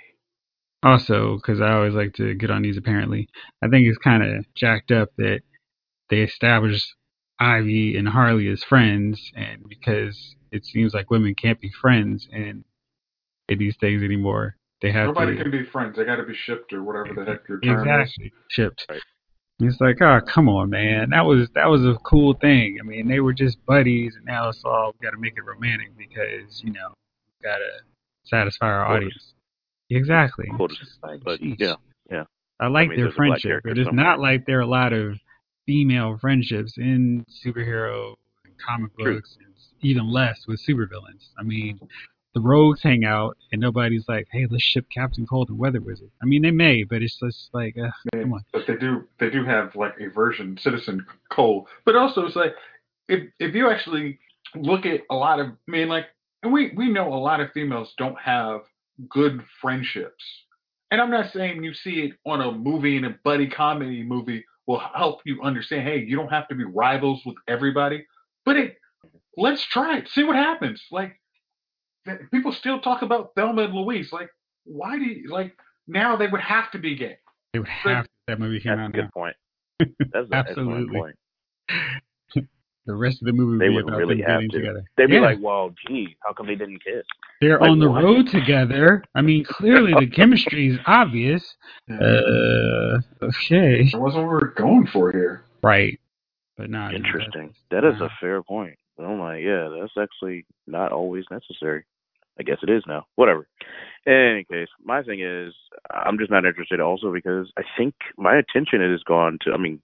also, 0.81 1.35
because 1.37 1.59
I 1.61 1.73
always 1.73 1.93
like 1.93 2.13
to 2.15 2.33
get 2.35 2.49
on 2.51 2.61
these 2.61 2.77
apparently, 2.77 3.27
I 3.61 3.67
think 3.67 3.87
it's 3.87 3.97
kind 3.97 4.23
of 4.23 4.45
jacked 4.55 4.91
up 4.91 5.09
that 5.17 5.41
they 6.09 6.21
established 6.21 6.85
Ivy 7.39 7.97
and 7.97 8.07
Harley 8.07 8.47
as 8.49 8.63
friends, 8.63 9.31
and 9.35 9.67
because 9.67 10.35
it 10.51 10.65
seems 10.65 10.93
like 10.93 11.09
women 11.09 11.35
can't 11.35 11.59
be 11.59 11.71
friends 11.81 12.27
in, 12.31 12.63
in 13.49 13.57
these 13.59 13.75
things 13.79 14.01
anymore, 14.03 14.55
they 14.81 14.91
have 14.91 15.07
Nobody 15.07 15.35
to 15.37 15.43
can 15.43 15.51
be 15.51 15.63
friends. 15.65 15.97
They 15.97 16.05
got 16.05 16.17
to 16.17 16.23
be 16.25 16.35
shipped 16.35 16.71
or 16.73 16.83
whatever 16.83 17.13
the 17.15 17.25
heck 17.29 17.47
your 17.49 17.59
term 17.59 17.75
is. 17.75 17.81
exactly 17.81 18.33
shipped. 18.49 18.85
Right. 18.89 19.01
It's 19.59 19.79
like, 19.79 20.01
oh, 20.01 20.19
come 20.27 20.49
on, 20.49 20.69
man. 20.69 21.11
That 21.11 21.25
was 21.25 21.49
that 21.55 21.67
was 21.67 21.85
a 21.85 21.95
cool 22.03 22.33
thing. 22.33 22.79
I 22.81 22.83
mean, 22.83 23.07
they 23.07 23.19
were 23.19 23.33
just 23.33 23.63
buddies, 23.65 24.15
and 24.15 24.25
now 24.25 24.49
it's 24.49 24.63
all 24.65 24.93
got 25.01 25.11
to 25.11 25.17
make 25.17 25.37
it 25.37 25.43
romantic 25.45 25.95
because 25.97 26.61
you 26.63 26.71
know, 26.71 26.93
got 27.43 27.57
to 27.57 27.69
satisfy 28.25 28.65
our 28.67 28.85
audience. 28.85 29.33
Exactly. 29.89 30.47
Of 30.51 30.57
course. 30.57 30.71
It's 30.81 30.89
just 30.91 31.03
like, 31.03 31.23
But 31.23 31.39
jeez. 31.39 31.55
yeah, 31.59 31.75
yeah. 32.09 32.23
I 32.59 32.67
like 32.67 32.89
mean, 32.89 32.97
their 32.97 33.05
there's 33.05 33.15
a 33.15 33.17
black 33.17 33.41
friendship, 33.41 33.61
but 33.63 33.77
it's 33.77 33.87
somewhere. 33.87 34.05
not 34.05 34.19
like 34.19 34.45
there 34.45 34.57
are 34.57 34.61
a 34.61 34.65
lot 34.67 34.91
of 34.91 35.17
female 35.65 36.17
friendships 36.19 36.77
in 36.77 37.23
superhero 37.45 38.15
and 38.45 38.53
comic 38.57 38.91
True. 38.97 39.15
books, 39.15 39.37
and 39.43 39.53
even 39.81 40.11
less 40.11 40.45
with 40.47 40.61
supervillains. 40.65 41.29
I 41.37 41.43
mean, 41.43 41.79
the 42.33 42.41
rogues 42.41 42.81
hang 42.81 43.05
out, 43.05 43.37
and 43.51 43.61
nobody's 43.61 44.07
like, 44.07 44.27
"Hey, 44.31 44.47
let's 44.49 44.63
ship 44.63 44.85
Captain 44.93 45.25
Cold 45.25 45.49
and 45.49 45.57
Weather 45.57 45.81
Wizard." 45.81 46.11
I 46.21 46.25
mean, 46.25 46.41
they 46.41 46.51
may, 46.51 46.83
but 46.83 47.01
it's 47.01 47.19
just 47.19 47.53
like, 47.53 47.77
uh, 47.77 47.91
Man, 48.13 48.23
come 48.23 48.33
on. 48.33 48.45
But 48.51 48.67
they 48.67 48.75
do 48.75 49.07
they 49.19 49.29
do 49.29 49.43
have 49.45 49.75
like 49.75 49.99
a 49.99 50.09
version, 50.09 50.57
Citizen 50.57 51.05
Cold. 51.29 51.67
But 51.85 51.95
also 51.95 52.25
it's 52.25 52.35
like 52.35 52.55
if 53.07 53.29
if 53.39 53.53
you 53.53 53.69
actually 53.69 54.19
look 54.55 54.85
at 54.85 55.01
a 55.09 55.15
lot 55.15 55.39
of 55.39 55.47
I 55.47 55.71
mean 55.71 55.89
like 55.89 56.07
and 56.43 56.51
we, 56.51 56.73
we 56.75 56.89
know 56.89 57.13
a 57.13 57.15
lot 57.15 57.39
of 57.39 57.51
females 57.51 57.93
don't 57.97 58.19
have 58.19 58.61
good 59.09 59.41
friendships. 59.61 60.23
And 60.91 61.01
I'm 61.01 61.09
not 61.09 61.31
saying 61.31 61.63
you 61.63 61.73
see 61.73 62.01
it 62.01 62.11
on 62.25 62.41
a 62.41 62.51
movie 62.51 62.97
and 62.97 63.05
a 63.05 63.15
buddy 63.23 63.47
comedy 63.47 64.03
movie 64.03 64.45
will 64.67 64.79
help 64.79 65.21
you 65.25 65.41
understand, 65.41 65.87
hey, 65.87 65.99
you 65.99 66.15
don't 66.15 66.29
have 66.29 66.47
to 66.49 66.55
be 66.55 66.65
rivals 66.65 67.21
with 67.25 67.37
everybody. 67.47 68.05
But 68.45 68.57
it 68.57 68.77
let's 69.37 69.65
try 69.65 69.97
it. 69.97 70.09
See 70.09 70.23
what 70.23 70.35
happens. 70.35 70.83
Like 70.91 71.19
people 72.31 72.51
still 72.51 72.79
talk 72.81 73.01
about 73.01 73.31
Thelma 73.35 73.63
and 73.63 73.73
Louise. 73.73 74.11
Like, 74.11 74.29
why 74.65 74.97
do 74.97 75.03
you 75.03 75.29
like 75.31 75.53
now 75.87 76.15
they 76.15 76.27
would 76.27 76.41
have 76.41 76.71
to 76.71 76.79
be 76.79 76.95
gay? 76.95 77.17
They 77.53 77.59
would 77.59 77.67
have 77.67 78.05
that 78.27 78.39
movie 78.39 78.59
came 78.59 78.77
That's 78.77 78.79
a 78.79 78.83
out 78.85 78.93
good 78.93 79.03
now. 79.03 79.09
point. 79.13 79.35
That's 80.13 80.31
Absolutely. 80.31 80.97
point. 80.99 81.15
The 82.85 82.93
rest 82.93 83.21
of 83.21 83.27
the 83.27 83.31
movie 83.31 83.51
would 83.53 83.61
They 83.61 83.69
be 83.69 83.75
would 83.75 83.87
about 83.87 83.97
really 83.97 84.15
them 84.17 84.25
have 84.29 84.37
getting 84.41 84.49
to. 84.49 84.57
together. 84.59 84.83
They'd 84.97 85.07
be 85.07 85.13
Yeah. 85.13 85.21
like, 85.21 85.37
"Well, 85.41 85.73
gee, 85.87 86.17
how 86.25 86.33
come 86.33 86.47
they 86.47 86.55
didn't 86.55 86.83
kiss?" 86.83 87.05
They're 87.39 87.57
like, 87.57 87.69
on 87.69 87.79
the 87.79 87.89
what? 87.89 88.03
road 88.03 88.27
together. 88.27 89.01
I 89.15 89.21
mean, 89.21 89.45
clearly 89.45 89.93
the 89.97 90.07
chemistry 90.11 90.67
is 90.67 90.79
obvious. 90.85 91.55
Uh, 91.89 92.99
okay. 93.21 93.89
That 93.89 94.01
wasn't 94.01 94.23
what 94.25 94.33
we 94.33 94.33
were 94.33 94.53
going 94.57 94.87
for 94.87 95.13
here. 95.13 95.45
Right. 95.61 95.97
But 96.57 96.69
not 96.69 96.93
Interesting. 96.93 97.53
That 97.71 97.85
is 97.85 97.95
yeah. 98.01 98.07
a 98.07 98.09
fair 98.19 98.43
point. 98.43 98.77
I'm 98.99 99.17
like, 99.17 99.41
yeah, 99.43 99.69
that's 99.79 99.93
actually 99.97 100.45
not 100.67 100.91
always 100.91 101.23
necessary. 101.31 101.85
I 102.39 102.43
guess 102.43 102.57
it 102.63 102.69
is 102.69 102.83
now. 102.87 103.05
Whatever. 103.15 103.47
In 104.05 104.13
any 104.13 104.43
case, 104.43 104.67
my 104.83 105.03
thing 105.03 105.21
is, 105.21 105.53
I'm 105.91 106.17
just 106.17 106.31
not 106.31 106.45
interested 106.45 106.79
also 106.79 107.13
because 107.13 107.51
I 107.57 107.63
think 107.77 107.93
my 108.17 108.35
attention 108.35 108.81
has 108.81 109.03
gone 109.03 109.37
to, 109.43 109.53
I 109.53 109.57
mean, 109.57 109.81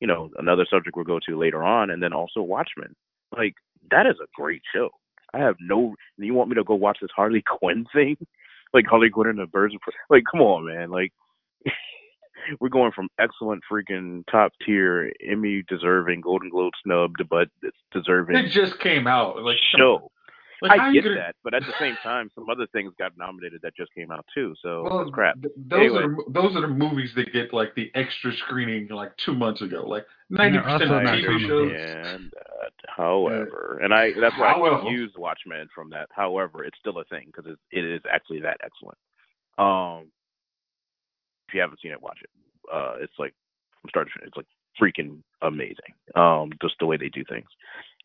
you 0.00 0.06
know, 0.06 0.30
another 0.38 0.66
subject 0.70 0.96
we'll 0.96 1.04
go 1.04 1.18
to 1.26 1.38
later 1.38 1.62
on, 1.62 1.90
and 1.90 2.02
then 2.02 2.12
also 2.12 2.40
Watchmen. 2.40 2.94
Like, 3.36 3.54
that 3.90 4.06
is 4.06 4.16
a 4.22 4.28
great 4.34 4.62
show. 4.74 4.90
I 5.34 5.38
have 5.38 5.56
no, 5.60 5.94
you 6.16 6.34
want 6.34 6.48
me 6.48 6.54
to 6.54 6.64
go 6.64 6.74
watch 6.74 6.98
this 7.00 7.10
Harley 7.14 7.42
Quinn 7.46 7.84
thing? 7.94 8.16
Like 8.72 8.86
Harley 8.86 9.10
Quinn 9.10 9.28
and 9.28 9.38
the 9.38 9.46
Birds 9.46 9.74
of 9.74 9.80
Prey? 9.80 9.94
Like, 10.10 10.24
come 10.30 10.40
on, 10.40 10.66
man. 10.66 10.90
Like, 10.90 11.12
we're 12.60 12.68
going 12.68 12.92
from 12.92 13.08
excellent 13.18 13.62
freaking 13.70 14.24
top 14.30 14.52
tier 14.64 15.12
Emmy 15.26 15.64
deserving 15.68 16.20
Golden 16.20 16.50
Globe 16.50 16.72
snubbed 16.84 17.22
but 17.28 17.48
deserving 17.92 18.36
It 18.36 18.50
just 18.50 18.78
came 18.80 19.06
out. 19.06 19.42
Like 19.42 19.58
show. 19.76 20.10
Like, 20.60 20.78
how 20.80 20.86
I 20.88 20.92
get 20.92 21.04
gonna- 21.04 21.16
that, 21.16 21.36
but 21.44 21.54
at 21.54 21.62
the 21.64 21.72
same 21.78 21.96
time, 22.02 22.30
some 22.34 22.50
other 22.50 22.66
things 22.68 22.92
got 22.98 23.16
nominated 23.16 23.60
that 23.62 23.76
just 23.76 23.92
came 23.94 24.10
out 24.10 24.26
too. 24.34 24.54
So 24.60 24.82
Well, 24.84 24.98
that's 24.98 25.10
crap. 25.14 25.40
th- 25.40 25.54
those 25.56 25.78
Anyway. 25.78 26.02
are 26.02 26.16
those 26.30 26.56
are 26.56 26.60
the 26.62 26.66
movies 26.68 27.12
that 27.14 27.32
get 27.32 27.52
like 27.52 27.74
the 27.76 27.90
extra 27.94 28.32
screening 28.44 28.88
like 28.88 29.16
two 29.18 29.34
months 29.34 29.62
ago. 29.62 29.86
Like 29.86 30.04
ninety 30.30 30.58
percent 30.58 30.82
of 30.90 31.02
not 31.04 31.14
TV 31.14 31.26
comic 31.26 31.46
shows. 31.46 31.72
And 31.76 32.32
uh, 32.34 32.68
however, 32.88 33.78
and 33.82 33.94
I 33.94 34.12
that's 34.20 34.36
why 34.36 34.48
I 34.48 34.52
However. 34.54 34.78
confused 34.80 35.16
Watchmen 35.16 35.68
from 35.74 35.90
that. 35.90 36.08
However, 36.10 36.64
it's 36.64 36.78
still 36.80 36.98
a 36.98 37.04
thing 37.04 37.26
because 37.32 37.46
it, 37.50 37.58
it 37.70 37.84
is 37.84 38.00
actually 38.10 38.40
that 38.40 38.56
excellent. 38.64 38.98
Um, 39.58 40.10
if 41.48 41.54
you 41.54 41.60
haven't 41.60 41.80
seen 41.80 41.92
it, 41.92 42.02
watch 42.02 42.18
it. 42.22 42.30
Uh, 42.72 42.94
it's 43.00 43.14
like 43.18 43.34
from 43.80 43.90
start 43.90 44.06
to 44.08 44.12
finish, 44.18 44.28
it's 44.28 44.36
like 44.36 44.46
freaking 44.80 45.22
amazing. 45.42 45.94
Um, 46.14 46.50
just 46.60 46.74
the 46.80 46.86
way 46.86 46.96
they 46.96 47.08
do 47.08 47.24
things. 47.28 47.46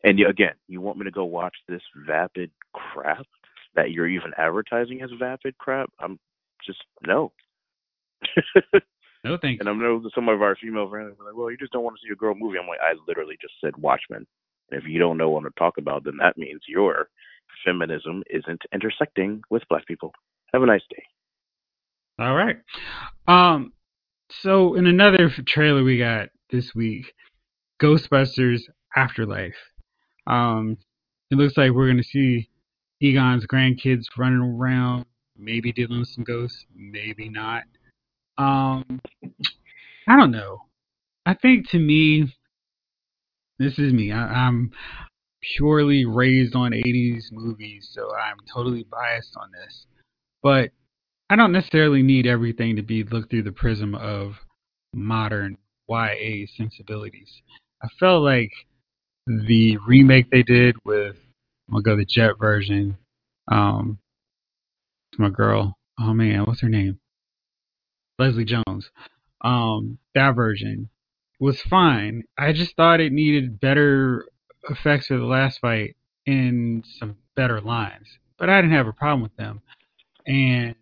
And 0.04 0.18
you, 0.18 0.28
again, 0.28 0.52
you 0.68 0.80
want 0.80 0.98
me 0.98 1.04
to 1.04 1.10
go 1.10 1.24
watch 1.24 1.56
this 1.66 1.82
vapid 2.06 2.50
crap 2.72 3.26
that 3.74 3.90
you're 3.90 4.08
even 4.08 4.32
advertising 4.36 5.02
as 5.02 5.10
vapid 5.18 5.58
crap? 5.58 5.90
I'm 5.98 6.18
just 6.64 6.84
no. 7.06 7.32
No 9.24 9.38
thanks. 9.38 9.60
And 9.60 9.68
I 9.68 9.72
know 9.72 10.02
some 10.14 10.28
of 10.28 10.42
our 10.42 10.54
female 10.54 10.88
friends 10.90 11.16
are 11.18 11.26
like, 11.26 11.34
well, 11.34 11.50
you 11.50 11.56
just 11.56 11.72
don't 11.72 11.82
want 11.82 11.96
to 11.96 12.06
see 12.06 12.12
a 12.12 12.16
girl 12.16 12.34
movie. 12.34 12.58
I'm 12.58 12.68
like, 12.68 12.80
I 12.82 12.92
literally 13.08 13.38
just 13.40 13.54
said 13.58 13.74
Watchmen. 13.78 14.26
And 14.70 14.82
if 14.82 14.86
you 14.86 14.98
don't 14.98 15.16
know 15.16 15.30
what 15.30 15.44
to 15.44 15.50
talk 15.58 15.78
about, 15.78 16.04
then 16.04 16.18
that 16.20 16.36
means 16.36 16.60
your 16.68 17.08
feminism 17.64 18.22
isn't 18.28 18.60
intersecting 18.72 19.42
with 19.48 19.62
black 19.70 19.86
people. 19.86 20.12
Have 20.52 20.62
a 20.62 20.66
nice 20.66 20.82
day. 20.90 21.02
All 22.18 22.34
right. 22.34 22.58
Um. 23.26 23.72
So 24.28 24.74
in 24.74 24.86
another 24.86 25.30
trailer 25.46 25.82
we 25.82 25.98
got 25.98 26.28
this 26.50 26.74
week, 26.74 27.14
Ghostbusters 27.80 28.60
Afterlife. 28.94 29.54
Um. 30.26 30.78
It 31.30 31.36
looks 31.36 31.56
like 31.56 31.72
we're 31.72 31.88
gonna 31.88 32.02
see 32.04 32.48
Egon's 33.00 33.46
grandkids 33.46 34.04
running 34.16 34.40
around, 34.40 35.06
maybe 35.36 35.72
dealing 35.72 36.00
with 36.00 36.08
some 36.08 36.24
ghosts, 36.24 36.64
maybe 36.74 37.28
not. 37.28 37.62
Um. 38.38 39.00
I 40.06 40.16
don't 40.16 40.30
know. 40.30 40.64
I 41.26 41.34
think 41.34 41.70
to 41.70 41.78
me, 41.78 42.34
this 43.58 43.78
is 43.78 43.92
me. 43.92 44.12
I, 44.12 44.46
I'm 44.46 44.70
purely 45.56 46.04
raised 46.04 46.54
on 46.54 46.72
80s 46.72 47.24
movies, 47.32 47.88
so 47.92 48.14
I'm 48.14 48.36
totally 48.52 48.84
biased 48.90 49.34
on 49.36 49.50
this. 49.52 49.86
But 50.42 50.70
I 51.30 51.36
don't 51.36 51.52
necessarily 51.52 52.02
need 52.02 52.26
everything 52.26 52.76
to 52.76 52.82
be 52.82 53.02
looked 53.04 53.30
through 53.30 53.44
the 53.44 53.52
prism 53.52 53.94
of 53.94 54.34
modern 54.92 55.56
YA 55.88 56.46
sensibilities. 56.56 57.42
I 57.82 57.88
felt 57.98 58.22
like 58.22 58.50
the 59.26 59.78
remake 59.86 60.30
they 60.30 60.42
did 60.42 60.76
with 60.84 61.16
I'll 61.72 61.80
go 61.80 61.96
the 61.96 62.04
Jet 62.04 62.32
version. 62.38 62.98
Um, 63.50 63.98
my 65.18 65.30
girl. 65.30 65.78
Oh 65.98 66.12
man, 66.12 66.44
what's 66.44 66.60
her 66.60 66.68
name? 66.68 66.98
Leslie 68.18 68.44
Jones. 68.44 68.90
Um, 69.40 69.98
that 70.14 70.34
version 70.34 70.88
was 71.40 71.60
fine. 71.62 72.24
I 72.38 72.52
just 72.52 72.76
thought 72.76 73.00
it 73.00 73.12
needed 73.12 73.60
better 73.60 74.26
effects 74.68 75.06
for 75.06 75.18
the 75.18 75.24
last 75.24 75.60
fight 75.60 75.96
and 76.26 76.84
some 76.98 77.16
better 77.36 77.60
lines. 77.60 78.06
But 78.38 78.48
I 78.50 78.60
didn't 78.60 78.76
have 78.76 78.86
a 78.86 78.92
problem 78.92 79.22
with 79.22 79.36
them. 79.36 79.60
And 80.26 80.74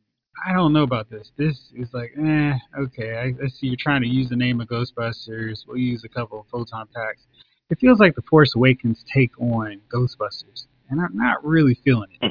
I 0.47 0.53
don't 0.53 0.73
know 0.73 0.83
about 0.83 1.11
this. 1.11 1.33
This 1.37 1.73
is 1.75 1.89
like, 1.93 2.13
eh, 2.19 2.55
okay. 2.79 3.17
I, 3.17 3.45
I 3.45 3.49
see 3.49 3.69
you're 3.69 3.77
trying 3.79 4.03
to 4.03 4.09
use 4.09 4.29
the 4.29 4.37
name 4.37 4.61
of 4.61 4.69
Ghostbusters. 4.69 5.67
We'll 5.67 5.79
use 5.79 6.05
a 6.05 6.09
couple 6.09 6.41
of 6.41 6.47
photon 6.51 6.89
packs. 6.95 7.27
It 7.71 7.79
feels 7.81 8.01
like 8.01 8.15
the 8.15 8.23
Force 8.23 8.55
Awakens 8.55 9.05
take 9.13 9.39
on 9.41 9.81
Ghostbusters, 9.93 10.67
and 10.91 11.01
I'm 11.01 11.17
not 11.17 11.45
really 11.45 11.75
feeling 11.85 12.11
it. 12.21 12.27
Hmm. 12.27 12.31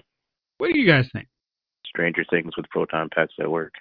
What 0.58 0.72
do 0.72 0.80
you 0.80 0.86
guys 0.86 1.10
think? 1.12 1.28
Stranger 1.86 2.24
Things 2.30 2.56
with 2.56 2.70
proton 2.70 3.10
packs 3.14 3.34
at 3.40 3.50
work. 3.50 3.74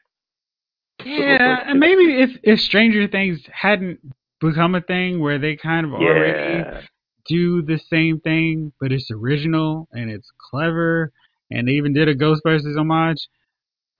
Yeah, 1.04 1.62
and 1.66 1.78
maybe 1.78 2.20
if 2.20 2.30
if 2.42 2.60
Stranger 2.60 3.06
Things 3.06 3.40
hadn't 3.52 4.00
become 4.40 4.74
a 4.74 4.80
thing 4.80 5.20
where 5.20 5.38
they 5.38 5.56
kind 5.56 5.86
of 5.86 5.92
already 5.92 6.86
do 7.26 7.62
the 7.62 7.78
same 7.78 8.20
thing, 8.20 8.72
but 8.80 8.92
it's 8.92 9.10
original 9.10 9.88
and 9.92 10.10
it's 10.10 10.30
clever, 10.50 11.12
and 11.50 11.68
they 11.68 11.72
even 11.72 11.92
did 11.92 12.08
a 12.08 12.14
Ghostbusters 12.14 12.78
homage, 12.78 13.28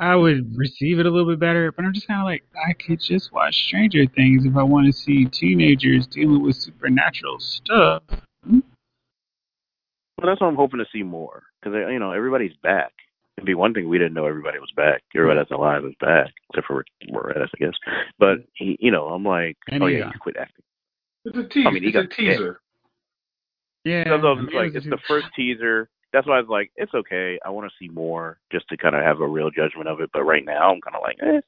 I 0.01 0.17
would 0.17 0.57
receive 0.57 0.99
it 0.99 1.05
a 1.07 1.11
little 1.11 1.31
bit 1.31 1.39
better. 1.39 1.71
But 1.73 1.85
I'm 1.85 1.93
just 1.93 2.07
kind 2.09 2.21
of 2.21 2.25
like, 2.25 2.43
I 2.67 2.73
could 2.73 3.01
just 3.01 3.33
watch 3.33 3.55
Stranger 3.67 4.07
Things 4.07 4.47
if 4.47 4.57
I 4.57 4.63
want 4.63 4.87
to 4.87 4.93
see 4.93 5.27
teenagers 5.27 6.07
dealing 6.07 6.43
with 6.43 6.57
supernatural 6.57 7.39
stuff. 7.39 8.03
Well, 8.49 8.63
that's 10.25 10.41
what 10.41 10.49
I'm 10.49 10.57
hoping 10.57 10.81
to 10.81 10.87
see 10.93 11.03
more 11.03 11.43
because 11.63 11.75
you 11.91 11.99
know 11.99 12.13
everybody's 12.13 12.57
back. 12.63 12.93
It'd 13.37 13.47
be 13.47 13.55
one 13.55 13.73
thing 13.73 13.89
we 13.89 13.97
didn't 13.99 14.13
know 14.15 14.27
everybody 14.27 14.59
was 14.59 14.71
back. 14.77 15.03
Everybody 15.15 15.41
that's 15.41 15.51
alive 15.51 15.85
is 15.85 15.95
back, 16.01 16.31
except 16.51 16.67
for 16.67 16.85
Moranis, 17.11 17.49
I 17.55 17.59
guess. 17.59 17.73
But 18.19 18.39
he, 18.55 18.77
you 18.81 18.91
know, 18.91 19.07
I'm 19.07 19.25
like, 19.25 19.57
And 19.69 19.83
oh 19.83 19.87
he, 19.87 19.97
yeah, 19.99 20.09
uh, 20.09 20.13
he 20.13 20.19
quit 20.19 20.37
acting. 20.39 20.65
It's 21.25 21.37
a 21.39 21.45
teaser. 21.45 21.69
I 21.69 21.73
mean, 21.73 21.83
he 21.83 21.89
it's 21.89 21.97
a 21.99 22.03
got- 22.03 22.11
teaser. 22.11 22.61
Yeah, 23.85 24.05
Because 24.05 24.21
I 24.25 24.29
I 24.29 24.35
mean, 24.35 24.47
like, 24.55 24.75
was 24.75 24.77
it's 24.77 24.87
the 24.91 24.99
first 25.09 25.27
teaser. 25.35 25.89
That's 26.13 26.27
why 26.27 26.37
I 26.37 26.41
was 26.41 26.49
like, 26.49 26.71
it's 26.77 26.95
okay. 26.95 27.39
I 27.45 27.51
want 27.51 27.71
to 27.71 27.77
see 27.79 27.91
more 27.93 28.39
just 28.51 28.69
to 28.69 28.77
kind 28.77 28.95
of 28.95 29.03
have 29.03 29.21
a 29.21 29.27
real 29.27 29.51
judgment 29.51 29.89
of 29.89 30.01
it. 30.01 30.11
But 30.13 30.25
right 30.25 30.45
now, 30.45 30.73
I'm 30.73 30.81
kind 30.81 30.97
of 30.97 31.03
like, 31.03 31.17
eh, 31.23 31.41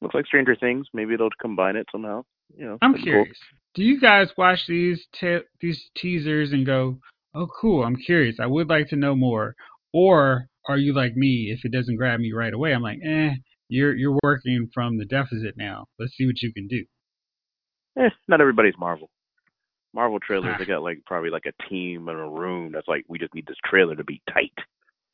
looks 0.00 0.14
like 0.14 0.26
Stranger 0.26 0.56
Things. 0.56 0.86
Maybe 0.92 1.16
they'll 1.16 1.30
combine 1.40 1.76
it 1.76 1.86
somehow. 1.90 2.24
You 2.56 2.64
know, 2.66 2.78
I'm 2.80 2.94
curious. 2.94 3.36
Do 3.74 3.82
you 3.82 4.00
guys 4.00 4.28
watch 4.36 4.60
these 4.66 5.06
te- 5.12 5.44
these 5.60 5.90
teasers 5.96 6.52
and 6.52 6.64
go, 6.64 6.98
"Oh, 7.34 7.46
cool! 7.60 7.84
I'm 7.84 7.96
curious. 7.96 8.40
I 8.40 8.46
would 8.46 8.68
like 8.68 8.88
to 8.88 8.96
know 8.96 9.14
more," 9.14 9.54
or 9.92 10.46
are 10.66 10.78
you 10.78 10.94
like 10.94 11.14
me? 11.14 11.50
If 11.52 11.64
it 11.64 11.72
doesn't 11.72 11.96
grab 11.96 12.20
me 12.20 12.32
right 12.32 12.52
away, 12.52 12.72
I'm 12.72 12.82
like, 12.82 13.00
"Eh, 13.04 13.34
you're 13.68 13.94
you're 13.94 14.18
working 14.22 14.70
from 14.72 14.96
the 14.96 15.04
deficit 15.04 15.56
now. 15.56 15.86
Let's 15.98 16.16
see 16.16 16.26
what 16.26 16.40
you 16.40 16.52
can 16.52 16.68
do." 16.68 16.84
Cool. 17.96 18.06
Eh, 18.06 18.10
not 18.28 18.40
everybody's 18.40 18.78
Marvel. 18.78 19.10
Marvel 19.94 20.20
trailers, 20.20 20.52
Ah. 20.54 20.58
they 20.58 20.64
got 20.66 20.82
like 20.82 21.02
probably 21.06 21.30
like 21.30 21.46
a 21.46 21.68
team 21.68 22.08
in 22.08 22.16
a 22.16 22.28
room 22.28 22.72
that's 22.72 22.88
like, 22.88 23.04
we 23.08 23.18
just 23.18 23.34
need 23.34 23.46
this 23.46 23.56
trailer 23.64 23.96
to 23.96 24.04
be 24.04 24.20
tight. 24.32 24.52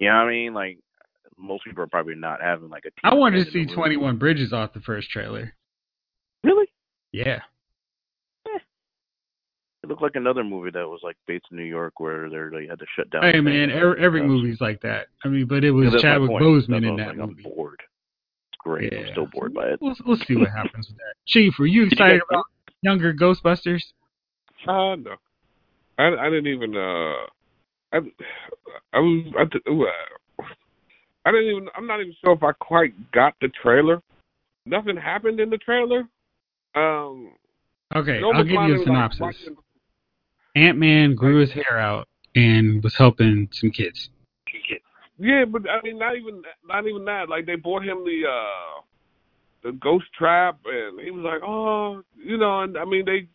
You 0.00 0.08
know 0.08 0.14
what 0.16 0.22
I 0.28 0.30
mean? 0.30 0.54
Like 0.54 0.78
most 1.38 1.64
people 1.64 1.82
are 1.82 1.86
probably 1.88 2.14
not 2.16 2.40
having 2.42 2.68
like 2.68 2.84
a 2.84 2.90
team. 2.90 3.00
I 3.04 3.14
wanted 3.14 3.44
to 3.44 3.50
see 3.52 3.66
21 3.66 4.18
Bridges 4.18 4.52
off 4.52 4.72
the 4.72 4.80
first 4.80 5.10
trailer. 5.10 5.54
Really? 6.42 6.66
Yeah. 7.12 7.40
It 9.82 9.88
looked 9.88 10.00
like 10.02 10.16
another 10.16 10.42
movie 10.42 10.70
that 10.70 10.88
was 10.88 11.00
like 11.02 11.16
based 11.26 11.44
in 11.50 11.58
New 11.58 11.64
York 11.64 12.00
where 12.00 12.30
they 12.30 12.38
like 12.38 12.70
had 12.70 12.78
to 12.78 12.86
shut 12.96 13.10
down. 13.10 13.22
Hey 13.22 13.40
man, 13.40 13.70
every, 13.70 14.02
every 14.02 14.22
movie's 14.22 14.58
like 14.58 14.80
that. 14.80 15.08
I 15.24 15.28
mean, 15.28 15.46
but 15.46 15.62
it 15.62 15.72
was 15.72 15.92
my 15.92 15.98
Chadwick. 16.00 16.30
Boseman 16.30 16.88
in 16.88 16.96
that 16.96 17.08
like, 17.08 17.16
movie. 17.18 17.42
I'm 17.44 17.52
bored. 17.54 17.82
It's 17.82 18.58
great. 18.60 18.94
I'm 18.94 19.12
still 19.12 19.26
bored 19.26 19.52
by 19.52 19.66
it. 19.68 19.78
We'll 19.82 19.94
we'll 20.06 20.16
see 20.16 20.36
what 20.36 20.48
happens 20.48 20.88
with 20.88 20.96
that. 20.96 21.14
Chief, 21.26 21.52
were 21.58 21.66
you 21.66 21.82
Did 21.90 21.98
you 21.98 22.04
excited 22.04 22.20
guys- 22.20 22.26
about 22.30 22.44
younger 22.80 23.12
Ghostbusters? 23.12 23.82
Uh, 24.66 24.96
no. 24.96 25.16
I, 25.98 26.08
I 26.08 26.30
didn't 26.30 26.48
even, 26.48 26.76
uh, 26.76 27.26
I, 27.92 27.98
I 28.92 28.98
was, 28.98 29.32
I, 29.38 29.44
th- 29.44 29.64
uh, 29.66 30.42
I 31.24 31.30
didn't 31.30 31.56
even, 31.56 31.68
I'm 31.76 31.86
not 31.86 32.00
even 32.00 32.14
sure 32.24 32.32
if 32.32 32.42
I 32.42 32.52
quite 32.52 32.94
got 33.12 33.34
the 33.40 33.48
trailer. 33.62 34.02
Nothing 34.66 34.96
happened 34.96 35.40
in 35.40 35.50
the 35.50 35.58
trailer. 35.58 36.08
Um, 36.74 37.32
Okay, 37.94 38.20
I'll 38.24 38.42
give 38.42 38.52
you 38.52 38.58
a 38.58 38.66
me, 38.66 38.72
like, 38.76 38.84
synopsis. 38.84 39.48
Ant 40.56 40.78
Man 40.78 41.14
grew 41.14 41.40
his 41.40 41.52
hair 41.52 41.78
out 41.78 42.08
and 42.34 42.82
was 42.82 42.96
helping 42.96 43.48
some 43.52 43.70
kids. 43.70 44.08
Yeah, 45.18 45.44
but 45.44 45.62
I 45.70 45.80
mean, 45.84 45.98
not 45.98 46.16
even, 46.16 46.42
not 46.66 46.86
even 46.88 47.04
that. 47.04 47.28
Like 47.28 47.46
they 47.46 47.54
bought 47.54 47.84
him 47.84 48.04
the, 48.04 48.22
uh, 48.28 48.82
the 49.62 49.72
ghost 49.78 50.06
trap, 50.18 50.58
and 50.64 51.00
he 51.00 51.12
was 51.12 51.22
like, 51.22 51.42
oh, 51.46 52.02
you 52.16 52.36
know, 52.36 52.62
and 52.62 52.76
I 52.76 52.84
mean, 52.84 53.04
they, 53.04 53.28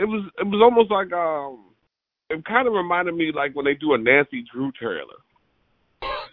it 0.00 0.04
was, 0.04 0.24
it 0.38 0.46
was 0.46 0.60
almost 0.62 0.90
like, 0.90 1.12
um, 1.12 1.74
it 2.30 2.44
kind 2.44 2.66
of 2.66 2.74
reminded 2.74 3.14
me 3.14 3.32
like 3.34 3.54
when 3.54 3.64
they 3.64 3.74
do 3.74 3.94
a 3.94 3.98
Nancy 3.98 4.44
Drew 4.52 4.72
trailer. 4.72 5.20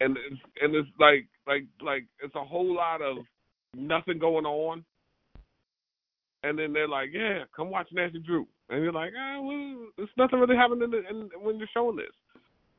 and 0.00 0.16
it's, 0.16 0.40
and 0.60 0.74
it's 0.74 0.88
like 0.98 1.26
like 1.46 1.64
like 1.84 2.06
it's 2.22 2.34
a 2.34 2.44
whole 2.44 2.74
lot 2.74 3.02
of 3.02 3.18
nothing 3.74 4.18
going 4.18 4.46
on, 4.46 4.84
and 6.44 6.58
then 6.58 6.72
they're 6.72 6.88
like, 6.88 7.10
"Yeah, 7.12 7.44
come 7.54 7.70
watch 7.70 7.88
Nancy 7.92 8.20
Drew," 8.20 8.46
and 8.70 8.82
you're 8.82 8.92
like, 8.92 9.12
"Ah, 9.18 9.40
well, 9.40 9.86
there's 9.96 10.08
nothing 10.16 10.38
really 10.38 10.56
happening 10.56 10.84
in, 10.84 10.90
the, 10.90 11.08
in 11.08 11.30
when 11.42 11.58
you're 11.58 11.68
showing 11.74 11.96
this." 11.96 12.14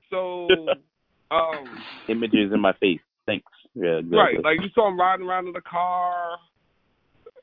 So, 0.09 0.47
um, 1.31 1.83
Images 2.07 2.51
in 2.53 2.61
my 2.61 2.73
face. 2.73 3.01
Thanks. 3.25 3.51
Yeah, 3.75 3.99
exactly. 3.99 4.17
right, 4.17 4.43
like 4.43 4.61
you 4.61 4.69
saw 4.73 4.87
him 4.87 4.99
riding 4.99 5.25
around 5.25 5.47
in 5.47 5.53
the 5.53 5.61
car. 5.61 6.37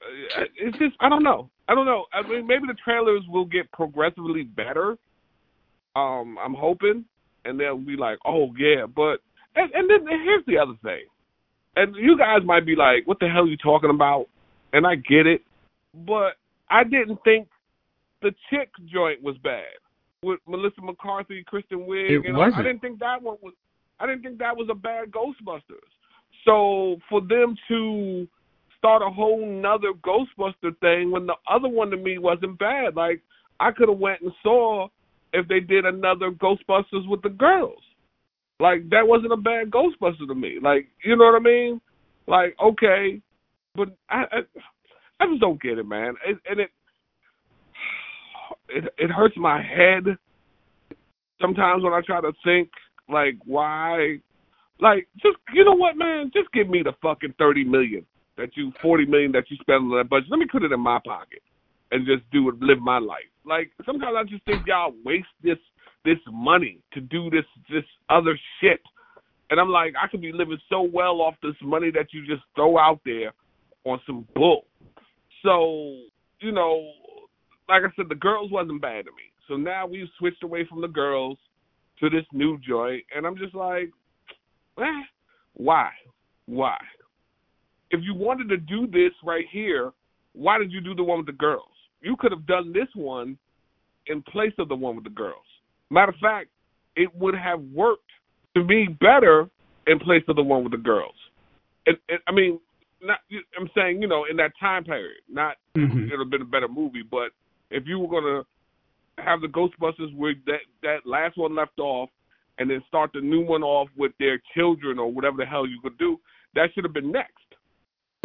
Uh, 0.03 0.45
It's 0.57 0.79
just 0.79 0.97
I 1.01 1.09
don't 1.09 1.23
know. 1.23 1.51
I 1.69 1.75
don't 1.75 1.87
know. 1.87 2.07
I 2.13 2.27
mean, 2.27 2.47
maybe 2.47 2.67
the 2.67 2.77
trailers 2.83 3.23
will 3.29 3.45
get 3.45 3.71
progressively 3.73 4.43
better. 4.43 4.97
Um, 5.97 6.39
I'm 6.43 6.55
hoping, 6.55 7.05
and 7.45 7.59
they'll 7.59 7.77
be 7.79 7.97
like, 7.97 8.19
"Oh 8.25 8.53
yeah," 8.59 8.87
but 8.87 9.21
and, 9.57 9.71
and 9.73 9.91
then 9.91 10.07
here's 10.07 10.45
the 10.47 10.59
other 10.59 10.75
thing, 10.83 11.05
and 11.77 11.95
you 11.97 12.17
guys 12.17 12.41
might 12.45 12.65
be 12.67 12.77
like, 12.77 13.07
"What 13.07 13.19
the 13.21 13.29
hell 13.29 13.43
are 13.43 13.47
you 13.47 13.57
talking 13.57 13.91
about?" 13.91 14.27
And 14.73 14.87
I 14.87 14.95
get 14.95 15.27
it, 15.27 15.43
but 16.07 16.35
I 16.71 16.85
didn't 16.85 17.19
think 17.25 17.49
the 18.23 18.33
chick 18.51 18.71
joint 18.87 19.23
was 19.23 19.37
bad 19.39 19.65
with 20.23 20.39
Melissa 20.47 20.81
McCarthy, 20.83 21.43
Kristen 21.45 21.81
Wiig. 21.81 22.11
It 22.11 22.25
you 22.25 22.33
know, 22.33 22.41
I 22.41 22.49
wasn't. 22.49 22.65
didn't 22.65 22.81
think 22.81 22.99
that 23.01 23.21
one 23.21 23.37
was. 23.43 23.55
I 23.99 24.07
didn't 24.07 24.23
think 24.23 24.39
that 24.39 24.57
was 24.57 24.69
a 24.71 24.75
bad 24.75 25.11
Ghostbusters. 25.11 25.91
So 26.45 26.97
for 27.09 27.21
them 27.21 27.57
to 27.69 28.27
start 28.81 29.03
a 29.03 29.11
whole 29.11 29.47
nother 29.47 29.93
Ghostbuster 30.03 30.77
thing 30.81 31.11
when 31.11 31.27
the 31.27 31.35
other 31.49 31.69
one 31.69 31.91
to 31.91 31.97
me 31.99 32.17
wasn't 32.19 32.59
bad. 32.59 32.97
Like 32.97 33.21
I 33.61 33.71
could 33.71 33.91
have 33.91 33.99
went 33.99 34.23
and 34.23 34.33
saw 34.43 34.89
if 35.35 35.47
they 35.47 35.61
did 35.61 35.85
another 35.85 36.31
Ghostbusters 36.31 37.07
with 37.07 37.23
the 37.23 37.29
girls. 37.29 37.83
Like 38.59 38.89
that 38.91 39.07
wasn't 39.07 39.33
a 39.33 39.37
bad 39.37 39.71
Ghostbuster 39.71 40.27
to 40.27 40.35
me. 40.35 40.59
Like 40.61 40.89
you 41.05 41.15
know 41.15 41.27
what 41.27 41.37
I 41.37 41.45
mean? 41.45 41.81
Like 42.27 42.57
okay, 42.63 43.21
but 43.77 43.89
I 44.09 44.25
I, 44.33 44.39
I 45.21 45.27
just 45.27 45.41
don't 45.41 45.61
get 45.63 45.79
it, 45.79 45.87
man. 45.87 46.15
It, 46.27 46.39
and 46.49 46.61
it 46.61 46.71
it 48.71 48.85
it 48.99 49.11
hurts 49.11 49.37
my 49.37 49.63
head 49.63 50.17
sometimes 51.41 51.83
when 51.83 51.93
I 51.93 52.01
try 52.01 52.21
to 52.23 52.33
think 52.45 52.71
like 53.11 53.37
why 53.45 54.19
like 54.81 55.07
just 55.21 55.37
you 55.53 55.65
know 55.65 55.75
what 55.75 55.97
man 55.97 56.31
just 56.33 56.51
give 56.53 56.69
me 56.69 56.83
the 56.83 56.93
fucking 57.03 57.35
30 57.39 57.65
million 57.65 58.07
that 58.41 58.57
you 58.57 58.73
40 58.83 59.07
million 59.07 59.33
that 59.33 59.45
you 59.51 59.57
spend 59.61 59.93
on 59.93 59.99
that 59.99 60.09
budget 60.09 60.31
let 60.31 60.39
me 60.39 60.47
put 60.51 60.63
it 60.63 60.73
in 60.73 60.81
my 60.81 60.99
pocket 61.05 61.43
and 61.91 62.07
just 62.07 62.23
do 62.31 62.49
it 62.49 62.55
live 62.61 62.81
my 62.81 62.99
life. 62.99 63.31
Like 63.45 63.71
sometimes 63.85 64.15
I 64.17 64.25
just 64.25 64.45
think 64.45 64.67
y'all 64.67 64.95
waste 65.05 65.27
this 65.43 65.59
this 66.05 66.19
money 66.33 66.79
to 66.93 67.01
do 67.01 67.31
this 67.31 67.45
this 67.69 67.85
other 68.09 68.39
shit. 68.61 68.81
And 69.51 69.61
I'm 69.61 69.69
like 69.69 69.95
I 70.01 70.09
could 70.09 70.21
be 70.21 70.33
living 70.33 70.59
so 70.69 70.83
well 70.83 71.21
off 71.21 71.35
this 71.43 71.55
money 71.63 71.91
that 71.93 72.13
you 72.13 72.27
just 72.27 72.43
throw 72.55 72.79
out 72.79 73.01
there 73.05 73.33
on 73.85 74.01
some 74.07 74.27
bull. 74.35 74.67
So 75.43 75.97
you 76.41 76.53
know 76.53 76.91
like 77.69 77.83
I 77.83 77.95
said 77.97 78.07
the 78.09 78.15
girls 78.15 78.51
wasn't 78.51 78.83
bad 78.83 79.05
to 79.07 79.11
me. 79.13 79.31
So 79.49 79.57
now 79.57 79.87
we've 79.87 80.09
switched 80.19 80.45
away 80.45 80.65
from 80.69 80.81
the 80.81 80.89
girls 80.89 81.37
to 81.99 82.09
this 82.09 82.25
new 82.33 82.59
joint, 82.67 83.03
and 83.15 83.27
I'm 83.27 83.37
just 83.37 83.55
like, 83.55 83.91
eh, 84.79 85.03
why? 85.55 85.91
Why? 86.47 86.79
If 87.91 88.01
you 88.03 88.15
wanted 88.15 88.49
to 88.49 88.57
do 88.57 88.87
this 88.87 89.13
right 89.25 89.47
here, 89.51 89.93
why 90.33 90.59
did 90.59 90.73
you 90.73 90.81
do 90.81 90.95
the 90.95 91.03
one 91.03 91.19
with 91.19 91.27
the 91.27 91.33
girls? 91.33 91.69
You 92.03 92.17
could 92.17 92.33
have 92.33 92.47
done 92.47 92.73
this 92.73 92.89
one 92.95 93.37
in 94.07 94.23
place 94.23 94.53
of 94.59 94.69
the 94.69 94.77
one 94.77 94.95
with 94.95 95.05
the 95.05 95.11
girls. 95.11 95.45
Matter 95.91 96.13
of 96.13 96.19
fact, 96.19 96.49
it 96.97 97.15
would 97.15 97.35
have 97.35 97.61
worked 97.75 98.11
to 98.55 98.65
me 98.65 98.89
better 99.01 99.49
in 99.87 99.99
place 99.99 100.23
of 100.29 100.37
the 100.37 100.43
one 100.43 100.63
with 100.63 100.73
the 100.73 100.79
girls. 100.79 101.15
And, 101.87 101.97
it, 102.09 102.21
I 102.27 102.33
mean, 102.33 102.61
not. 103.03 103.21
I'm 103.59 103.69
saying, 103.75 104.03
you 104.03 104.09
know, 104.09 104.27
in 104.31 104.37
that 104.37 104.53
time 104.61 104.85
period, 104.85 105.23
not 105.29 105.57
Mhm. 105.77 106.11
it 106.11 106.11
would 106.11 106.21
have 106.21 106.31
been 106.31 106.43
a 106.43 106.45
better 106.45 106.69
movie. 106.69 107.03
But 107.03 107.33
if 107.71 107.87
you 107.87 107.99
were 107.99 108.09
gonna 108.21 108.45
have 109.19 109.41
the 109.41 109.49
Ghostbusters 109.49 110.15
where 110.15 110.35
that 110.47 110.61
that 110.83 111.07
last 111.07 111.37
one 111.37 111.55
left 111.55 111.79
off, 111.79 112.11
and 112.59 112.71
then 112.71 112.85
start 112.89 113.13
the 113.13 113.21
new 113.21 113.41
one 113.41 113.63
off 113.63 113.89
with 113.97 114.13
their 114.19 114.41
children 114.55 114.99
or 114.99 115.11
whatever 115.11 115.39
the 115.39 115.47
hell 115.47 115.67
you 115.67 115.81
could 115.81 115.97
do, 115.97 116.21
that 116.55 116.73
should 116.75 116.85
have 116.85 116.93
been 116.93 117.11
next. 117.11 117.40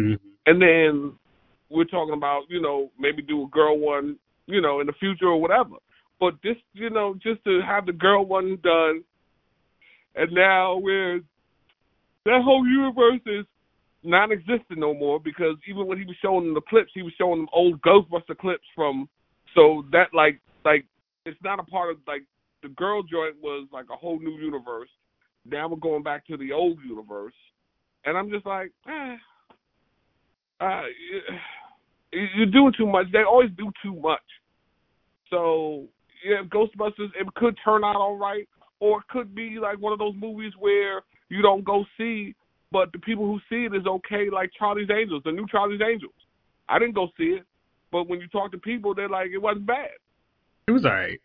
Mhm. 0.02 0.18
And 0.46 0.62
then 0.62 1.18
we're 1.70 1.84
talking 1.84 2.14
about 2.14 2.44
you 2.48 2.60
know 2.60 2.90
maybe 2.98 3.22
do 3.22 3.44
a 3.44 3.48
girl 3.48 3.78
one 3.78 4.18
you 4.46 4.60
know 4.60 4.80
in 4.80 4.86
the 4.86 4.92
future 4.94 5.26
or 5.26 5.40
whatever. 5.40 5.76
But 6.20 6.34
this 6.42 6.56
you 6.72 6.90
know 6.90 7.14
just 7.22 7.42
to 7.44 7.60
have 7.62 7.86
the 7.86 7.92
girl 7.92 8.24
one 8.24 8.58
done, 8.62 9.04
and 10.14 10.32
now 10.32 10.76
we're 10.76 11.20
that 12.24 12.42
whole 12.42 12.66
universe 12.66 13.20
is 13.26 13.46
non-existent 14.02 14.78
no 14.78 14.94
more 14.94 15.18
because 15.18 15.56
even 15.68 15.86
when 15.86 15.98
he 15.98 16.04
was 16.04 16.16
showing 16.22 16.44
them 16.44 16.54
the 16.54 16.60
clips, 16.60 16.90
he 16.94 17.02
was 17.02 17.12
showing 17.18 17.40
them 17.40 17.48
old 17.52 17.80
Ghostbuster 17.82 18.36
clips 18.38 18.66
from. 18.74 19.08
So 19.54 19.84
that 19.92 20.08
like 20.12 20.40
like 20.64 20.84
it's 21.24 21.40
not 21.42 21.58
a 21.58 21.64
part 21.64 21.90
of 21.90 21.98
like 22.06 22.22
the 22.62 22.68
girl 22.70 23.02
joint 23.02 23.36
was 23.42 23.66
like 23.72 23.86
a 23.92 23.96
whole 23.96 24.18
new 24.18 24.36
universe. 24.38 24.88
Now 25.44 25.68
we're 25.68 25.76
going 25.76 26.02
back 26.02 26.26
to 26.26 26.36
the 26.36 26.52
old 26.52 26.78
universe, 26.84 27.34
and 28.04 28.16
I'm 28.16 28.30
just 28.30 28.46
like, 28.46 28.72
eh, 28.88 29.16
uh, 30.60 30.82
you- 32.12 32.28
you're 32.34 32.46
doing 32.46 32.72
too 32.76 32.86
much. 32.86 33.06
They 33.12 33.22
always 33.22 33.50
do 33.56 33.70
too 33.82 33.94
much. 33.94 34.22
So 35.30 35.88
yeah, 36.24 36.42
Ghostbusters 36.44 37.10
it 37.14 37.26
could 37.34 37.56
turn 37.64 37.84
out 37.84 37.96
all 37.96 38.16
right, 38.16 38.48
or 38.80 39.00
it 39.00 39.08
could 39.08 39.34
be 39.34 39.58
like 39.58 39.78
one 39.78 39.92
of 39.92 39.98
those 39.98 40.14
movies 40.16 40.52
where 40.58 41.02
you 41.28 41.42
don't 41.42 41.64
go 41.64 41.84
see, 41.98 42.34
but 42.72 42.92
the 42.92 42.98
people 42.98 43.26
who 43.26 43.38
see 43.48 43.64
it 43.66 43.74
is 43.74 43.86
okay, 43.86 44.30
like 44.30 44.50
Charlie's 44.58 44.90
Angels, 44.90 45.22
the 45.24 45.32
new 45.32 45.46
Charlie's 45.48 45.80
Angels. 45.82 46.14
I 46.68 46.78
didn't 46.78 46.94
go 46.94 47.08
see 47.16 47.34
it, 47.38 47.44
but 47.92 48.08
when 48.08 48.20
you 48.20 48.28
talk 48.28 48.50
to 48.52 48.58
people, 48.58 48.94
they're 48.94 49.08
like, 49.08 49.30
it 49.32 49.38
wasn't 49.38 49.66
bad. 49.66 49.90
It 50.68 50.72
was 50.72 50.84
alright. 50.84 51.20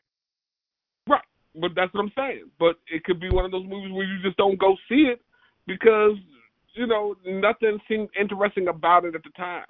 Right. 1.07 1.21
But 1.55 1.71
that's 1.75 1.93
what 1.93 2.01
I'm 2.01 2.11
saying. 2.15 2.45
But 2.59 2.77
it 2.87 3.03
could 3.03 3.19
be 3.19 3.29
one 3.29 3.45
of 3.45 3.51
those 3.51 3.65
movies 3.67 3.91
where 3.91 4.05
you 4.05 4.21
just 4.21 4.37
don't 4.37 4.59
go 4.59 4.75
see 4.87 5.07
it 5.11 5.21
because, 5.67 6.17
you 6.73 6.87
know, 6.87 7.15
nothing 7.25 7.79
seemed 7.87 8.09
interesting 8.19 8.67
about 8.67 9.05
it 9.05 9.15
at 9.15 9.23
the 9.23 9.29
time. 9.31 9.65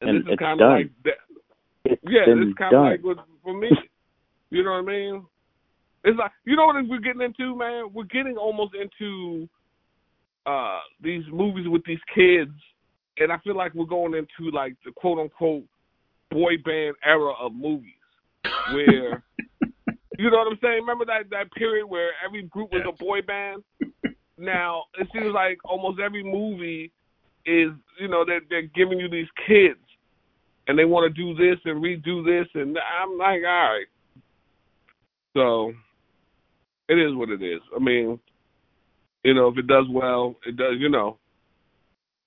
And, 0.00 0.10
And 0.10 0.18
this 0.18 0.26
is 0.26 0.32
it's 0.32 0.40
kind 0.40 0.60
of 0.60 0.70
like 0.70 0.90
that. 1.04 1.98
Yeah, 2.02 2.24
this 2.26 2.48
is 2.48 2.54
kind 2.58 2.74
of 2.74 2.82
like 2.82 3.04
what, 3.04 3.18
for 3.42 3.54
me. 3.56 3.70
You 4.50 4.62
know 4.62 4.72
what 4.72 4.78
I 4.78 4.82
mean? 4.82 5.24
It's 6.04 6.18
like 6.18 6.32
you 6.44 6.56
know 6.56 6.66
what 6.66 6.76
we're 6.88 7.00
getting 7.00 7.22
into, 7.22 7.56
man. 7.56 7.86
We're 7.92 8.04
getting 8.04 8.36
almost 8.36 8.74
into 8.74 9.48
uh 10.46 10.80
these 11.00 11.24
movies 11.32 11.66
with 11.68 11.82
these 11.84 11.98
kids, 12.14 12.52
and 13.18 13.32
I 13.32 13.38
feel 13.38 13.56
like 13.56 13.74
we're 13.74 13.86
going 13.86 14.14
into 14.14 14.50
like 14.50 14.74
the 14.84 14.92
quote 14.92 15.18
unquote 15.18 15.64
boy 16.30 16.56
band 16.64 16.96
era 17.04 17.32
of 17.40 17.54
movies, 17.54 17.92
where 18.72 19.24
you 20.18 20.30
know 20.30 20.38
what 20.38 20.52
I'm 20.52 20.58
saying. 20.62 20.80
Remember 20.80 21.06
that 21.06 21.30
that 21.30 21.50
period 21.52 21.86
where 21.86 22.10
every 22.24 22.42
group 22.42 22.72
was 22.72 22.82
Yes. 22.84 22.94
a 22.94 23.04
boy 23.04 23.22
band. 23.22 23.62
Now 24.38 24.84
it 24.98 25.08
seems 25.12 25.32
like 25.32 25.58
almost 25.64 26.00
every 26.00 26.24
movie 26.24 26.92
is 27.46 27.70
you 28.00 28.08
know 28.08 28.24
they're 28.26 28.40
they're 28.48 28.62
giving 28.74 28.98
you 28.98 29.08
these 29.08 29.28
kids, 29.46 29.80
and 30.66 30.78
they 30.78 30.84
want 30.84 31.14
to 31.14 31.22
do 31.22 31.34
this 31.34 31.58
and 31.64 31.82
redo 31.82 32.24
this, 32.24 32.48
and 32.54 32.76
I'm 32.78 33.16
like, 33.18 33.42
all 33.46 33.74
right. 33.74 33.86
So 35.36 35.72
it 36.88 36.94
is 36.94 37.14
what 37.14 37.30
it 37.30 37.42
is. 37.42 37.60
I 37.74 37.82
mean, 37.82 38.18
you 39.24 39.34
know, 39.34 39.48
if 39.48 39.58
it 39.58 39.66
does 39.66 39.86
well, 39.90 40.36
it 40.46 40.56
does. 40.56 40.74
You 40.78 40.88
know, 40.88 41.18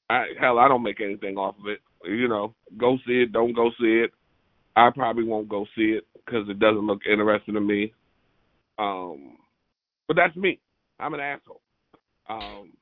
I 0.10 0.28
hell, 0.40 0.60
I 0.60 0.68
don't 0.68 0.84
make 0.84 1.02
anything 1.02 1.38
off 1.38 1.56
of 1.60 1.68
it. 1.68 1.80
You 2.10 2.28
know, 2.28 2.54
go 2.78 2.98
see 3.06 3.22
it, 3.24 3.32
don't 3.34 3.54
go 3.54 3.70
see 3.80 4.04
it. 4.04 4.12
I 4.76 4.92
probably 4.94 5.24
won't 5.24 5.50
go 5.50 5.66
see 5.76 5.98
it 5.98 6.06
because 6.14 6.48
it 6.50 6.60
doesn't 6.60 6.86
look 6.86 7.02
interesting 7.10 7.56
to 7.56 7.62
me. 7.62 7.94
Um, 8.78 9.38
but 10.08 10.16
that's 10.16 10.36
me. 10.36 10.60
I'm 11.00 11.14
an 11.14 11.20
asshole. 11.20 11.62
Um, 12.30 12.74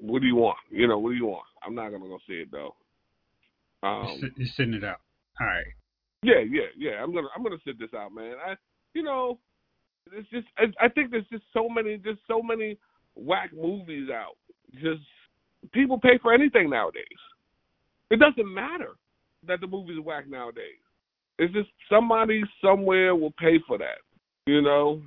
what 0.00 0.20
do 0.20 0.26
you 0.26 0.36
want? 0.36 0.58
You 0.70 0.86
know, 0.88 0.98
what 0.98 1.10
do 1.10 1.16
you 1.16 1.26
want? 1.26 1.44
I'm 1.62 1.74
not 1.74 1.90
gonna 1.90 2.08
go 2.08 2.18
see 2.26 2.34
it 2.34 2.50
though. 2.50 2.74
Um, 3.82 4.20
you're 4.36 4.48
sitting 4.56 4.74
it 4.74 4.84
out. 4.84 5.00
All 5.40 5.46
right. 5.46 5.64
yeah, 6.22 6.40
yeah, 6.48 6.68
yeah. 6.76 7.02
I'm 7.02 7.14
gonna 7.14 7.28
I'm 7.34 7.42
gonna 7.42 7.56
sit 7.64 7.78
this 7.78 7.94
out, 7.94 8.12
man. 8.12 8.34
I 8.44 8.54
you 8.94 9.02
know, 9.02 9.38
it's 10.12 10.28
just 10.30 10.46
I, 10.58 10.64
I 10.84 10.88
think 10.88 11.10
there's 11.10 11.28
just 11.30 11.44
so 11.52 11.68
many 11.68 11.98
just 11.98 12.20
so 12.26 12.42
many 12.42 12.78
whack 13.14 13.50
movies 13.54 14.08
out. 14.10 14.36
Just 14.74 15.02
people 15.72 15.98
pay 15.98 16.18
for 16.22 16.32
anything 16.32 16.70
nowadays. 16.70 17.02
It 18.10 18.20
doesn't 18.20 18.52
matter 18.52 18.96
that 19.46 19.60
the 19.60 19.66
movie's 19.66 20.02
whack 20.02 20.28
nowadays. 20.28 20.80
It's 21.38 21.52
just 21.52 21.68
somebody 21.90 22.42
somewhere 22.62 23.14
will 23.14 23.32
pay 23.32 23.58
for 23.66 23.78
that. 23.78 23.98
You 24.46 24.62
know, 24.62 25.02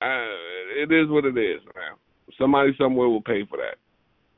uh, 0.00 0.82
it 0.82 0.90
is 0.90 1.08
what 1.08 1.24
it 1.24 1.36
is, 1.36 1.60
man. 1.74 1.96
Somebody 2.38 2.72
somewhere 2.78 3.08
will 3.08 3.22
pay 3.22 3.44
for 3.46 3.58
that. 3.58 3.76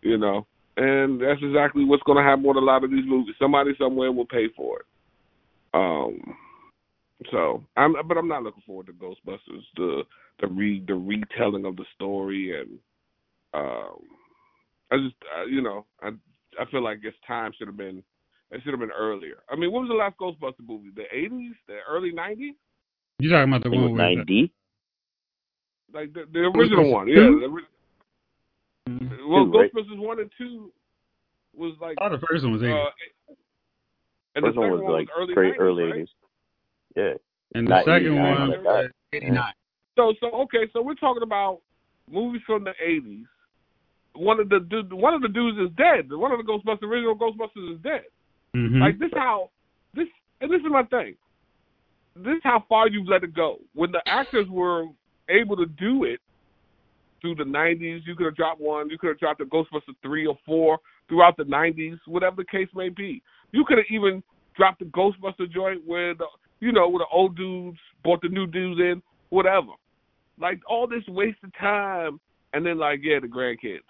You 0.03 0.19
know, 0.19 0.47
and 0.77 1.21
that's 1.21 1.41
exactly 1.43 1.85
what's 1.85 2.03
going 2.05 2.17
to 2.17 2.25
happen 2.25 2.45
with 2.45 2.57
a 2.57 2.61
lot 2.61 2.85
of 2.85 2.91
these 2.91 3.05
movies. 3.07 3.35
Somebody 3.39 3.73
somewhere 3.79 4.13
will 4.13 4.27
pay 4.27 4.49
for 4.57 4.81
it. 4.81 4.87
Um, 5.75 6.37
so 7.31 7.63
I'm, 7.77 7.95
but 8.07 8.17
I'm 8.17 8.29
not 8.29 8.43
looking 8.43 8.63
forward 8.67 8.87
to 8.87 8.93
Ghostbusters, 8.93 9.63
the 9.77 10.03
the 10.41 10.47
re 10.47 10.83
the 10.87 10.95
retelling 10.95 11.67
of 11.67 11.77
the 11.77 11.85
story, 11.95 12.59
and 12.59 12.79
um, 13.53 13.99
I 14.91 14.97
just 14.97 15.17
uh, 15.37 15.45
you 15.45 15.61
know 15.61 15.85
I 16.03 16.09
I 16.59 16.65
feel 16.71 16.83
like 16.83 17.05
its 17.05 17.17
time 17.27 17.53
should 17.59 17.69
have 17.69 17.77
been 17.77 18.03
it 18.51 18.61
should 18.65 18.73
have 18.73 18.81
been 18.81 18.91
earlier. 18.91 19.43
I 19.49 19.57
mean, 19.57 19.71
what 19.71 19.83
was 19.83 19.89
the 19.89 19.95
last 19.95 20.19
Ghostbuster 20.19 20.67
movie? 20.67 20.91
The 20.95 21.05
80s, 21.15 21.53
the 21.69 21.79
early 21.89 22.13
90s, 22.13 22.55
You 23.21 23.31
talking 23.31 23.49
about 23.53 23.63
the 23.63 23.71
I 23.71 23.81
one 23.81 23.93
with 23.93 23.99
ninety. 24.01 24.53
like 25.95 26.13
the, 26.13 26.25
the 26.33 26.41
original 26.41 26.91
one? 26.91 27.07
Yeah. 27.07 27.15
The, 27.15 27.47
ori-. 27.49 27.63
Well, 28.87 29.45
Two, 29.47 29.59
right? 29.59 29.71
Ghostbusters 29.75 29.99
one 29.99 30.21
and 30.21 30.31
two 30.39 30.73
was 31.57 31.75
like 31.81 31.97
Oh, 32.01 32.09
the 32.09 32.19
first 32.29 32.43
one 32.45 32.53
was 32.53 32.63
80. 32.63 32.73
uh, 32.73 32.77
and 34.37 34.45
the 34.45 34.49
First 34.49 34.57
one 34.59 34.67
second 34.67 34.73
was 34.73 34.83
one 34.83 34.93
like 34.93 35.09
was 35.09 35.17
early 35.19 35.33
straight 35.33 35.55
90s, 35.55 35.61
early 35.61 35.83
right? 35.85 35.95
eighties. 35.97 36.09
Yeah. 36.97 37.13
and 37.55 37.67
the 37.67 37.71
not 37.71 37.85
second 37.85 38.07
89 38.07 38.39
one 38.41 38.49
like 38.51 38.65
was 38.65 38.91
89. 39.13 39.53
So 39.97 40.15
so 40.21 40.27
okay, 40.43 40.69
so 40.73 40.83
we're 40.83 40.95
talking 40.95 41.23
about 41.23 41.61
movies 42.11 42.43
from 42.47 42.65
the 42.65 42.73
eighties. 42.83 43.27
One 44.15 44.41
of 44.41 44.49
the 44.49 44.61
dude, 44.61 44.93
one 44.93 45.15
of 45.15 45.23
the 45.23 45.29
dudes 45.29 45.59
is 45.59 45.69
dead. 45.77 46.11
One 46.11 46.33
of 46.33 46.39
the 46.39 46.45
Ghostbusters 46.45 46.83
original 46.83 47.17
Ghostbusters 47.17 47.75
is 47.75 47.81
dead. 47.83 48.05
Mhm. 48.57 48.81
Like 48.81 48.99
this 48.99 49.11
how 49.15 49.51
this 49.95 50.07
and 50.41 50.51
this 50.51 50.61
is 50.61 50.67
my 50.71 50.83
thing. 50.85 51.17
This 52.17 52.37
is 52.37 52.41
how 52.43 52.65
far 52.69 52.89
you've 52.89 53.07
let 53.09 53.23
it 53.25 53.35
go. 53.35 53.59
When 53.75 53.93
the 53.93 54.03
actors 54.07 54.49
were 54.49 54.87
able 55.29 55.57
to 55.57 55.67
do 55.67 56.05
it 56.05 56.21
through 57.21 57.37
the 57.37 57.45
nineties, 57.45 58.03
you 58.07 58.15
could 58.15 58.27
have 58.27 58.37
dropped 58.37 58.61
one, 58.61 58.91
you 58.91 58.99
could 58.99 59.09
have 59.09 59.19
dropped 59.19 59.41
a 59.41 59.45
Ghostbusters 59.45 59.95
three 60.03 60.27
or 60.27 60.37
four 60.47 60.79
throughout 61.09 61.37
the 61.37 61.45
nineties, 61.45 61.99
whatever 62.07 62.37
the 62.37 62.45
case 62.45 62.69
may 62.75 62.89
be. 62.89 63.23
You 63.53 63.65
could 63.67 63.79
have 63.79 63.87
even 63.91 64.23
dropped 64.57 64.81
the 64.81 64.87
Ghostbuster 64.87 65.51
joint 65.51 65.83
where 65.87 66.15
the 66.15 66.27
you 66.61 66.73
know, 66.73 66.89
where 66.89 66.99
the 67.01 67.07
old 67.11 67.37
dudes 67.37 67.79
brought 68.05 68.21
the 68.23 68.29
new 68.29 68.47
dudes 68.47 68.81
in, 68.81 69.03
whatever. 69.31 69.73
Like 70.39 70.61
all 70.69 70.87
this 70.87 71.03
wasted 71.09 71.53
time 71.59 72.21
and 72.53 72.65
then 72.65 72.79
like, 72.79 73.01
yeah, 73.03 73.19
the 73.21 73.29
grandkids. 73.29 73.81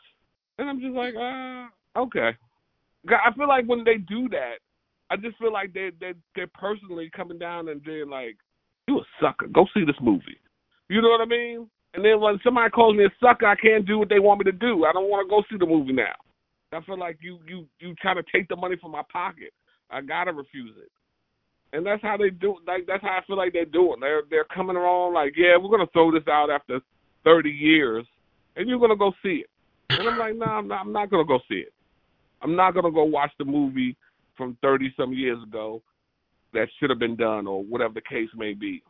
And 0.59 0.69
I'm 0.69 0.81
just 0.81 0.95
like, 0.95 1.15
ah, 1.19 1.69
okay. 1.97 2.31
I 3.09 3.35
feel 3.35 3.49
like 3.49 3.67
when 3.67 3.85
they 3.85 3.97
do 3.97 4.29
that, 4.29 4.57
I 5.11 5.17
just 5.17 5.37
feel 5.39 5.53
like 5.53 5.73
they 5.73 5.91
they 5.99 6.13
they're 6.37 6.47
personally 6.55 7.11
coming 7.15 7.39
down 7.39 7.69
and 7.69 7.83
being 7.83 8.09
like, 8.09 8.37
"You 8.87 9.01
a 9.01 9.03
sucker? 9.21 9.49
Go 9.49 9.67
see 9.75 9.85
this 9.85 9.97
movie." 10.01 10.39
You 10.89 11.03
know 11.03 11.09
what 11.09 11.21
I 11.21 11.25
mean? 11.25 11.69
And 11.95 12.05
then 12.05 12.21
when 12.21 12.39
somebody 12.45 12.71
calls 12.71 12.97
me 12.97 13.05
a 13.05 13.11
sucker, 13.21 13.47
I 13.47 13.57
can't 13.57 13.87
do 13.87 13.99
what 13.99 14.09
they 14.09 14.21
want 14.21 14.41
me 14.41 14.45
to 14.45 14.57
do. 14.57 14.85
I 14.85 14.93
don't 14.93 15.11
want 15.11 15.27
to 15.27 15.31
go 15.31 15.43
see 15.51 15.59
the 15.59 15.67
movie 15.67 15.93
now. 15.93 16.15
I 16.73 16.81
feel 16.83 16.99
like 16.99 17.19
you 17.21 17.41
you 17.49 17.67
you 17.81 17.95
trying 18.01 18.17
to 18.17 18.25
take 18.33 18.49
the 18.49 18.55
money 18.55 18.77
from 18.81 18.93
my 18.93 19.03
pocket. 19.13 19.53
I 19.91 20.01
gotta 20.01 20.33
refuse 20.33 20.77
it. 20.79 20.91
And 21.73 21.85
that's 21.85 22.03
how 22.03 22.17
they 22.17 22.31
do. 22.31 22.57
Like 22.65 22.87
that's 22.87 23.03
how 23.03 23.19
I 23.19 23.25
feel 23.27 23.37
like 23.37 23.53
they're 23.53 23.65
doing. 23.65 23.99
They're 24.01 24.23
they're 24.31 24.45
coming 24.45 24.77
along 24.77 25.15
like, 25.15 25.35
yeah, 25.37 25.57
we're 25.57 25.77
gonna 25.77 25.91
throw 25.93 26.13
this 26.13 26.29
out 26.29 26.49
after 26.49 26.81
thirty 27.25 27.51
years, 27.51 28.07
and 28.55 28.69
you're 28.69 28.79
gonna 28.79 28.97
go 28.97 29.13
see 29.23 29.43
it. 29.45 29.51
And 29.91 30.09
I'm 30.09 30.19
like, 30.19 30.37
no, 30.37 30.47
nah, 30.47 30.59
I'm 30.59 30.69
not. 30.69 30.81
I'm 30.81 30.93
not 30.93 31.11
gonna 31.11 31.25
go 31.25 31.41
see 31.49 31.57
it. 31.57 31.73
I'm 32.43 32.55
not 32.55 32.75
gonna 32.75 32.93
go 32.93 33.03
watch 33.03 33.33
the 33.39 33.45
movie 33.45 33.97
from 34.37 34.57
thirty 34.63 34.95
some 34.97 35.13
years 35.13 35.43
ago 35.43 35.83
that 36.53 36.69
should 36.79 36.91
have 36.91 36.99
been 36.99 37.17
done 37.17 37.47
or 37.47 37.65
whatever 37.65 37.95
the 37.95 38.01
case 38.01 38.29
may 38.37 38.55
be. 38.55 38.83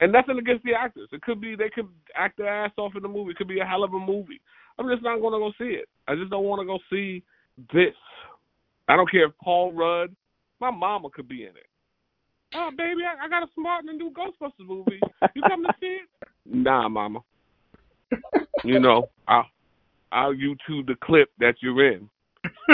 And 0.00 0.12
nothing 0.12 0.38
against 0.38 0.64
the 0.64 0.74
actors. 0.74 1.08
It 1.12 1.22
could 1.22 1.40
be 1.40 1.56
they 1.56 1.70
could 1.70 1.88
act 2.14 2.36
their 2.38 2.48
ass 2.48 2.72
off 2.76 2.96
in 2.96 3.02
the 3.02 3.08
movie. 3.08 3.30
It 3.30 3.36
could 3.36 3.48
be 3.48 3.60
a 3.60 3.64
hell 3.64 3.84
of 3.84 3.94
a 3.94 3.98
movie. 3.98 4.40
I'm 4.78 4.88
just 4.88 5.02
not 5.02 5.20
gonna 5.20 5.38
go 5.38 5.52
see 5.58 5.70
it. 5.70 5.88
I 6.06 6.14
just 6.14 6.30
don't 6.30 6.44
want 6.44 6.60
to 6.60 6.66
go 6.66 6.78
see 6.90 7.22
this. 7.72 7.94
I 8.88 8.96
don't 8.96 9.10
care 9.10 9.26
if 9.26 9.32
Paul 9.42 9.72
Rudd, 9.72 10.14
my 10.60 10.70
mama 10.70 11.08
could 11.10 11.28
be 11.28 11.42
in 11.42 11.50
it. 11.50 11.66
Oh 12.54 12.70
baby, 12.76 13.00
I, 13.04 13.24
I 13.24 13.28
got 13.28 13.42
a 13.42 13.46
smart 13.54 13.84
and 13.84 13.98
new 13.98 14.10
Ghostbusters 14.10 14.66
movie. 14.66 15.00
You 15.34 15.42
come 15.48 15.62
to 15.64 15.74
see 15.80 15.86
it? 15.86 16.08
Nah, 16.48 16.88
mama. 16.88 17.20
You 18.64 18.78
know, 18.78 19.08
I'll 19.28 19.46
I'll 20.12 20.34
YouTube 20.34 20.86
the 20.86 20.96
clip 21.02 21.28
that 21.38 21.56
you're 21.60 21.92
in, 21.92 22.08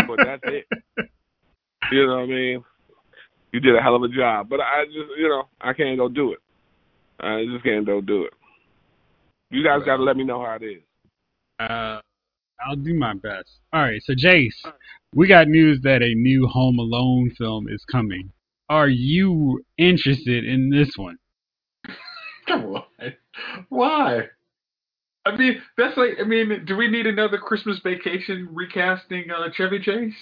but 0.06 0.18
that's 0.24 0.42
it. 0.44 0.66
You 1.90 2.06
know 2.06 2.16
what 2.16 2.22
I 2.22 2.26
mean? 2.26 2.64
You 3.52 3.60
did 3.60 3.76
a 3.76 3.82
hell 3.82 3.96
of 3.96 4.02
a 4.02 4.08
job, 4.08 4.48
but 4.48 4.60
I 4.60 4.84
just, 4.86 5.10
you 5.18 5.28
know, 5.28 5.48
I 5.60 5.74
can't 5.74 5.98
go 5.98 6.08
do 6.08 6.32
it. 6.32 6.38
I 7.22 7.44
just 7.50 7.64
can't 7.64 7.86
go 7.86 8.00
do 8.00 8.24
it. 8.24 8.32
You 9.50 9.62
guys 9.62 9.82
got 9.84 9.98
to 9.98 10.02
let 10.02 10.16
me 10.16 10.24
know 10.24 10.44
how 10.44 10.56
it 10.60 10.64
is. 10.64 10.82
Uh, 11.60 12.00
I'll 12.66 12.76
do 12.76 12.94
my 12.94 13.14
best. 13.14 13.60
All 13.72 13.82
right, 13.82 14.02
so 14.02 14.14
Jace, 14.14 14.64
we 15.14 15.28
got 15.28 15.48
news 15.48 15.80
that 15.82 16.02
a 16.02 16.14
new 16.14 16.46
Home 16.46 16.78
Alone 16.78 17.30
film 17.30 17.68
is 17.68 17.84
coming. 17.84 18.32
Are 18.68 18.88
you 18.88 19.64
interested 19.78 20.44
in 20.44 20.70
this 20.70 20.96
one? 20.96 21.18
Come 22.46 22.64
on. 22.74 23.14
Why? 23.68 24.28
I 25.24 25.36
mean, 25.36 25.62
that's 25.76 25.96
like, 25.96 26.14
I 26.20 26.24
mean, 26.24 26.64
do 26.64 26.76
we 26.76 26.88
need 26.88 27.06
another 27.06 27.38
Christmas 27.38 27.78
vacation 27.80 28.48
recasting 28.50 29.30
uh, 29.30 29.50
Chevy 29.52 29.78
Chase? 29.78 30.14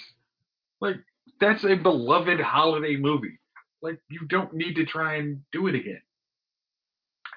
Like, 0.79 0.97
that's 1.39 1.63
a 1.63 1.75
beloved 1.75 2.39
holiday 2.39 2.97
movie. 2.97 3.39
Like, 3.81 3.99
you 4.09 4.27
don't 4.27 4.53
need 4.53 4.75
to 4.75 4.85
try 4.85 5.15
and 5.15 5.41
do 5.51 5.67
it 5.67 5.75
again. 5.75 6.01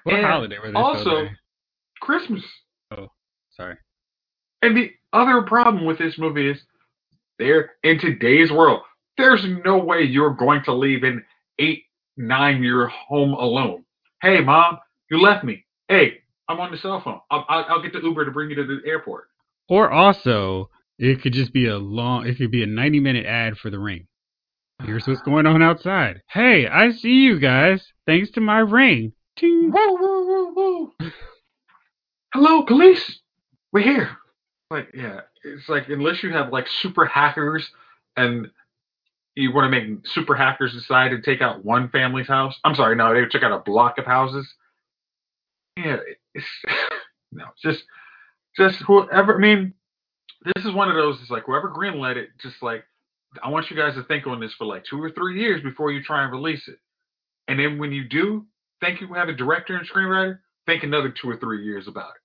What 0.05 0.15
And 0.15 0.25
holiday 0.25 0.57
were 0.59 0.71
they 0.71 0.73
also- 0.79 1.03
celebrating? 1.03 1.35
Christmas. 2.01 2.43
Oh, 2.91 3.07
sorry. 3.51 3.75
And 4.61 4.77
the 4.77 4.91
other 5.13 5.41
problem 5.41 5.85
with 5.85 5.97
this 5.97 6.17
movie 6.17 6.49
is 6.51 6.63
there 7.39 7.71
in 7.83 7.99
today's 7.99 8.51
world, 8.51 8.81
there's 9.17 9.43
no 9.63 9.77
way 9.77 10.03
you're 10.03 10.33
going 10.33 10.63
to 10.65 10.73
leave 10.73 11.03
an 11.03 11.23
eight, 11.59 11.83
nine 12.17 12.61
year 12.61 12.87
home 12.87 13.33
alone. 13.33 13.83
Hey, 14.21 14.41
mom, 14.41 14.77
you 15.09 15.19
left 15.19 15.43
me. 15.43 15.65
Hey, 15.87 16.19
I'm 16.47 16.59
on 16.59 16.71
the 16.71 16.77
cell 16.77 17.01
phone. 17.01 17.19
I'll, 17.31 17.45
I'll, 17.49 17.65
I'll 17.69 17.81
get 17.81 17.93
the 17.93 18.01
Uber 18.01 18.25
to 18.25 18.31
bring 18.31 18.49
you 18.49 18.55
to 18.57 18.63
the 18.65 18.81
airport. 18.87 19.27
Or 19.67 19.89
also, 19.89 20.69
it 20.99 21.21
could 21.21 21.33
just 21.33 21.51
be 21.53 21.67
a 21.67 21.77
long. 21.77 22.27
It 22.27 22.37
could 22.37 22.51
be 22.51 22.61
a 22.61 22.67
ninety-minute 22.67 23.25
ad 23.25 23.57
for 23.57 23.69
the 23.71 23.79
ring. 23.79 24.07
Here's 24.83 25.07
what's 25.07 25.21
going 25.21 25.47
on 25.47 25.63
outside. 25.63 26.21
Hey, 26.29 26.67
I 26.67 26.91
see 26.91 27.21
you 27.23 27.39
guys. 27.39 27.83
Thanks 28.05 28.29
to 28.31 28.41
my 28.41 28.59
ring. 28.59 29.13
Ting. 29.37 29.71
Woo, 29.71 29.97
woo, 29.99 30.27
woo, 30.27 30.53
woo. 30.55 31.11
Hello, 32.33 32.63
police. 32.63 33.19
We're 33.71 33.83
here. 33.83 34.17
Like, 34.71 34.89
yeah, 34.93 35.21
it's 35.43 35.69
like 35.69 35.89
unless 35.89 36.23
you 36.23 36.31
have 36.31 36.51
like 36.51 36.67
super 36.67 37.05
hackers 37.05 37.69
and 38.17 38.47
you 39.35 39.53
want 39.53 39.71
to 39.71 39.79
make 39.79 40.07
super 40.07 40.33
hackers 40.33 40.73
decide 40.73 41.09
to 41.09 41.21
take 41.21 41.41
out 41.41 41.63
one 41.65 41.89
family's 41.89 42.27
house. 42.27 42.57
I'm 42.63 42.75
sorry, 42.75 42.95
no, 42.95 43.13
they 43.13 43.27
check 43.27 43.43
out 43.43 43.51
a 43.51 43.59
block 43.59 43.97
of 43.97 44.05
houses. 44.05 44.47
Yeah, 45.77 45.97
it's 46.33 46.47
no, 47.31 47.45
just 47.61 47.83
just 48.57 48.79
whoever. 48.79 49.35
I 49.35 49.39
mean, 49.39 49.73
this 50.55 50.65
is 50.65 50.73
one 50.73 50.89
of 50.89 50.95
those. 50.95 51.19
It's 51.21 51.29
like 51.29 51.43
whoever 51.43 51.69
greenlit 51.69 52.15
it. 52.15 52.29
Just 52.41 52.63
like 52.63 52.85
I 53.43 53.49
want 53.49 53.69
you 53.69 53.75
guys 53.75 53.95
to 53.95 54.03
think 54.03 54.25
on 54.25 54.39
this 54.39 54.53
for 54.53 54.65
like 54.65 54.85
two 54.85 55.01
or 55.01 55.11
three 55.11 55.39
years 55.39 55.61
before 55.61 55.91
you 55.91 56.01
try 56.01 56.23
and 56.23 56.31
release 56.31 56.67
it. 56.67 56.79
And 57.47 57.59
then 57.59 57.77
when 57.77 57.91
you 57.91 58.07
do 58.07 58.45
think 58.79 59.01
you 59.01 59.13
have 59.13 59.29
a 59.29 59.33
director 59.33 59.75
and 59.75 59.87
screenwriter, 59.87 60.39
think 60.65 60.83
another 60.83 61.09
two 61.09 61.29
or 61.29 61.37
three 61.37 61.63
years 61.63 61.87
about 61.87 62.09
it. 62.09 62.21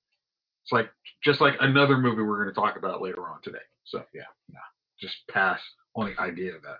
It's 0.65 0.73
like 0.73 0.91
just 1.25 1.41
like 1.41 1.55
another 1.61 1.97
movie 1.97 2.23
we're 2.23 2.43
going 2.43 2.55
to 2.55 2.61
talk 2.61 2.77
about 2.77 3.03
later 3.03 3.29
on 3.29 3.41
today. 3.43 3.59
So 3.85 4.03
yeah, 4.15 4.23
yeah, 4.53 4.59
just 5.01 5.17
pass 5.31 5.61
on 5.95 6.15
the 6.15 6.23
idea 6.23 6.55
of 6.55 6.63
that. 6.63 6.79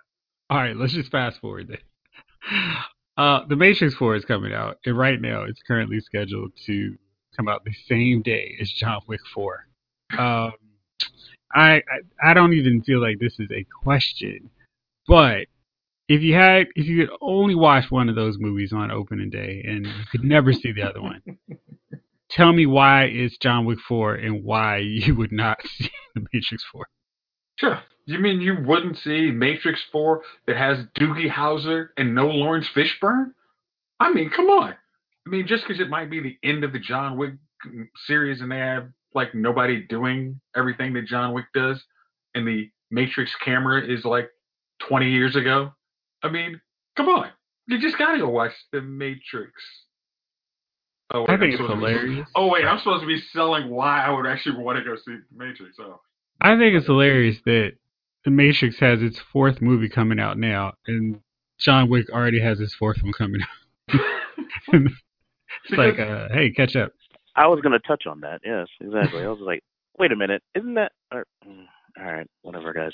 All 0.49 0.57
right, 0.57 0.75
let's 0.75 0.93
just 0.93 1.11
fast 1.11 1.39
forward 1.39 1.67
then. 1.69 1.77
Uh, 3.17 3.45
the 3.47 3.55
Matrix 3.55 3.93
4 3.95 4.15
is 4.15 4.25
coming 4.25 4.53
out, 4.53 4.79
and 4.85 4.97
right 4.97 5.19
now 5.19 5.43
it's 5.43 5.61
currently 5.67 5.99
scheduled 5.99 6.53
to 6.65 6.97
come 7.35 7.47
out 7.47 7.63
the 7.65 7.73
same 7.87 8.21
day 8.21 8.55
as 8.59 8.71
John 8.71 9.01
Wick 9.07 9.19
4. 9.35 9.67
Um, 10.17 10.53
I, 11.53 11.75
I 11.75 11.81
I 12.23 12.33
don't 12.33 12.53
even 12.53 12.81
feel 12.81 13.01
like 13.01 13.19
this 13.19 13.37
is 13.39 13.49
a 13.51 13.65
question, 13.83 14.49
but 15.07 15.47
if 16.11 16.21
you 16.21 16.35
had 16.35 16.67
if 16.75 16.87
you 16.87 17.05
could 17.05 17.15
only 17.21 17.55
watch 17.55 17.89
one 17.89 18.09
of 18.09 18.15
those 18.15 18.37
movies 18.37 18.73
on 18.73 18.91
opening 18.91 19.29
day 19.29 19.63
and 19.65 19.85
you 19.85 20.03
could 20.11 20.25
never 20.25 20.51
see 20.51 20.73
the 20.73 20.81
other 20.81 21.01
one, 21.01 21.21
tell 22.29 22.51
me 22.51 22.65
why 22.65 23.05
it's 23.05 23.37
John 23.37 23.65
Wick 23.65 23.79
4 23.87 24.15
and 24.15 24.43
why 24.43 24.77
you 24.79 25.15
would 25.15 25.31
not 25.31 25.59
see 25.77 25.89
the 26.13 26.25
Matrix 26.33 26.65
4. 26.69 26.85
Sure. 27.55 27.79
You 28.07 28.19
mean 28.19 28.41
you 28.41 28.57
wouldn't 28.65 28.97
see 28.97 29.31
Matrix 29.31 29.81
4 29.93 30.21
that 30.47 30.57
has 30.57 30.79
Doogie 30.99 31.31
Howser 31.31 31.89
and 31.95 32.13
no 32.13 32.27
Laurence 32.27 32.67
Fishburne? 32.75 33.31
I 33.97 34.11
mean, 34.11 34.29
come 34.35 34.49
on. 34.49 34.75
I 35.25 35.29
mean, 35.29 35.47
just 35.47 35.63
because 35.65 35.79
it 35.79 35.89
might 35.89 36.09
be 36.09 36.19
the 36.19 36.37
end 36.43 36.65
of 36.65 36.73
the 36.73 36.79
John 36.79 37.17
Wick 37.17 37.35
series 38.05 38.41
and 38.41 38.51
they 38.51 38.57
have 38.57 38.89
like 39.13 39.33
nobody 39.33 39.85
doing 39.87 40.41
everything 40.57 40.91
that 40.93 41.05
John 41.05 41.33
Wick 41.33 41.45
does, 41.53 41.81
and 42.35 42.45
the 42.45 42.69
Matrix 42.89 43.31
camera 43.45 43.81
is 43.81 44.03
like 44.03 44.29
20 44.89 45.09
years 45.09 45.37
ago. 45.37 45.71
I 46.23 46.29
mean, 46.29 46.59
come 46.95 47.07
on. 47.09 47.29
You 47.67 47.79
just 47.79 47.97
gotta 47.97 48.17
go 48.19 48.29
watch 48.29 48.51
the 48.71 48.81
Matrix. 48.81 49.51
Oh, 51.13 51.25
I 51.25 51.31
wait, 51.33 51.39
think 51.39 51.41
I'm 51.41 51.49
it's 51.49 51.57
supposed 51.57 51.71
to 51.71 51.75
be- 51.85 51.91
hilarious. 51.91 52.27
oh 52.35 52.47
wait, 52.47 52.65
I'm 52.65 52.77
supposed 52.79 53.01
to 53.01 53.07
be 53.07 53.19
selling 53.33 53.69
why 53.69 54.03
I 54.05 54.09
would 54.11 54.25
actually 54.25 54.63
want 54.63 54.77
to 54.79 54.83
go 54.83 54.95
see 54.95 55.17
The 55.17 55.23
Matrix. 55.37 55.77
Oh, 55.79 55.99
I 56.39 56.57
think 56.57 56.75
it's 56.75 56.85
hilarious 56.87 57.37
that 57.45 57.73
the 58.25 58.31
Matrix 58.31 58.79
has 58.79 59.01
its 59.01 59.19
fourth 59.31 59.61
movie 59.61 59.89
coming 59.89 60.19
out 60.19 60.37
now, 60.37 60.73
and 60.87 61.19
John 61.59 61.89
Wick 61.89 62.09
already 62.11 62.39
has 62.39 62.59
his 62.59 62.73
fourth 62.73 63.01
one 63.03 63.13
coming 63.13 63.41
out. 63.41 63.99
it's 64.73 65.77
like, 65.77 65.99
uh, 65.99 66.29
hey, 66.31 66.51
catch 66.51 66.75
up. 66.75 66.91
I 67.35 67.47
was 67.47 67.59
gonna 67.61 67.79
touch 67.79 68.05
on 68.07 68.21
that. 68.21 68.41
Yes, 68.45 68.67
exactly. 68.79 69.23
I 69.23 69.27
was 69.27 69.39
like, 69.41 69.63
wait 69.97 70.11
a 70.11 70.15
minute, 70.15 70.43
isn't 70.55 70.73
that? 70.75 70.91
Or, 71.13 71.25
mm, 71.47 71.65
all 71.99 72.11
right, 72.11 72.27
whatever, 72.41 72.73
guys. 72.73 72.93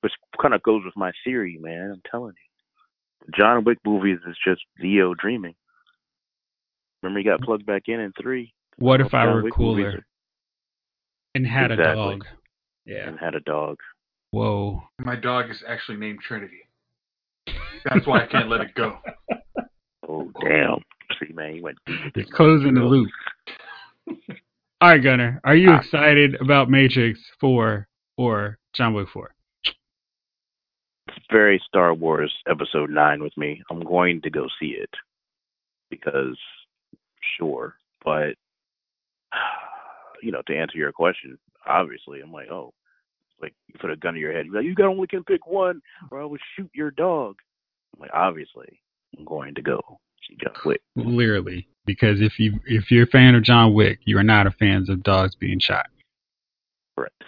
Which 0.00 0.12
kind 0.40 0.54
of 0.54 0.62
goes 0.62 0.82
with 0.84 0.96
my 0.96 1.10
theory, 1.24 1.58
man. 1.60 1.90
I'm 1.92 2.02
telling 2.10 2.34
you, 2.36 2.47
John 3.36 3.64
Wick 3.64 3.78
movies 3.84 4.18
is 4.28 4.36
just 4.46 4.62
Neo 4.78 5.14
dreaming. 5.14 5.54
Remember, 7.02 7.18
he 7.20 7.24
got 7.24 7.40
plugged 7.42 7.66
back 7.66 7.82
in 7.86 8.00
in 8.00 8.12
three. 8.20 8.52
What 8.78 9.00
if 9.00 9.12
I 9.14 9.24
John 9.24 9.34
were 9.34 9.42
Wick 9.44 9.58
movies 9.58 9.84
cooler 9.86 10.04
and 11.34 11.46
had 11.46 11.70
a 11.70 11.76
dog? 11.76 12.24
Yeah. 12.86 13.08
and 13.08 13.18
had 13.18 13.34
a 13.34 13.40
dog. 13.40 13.78
Whoa. 14.30 14.82
my 14.98 15.16
dog 15.16 15.50
is 15.50 15.62
actually 15.66 15.98
named 15.98 16.20
Trinity. 16.26 16.60
That's 17.84 18.06
why 18.06 18.22
I 18.24 18.26
can't 18.26 18.48
let 18.48 18.60
it 18.62 18.74
go. 18.74 18.98
Oh 20.10 20.32
damn! 20.40 20.78
See, 21.20 21.34
man, 21.34 21.54
you 21.56 21.62
went 21.62 21.76
deep. 21.86 21.98
You're 22.16 22.24
closing 22.34 22.72
the 22.72 22.80
loop. 22.80 23.10
All 24.80 24.88
right, 24.88 25.02
Gunner. 25.02 25.38
Are 25.44 25.54
you 25.54 25.70
Ah. 25.70 25.80
excited 25.80 26.34
about 26.40 26.70
Matrix 26.70 27.20
4 27.40 27.86
or 28.16 28.58
John 28.74 28.94
Wick 28.94 29.08
4? 29.12 29.34
Very 31.30 31.60
Star 31.66 31.94
Wars 31.94 32.32
Episode 32.48 32.90
Nine 32.90 33.22
with 33.22 33.36
me. 33.36 33.62
I'm 33.70 33.80
going 33.80 34.20
to 34.22 34.30
go 34.30 34.46
see 34.60 34.76
it 34.78 34.90
because, 35.90 36.38
sure, 37.38 37.74
but 38.04 38.34
you 40.22 40.32
know, 40.32 40.42
to 40.46 40.56
answer 40.56 40.78
your 40.78 40.92
question, 40.92 41.38
obviously, 41.66 42.20
I'm 42.20 42.32
like, 42.32 42.50
oh, 42.50 42.72
like 43.40 43.54
you 43.68 43.74
put 43.80 43.90
a 43.90 43.96
gun 43.96 44.14
to 44.14 44.20
your 44.20 44.32
head. 44.32 44.46
You're 44.46 44.56
like, 44.56 44.64
you 44.64 44.74
got 44.74 44.86
only 44.86 45.06
can 45.06 45.24
pick 45.24 45.46
one, 45.46 45.80
or 46.10 46.20
I 46.20 46.24
will 46.24 46.38
shoot 46.56 46.70
your 46.74 46.90
dog. 46.90 47.36
I'm 47.94 48.00
like, 48.00 48.10
obviously, 48.12 48.80
I'm 49.16 49.24
going 49.24 49.54
to 49.54 49.62
go 49.62 49.80
see 50.28 50.36
John 50.42 50.54
Wick. 50.64 50.80
Clearly, 50.98 51.68
because 51.86 52.20
if 52.20 52.38
you 52.38 52.58
if 52.66 52.90
you're 52.90 53.04
a 53.04 53.08
fan 53.08 53.34
of 53.34 53.44
John 53.44 53.74
Wick, 53.74 54.00
you 54.04 54.18
are 54.18 54.24
not 54.24 54.46
a 54.46 54.50
fan 54.52 54.86
of 54.88 55.02
dogs 55.02 55.34
being 55.36 55.60
shot. 55.60 55.86
Correct. 56.96 57.24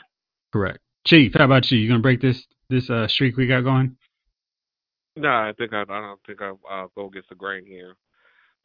Correct. 0.53 0.79
Chief, 1.07 1.33
how 1.35 1.45
about 1.45 1.71
you? 1.71 1.79
You 1.79 1.89
gonna 1.89 2.01
break 2.01 2.21
this 2.21 2.45
this 2.71 2.89
uh, 2.89 3.07
streak 3.09 3.37
we 3.37 3.47
got 3.47 3.63
going? 3.63 3.97
No, 5.17 5.29
I 5.29 5.53
think 5.59 5.73
I, 5.73 5.83
I 5.83 5.85
don't 5.85 6.21
think 6.27 6.41
I 6.41 6.53
uh, 6.71 6.87
go 6.95 7.07
against 7.07 7.29
the 7.29 7.35
grain 7.35 7.67
here. 7.67 7.97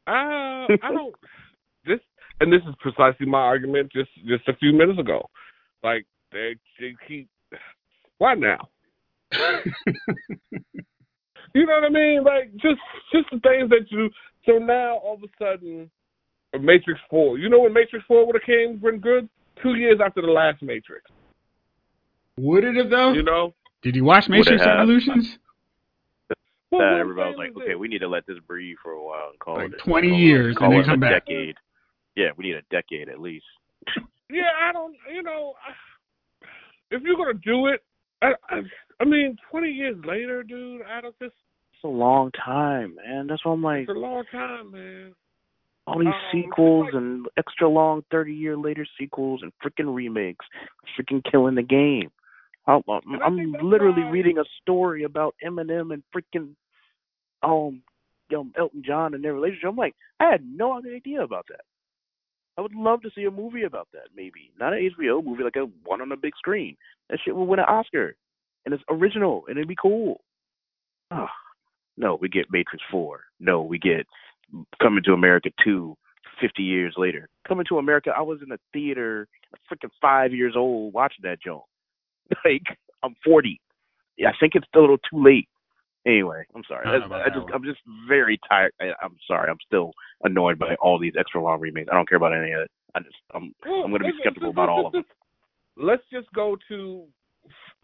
Uh, 0.06 0.66
I 0.82 0.92
don't. 0.92 1.14
This 1.84 2.00
and 2.40 2.52
this 2.52 2.62
is 2.68 2.74
precisely 2.80 3.26
my 3.26 3.40
argument 3.40 3.92
just 3.92 4.10
just 4.26 4.48
a 4.48 4.56
few 4.56 4.72
minutes 4.72 4.98
ago. 4.98 5.28
Like 5.82 6.06
they 6.32 6.54
they 6.80 6.94
keep. 7.06 7.28
Why 8.18 8.34
now? 8.34 8.68
You 11.56 11.64
know 11.64 11.72
what 11.72 11.84
I 11.84 11.88
mean? 11.88 12.22
Like 12.22 12.52
just 12.56 12.80
just 13.10 13.30
the 13.32 13.40
things 13.40 13.70
that 13.70 13.86
you. 13.88 14.10
So 14.44 14.58
now 14.58 14.96
all 14.98 15.14
of 15.14 15.22
a 15.22 15.42
sudden, 15.42 15.90
Matrix 16.60 17.00
Four. 17.08 17.38
You 17.38 17.48
know 17.48 17.60
when 17.60 17.72
Matrix 17.72 18.04
Four 18.06 18.26
would 18.26 18.36
have 18.36 18.42
came 18.42 18.76
been 18.76 18.98
good? 18.98 19.26
Two 19.62 19.74
years 19.74 19.98
after 20.04 20.20
the 20.20 20.28
last 20.28 20.62
Matrix. 20.62 21.10
Would 22.36 22.64
it 22.64 22.76
have 22.76 22.90
though? 22.90 23.12
You 23.12 23.22
know. 23.22 23.54
Did 23.82 23.94
you 23.96 24.04
watch 24.04 24.28
Matrix 24.28 24.62
have? 24.62 24.80
Evolutions? 24.80 25.38
That 26.28 26.36
what 26.70 26.82
everybody 26.84 27.30
was 27.30 27.38
like, 27.38 27.56
okay, 27.62 27.74
we 27.76 27.88
need 27.88 28.00
to 28.00 28.08
let 28.08 28.26
this 28.26 28.38
breathe 28.46 28.76
for 28.82 28.92
a 28.92 29.02
while 29.02 29.28
and 29.30 29.38
call 29.38 29.56
Like 29.56 29.72
it 29.72 29.78
20 29.84 30.08
call 30.08 30.16
it- 30.16 30.20
years 30.20 30.56
call 30.56 30.66
and 30.66 30.74
then 30.74 30.80
it 30.80 30.84
come 30.86 30.94
a 31.02 31.06
back. 31.06 31.26
decade. 31.26 31.54
Yeah, 32.16 32.30
we 32.36 32.44
need 32.46 32.56
a 32.56 32.62
decade 32.70 33.08
at 33.08 33.20
least. 33.20 33.46
Yeah, 34.28 34.42
I 34.60 34.72
don't. 34.72 34.96
You 35.14 35.22
know, 35.22 35.54
if 36.90 37.00
you're 37.04 37.16
gonna 37.16 37.34
do 37.44 37.68
it, 37.68 37.84
I, 38.22 38.32
I, 38.50 38.62
I 38.98 39.04
mean, 39.04 39.36
twenty 39.52 39.70
years 39.70 39.96
later, 40.04 40.42
dude, 40.42 40.82
I 40.82 41.00
don't 41.00 41.16
just. 41.20 41.32
It's 41.72 41.84
a 41.84 41.86
long 41.86 42.32
time, 42.32 42.96
man. 42.96 43.28
That's 43.28 43.44
why 43.44 43.52
I'm 43.52 43.62
like, 43.62 43.82
It's 43.82 43.90
a 43.90 43.92
long 43.92 44.24
time, 44.32 44.72
man. 44.72 45.14
all 45.86 46.00
these 46.00 46.08
Um, 46.08 46.14
sequels 46.32 46.86
like- 46.86 46.94
and 46.94 47.26
extra 47.36 47.68
long 47.68 48.02
30 48.10 48.32
year 48.34 48.56
later 48.56 48.84
sequels 48.98 49.42
and 49.44 49.52
freaking 49.64 49.94
remakes, 49.94 50.44
freaking 50.98 51.22
killing 51.30 51.54
the 51.54 51.62
game. 51.62 52.10
I'm, 52.66 52.82
I'm, 52.88 53.22
I 53.22 53.26
I'm 53.26 53.52
literally 53.62 54.02
reading 54.02 54.38
a 54.38 54.44
story 54.60 55.04
about 55.04 55.34
Eminem 55.44 55.92
and 55.92 56.02
freaking 56.14 56.54
um, 57.42 57.82
know, 58.30 58.46
Elton 58.58 58.82
John 58.84 59.14
and 59.14 59.22
their 59.22 59.34
relationship. 59.34 59.68
I'm 59.68 59.76
like, 59.76 59.94
I 60.20 60.30
had 60.30 60.44
no 60.44 60.78
idea 60.78 61.22
about 61.22 61.46
that. 61.48 61.60
I 62.58 62.62
would 62.62 62.74
love 62.74 63.02
to 63.02 63.10
see 63.14 63.24
a 63.24 63.30
movie 63.30 63.64
about 63.64 63.88
that, 63.92 64.08
maybe 64.16 64.50
not 64.58 64.72
an 64.72 64.90
HBO 64.98 65.22
movie, 65.22 65.44
like 65.44 65.56
a 65.56 65.66
one 65.84 66.00
on 66.00 66.10
a 66.10 66.16
big 66.16 66.32
screen. 66.38 66.76
That 67.10 67.18
shit 67.22 67.36
would 67.36 67.44
win 67.44 67.58
an 67.58 67.66
Oscar, 67.66 68.16
and 68.64 68.72
it's 68.72 68.82
original, 68.88 69.44
and 69.46 69.58
it'd 69.58 69.68
be 69.68 69.76
cool. 69.80 70.22
Ah, 71.10 71.30
no, 71.98 72.18
we 72.20 72.30
get 72.30 72.46
Matrix 72.50 72.82
Four. 72.90 73.20
No, 73.38 73.60
we 73.60 73.78
get 73.78 74.06
Coming 74.80 75.02
to 75.04 75.12
America 75.12 75.50
two 75.62 75.96
50 76.40 76.62
years 76.62 76.94
later. 76.96 77.28
Coming 77.48 77.66
to 77.68 77.78
America, 77.78 78.12
I 78.16 78.22
was 78.22 78.40
in 78.44 78.52
a 78.52 78.58
theater, 78.72 79.26
freaking 79.70 79.90
five 80.00 80.32
years 80.32 80.54
old, 80.56 80.92
watching 80.92 81.22
that 81.22 81.42
joint. 81.42 81.62
Like, 82.44 82.78
I'm 83.02 83.14
40. 83.24 83.60
Yeah, 84.16 84.28
I 84.28 84.32
think 84.40 84.54
it's 84.54 84.66
a 84.74 84.78
little 84.78 84.98
too 84.98 85.22
late. 85.22 85.48
Anyway, 86.06 86.44
I'm 86.54 86.62
sorry. 86.68 86.86
I 86.86 86.98
don't 86.98 87.12
I, 87.12 87.24
I 87.24 87.28
just. 87.28 87.46
I'm 87.52 87.64
just 87.64 87.80
very 88.08 88.38
tired. 88.48 88.72
I, 88.80 88.92
I'm 89.02 89.16
sorry. 89.26 89.50
I'm 89.50 89.58
still 89.66 89.92
annoyed 90.22 90.58
by 90.58 90.76
all 90.80 91.00
these 91.00 91.14
extra 91.18 91.42
long 91.42 91.60
remakes. 91.60 91.88
I 91.90 91.96
don't 91.96 92.08
care 92.08 92.16
about 92.16 92.32
any 92.32 92.52
of 92.52 92.60
it. 92.60 92.70
I 92.94 93.00
just, 93.00 93.16
I'm, 93.34 93.52
I'm 93.64 93.90
going 93.90 94.02
to 94.02 94.08
be 94.08 94.12
skeptical 94.20 94.50
about 94.50 94.68
all 94.68 94.86
of 94.86 94.92
them. 94.92 95.04
Let's 95.76 96.04
just 96.12 96.32
go 96.32 96.56
to 96.68 97.04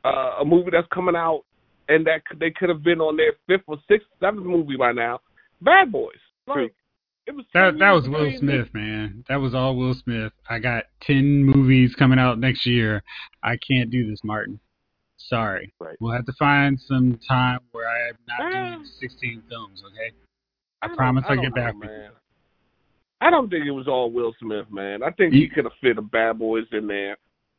uh, 0.04 0.40
a 0.40 0.44
movie 0.44 0.70
that's 0.70 0.86
coming 0.94 1.16
out, 1.16 1.42
and 1.88 2.06
that 2.06 2.22
they 2.38 2.50
could 2.50 2.68
have 2.68 2.82
been 2.82 3.00
on 3.00 3.16
their 3.16 3.32
fifth 3.48 3.64
or 3.66 3.76
sixth, 3.88 4.06
seventh 4.20 4.46
movie 4.46 4.76
by 4.78 4.92
now. 4.92 5.18
Bad 5.60 5.90
Boys. 5.90 6.14
Like, 6.46 6.54
True. 6.56 6.70
It 7.26 7.36
was 7.36 7.44
That 7.54 7.78
that 7.78 7.90
was 7.92 8.08
Will 8.08 8.24
between 8.24 8.38
Smith, 8.40 8.74
man. 8.74 9.24
That 9.28 9.36
was 9.40 9.54
all 9.54 9.76
Will 9.76 9.94
Smith. 9.94 10.32
I 10.50 10.58
got 10.58 10.84
ten 11.00 11.44
movies 11.44 11.94
coming 11.94 12.18
out 12.18 12.38
next 12.38 12.66
year. 12.66 13.02
I 13.42 13.56
can't 13.58 13.90
do 13.90 14.08
this, 14.10 14.20
Martin. 14.24 14.58
Sorry. 15.18 15.72
Right. 15.78 15.96
We'll 16.00 16.12
have 16.12 16.26
to 16.26 16.32
find 16.38 16.78
some 16.80 17.18
time 17.28 17.60
where 17.70 17.88
I 17.88 18.08
am 18.08 18.16
not 18.26 18.40
Ah. 18.54 18.74
doing 18.74 18.84
sixteen 18.86 19.42
films, 19.48 19.82
okay? 19.86 20.10
I 20.82 20.88
don't- 20.88 20.96
promise 20.96 21.24
I'll 21.28 21.36
don't 21.36 21.44
get 21.44 21.54
back 21.54 21.74
know, 21.74 21.80
with 21.80 21.90
you. 21.90 22.08
I 23.20 23.30
don't 23.30 23.48
think 23.48 23.66
it 23.66 23.70
was 23.70 23.86
all 23.86 24.10
Will 24.10 24.34
Smith, 24.40 24.68
man. 24.72 25.04
I 25.04 25.10
think 25.12 25.32
he 25.32 25.42
He- 25.42 25.48
could 25.48 25.64
have 25.64 25.74
fit 25.80 25.96
a 25.98 26.02
Bad 26.02 26.40
Boys 26.40 26.66
in 26.72 26.88
there. 26.88 27.16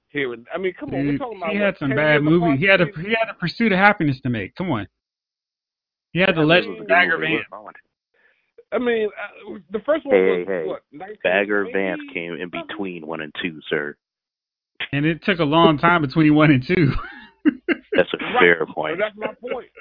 Here, 0.09 0.31
and 0.33 0.45
I 0.53 0.57
mean, 0.59 0.73
come 0.73 0.93
on, 0.93 1.07
we're 1.07 1.17
talking 1.17 1.37
about 1.37 1.51
he 1.51 1.57
what, 1.57 1.65
had 1.65 1.77
some 1.77 1.89
bad 1.95 2.21
years 2.21 2.23
movies. 2.23 2.59
He 2.59 2.65
had 2.67 2.81
a 2.81 2.85
he 3.01 3.15
had 3.17 3.29
a 3.29 3.33
Pursuit 3.33 3.71
of 3.71 3.79
Happyness 3.79 4.21
to 4.23 4.29
make. 4.29 4.53
Come 4.55 4.69
on. 4.71 4.87
He 6.11 6.19
had 6.19 6.35
the 6.35 6.41
I 6.41 6.43
Legend 6.43 6.73
mean, 6.73 6.81
of 6.83 6.87
Bagger 6.87 7.17
Vance. 7.17 7.45
What- 8.73 8.81
I 8.81 8.85
mean, 8.85 9.07
uh, 9.07 9.59
the 9.71 9.79
first 9.85 10.05
one 10.05 10.15
Hey, 10.15 10.39
was 10.39 10.47
hey, 10.47 10.65
what? 10.65 10.83
Bagger 11.23 11.67
Vance 11.71 12.01
came 12.13 12.33
in 12.33 12.49
between 12.49 13.05
one 13.07 13.21
and 13.21 13.33
two, 13.41 13.59
sir. 13.69 13.95
And 14.91 15.05
it 15.05 15.23
took 15.23 15.39
a 15.39 15.43
long 15.45 15.77
time 15.77 16.01
between 16.01 16.35
one 16.35 16.51
and 16.51 16.65
two. 16.65 16.91
That's 17.93 18.09
a 18.13 18.17
Right. 18.17 18.39
fair 18.39 18.65
point. 18.65 18.97
That's 18.99 19.15
my 19.17 19.33
point. 19.39 19.67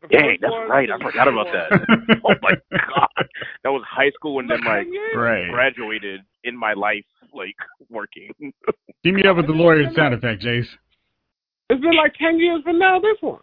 The 0.00 0.06
Hey, 0.16 0.38
that's 0.40 0.52
one 0.52 0.68
right. 0.68 0.88
I 0.92 0.96
forgot 1.02 1.26
about 1.26 1.46
that. 1.52 1.72
Oh 2.24 2.32
my 2.40 2.52
god, 2.70 3.08
that 3.64 3.70
was 3.70 3.82
high 3.84 4.10
school 4.10 4.38
and 4.38 4.48
then 4.48 4.62
like 4.62 4.86
right. 5.16 5.50
graduated 5.50 6.20
in 6.44 6.56
my 6.56 6.72
life, 6.74 7.04
like 7.34 7.56
working. 7.90 8.30
Give 9.02 9.12
me 9.12 9.24
up 9.24 9.38
with 9.38 9.48
the 9.48 9.52
lawyer 9.54 9.90
sound 9.96 10.14
effect, 10.14 10.40
Jace. 10.40 10.68
It's 11.68 11.80
been 11.80 11.96
like 11.96 12.14
ten 12.14 12.38
years 12.38 12.62
from 12.62 12.78
now. 12.78 13.00
This 13.00 13.16
one. 13.20 13.40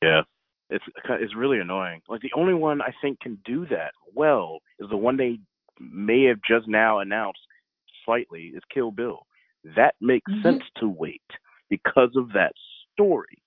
Yeah, 0.00 0.22
it's 0.70 0.84
it's 1.08 1.34
really 1.36 1.58
annoying. 1.60 2.00
Like 2.08 2.20
the 2.20 2.32
only 2.36 2.54
one 2.54 2.80
I 2.82 2.92
think 3.00 3.20
can 3.20 3.38
do 3.44 3.66
that 3.66 3.92
well 4.14 4.58
is 4.78 4.88
the 4.90 4.96
one 4.96 5.16
they 5.16 5.38
may 5.80 6.24
have 6.24 6.38
just 6.46 6.66
now 6.68 6.98
announced 6.98 7.40
slightly 8.04 8.52
is 8.54 8.62
Kill 8.72 8.90
Bill. 8.90 9.26
That 9.76 9.94
makes 10.00 10.30
Mhm. 10.30 10.42
sense 10.42 10.62
to 10.80 10.88
wait 10.88 11.22
because 11.70 12.14
of 12.16 12.32
that 12.32 12.52
story. 12.92 13.42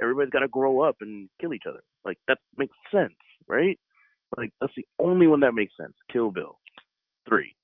Everybody's 0.00 0.30
got 0.30 0.40
to 0.40 0.48
grow 0.48 0.80
up 0.80 0.96
and 1.00 1.28
kill 1.40 1.54
each 1.54 1.66
other. 1.66 1.82
Like 2.04 2.18
that 2.28 2.38
makes 2.56 2.76
sense, 2.90 3.14
right? 3.46 3.78
Like 4.36 4.52
that's 4.60 4.74
the 4.76 4.86
only 4.98 5.26
one 5.26 5.40
that 5.40 5.52
makes 5.54 5.76
sense. 5.76 5.94
Kill 6.10 6.30
Bill 6.30 6.58
three, 7.28 7.54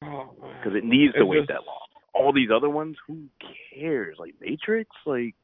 because 0.00 0.74
it 0.74 0.84
needs 0.84 1.12
to 1.14 1.20
It's 1.20 1.28
wait 1.28 1.38
just- 1.38 1.48
that 1.48 1.64
long. 1.66 1.80
All 2.14 2.32
these 2.32 2.50
other 2.50 2.70
ones, 2.70 2.96
who 3.06 3.28
cares? 3.74 4.18
Like 4.18 4.34
Matrix, 4.40 4.90
like 5.04 5.34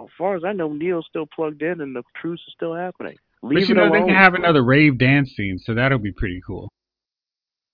as 0.00 0.06
far 0.18 0.36
as 0.36 0.44
I 0.44 0.52
know, 0.52 0.72
Neo's 0.72 1.06
still 1.08 1.26
plugged 1.34 1.62
in 1.62 1.80
and 1.80 1.94
the 1.94 2.02
truce 2.20 2.40
is 2.46 2.52
still 2.54 2.74
happening. 2.74 3.16
Leave 3.42 3.60
But 3.60 3.68
you 3.68 3.74
it 3.74 3.78
know 3.78 3.90
they 3.92 3.98
alone. 3.98 4.08
can 4.08 4.16
have 4.16 4.34
another 4.34 4.64
rave 4.64 4.98
dance 4.98 5.30
scene, 5.36 5.58
so 5.58 5.74
that'll 5.74 5.98
be 5.98 6.12
pretty 6.12 6.40
cool. 6.46 6.70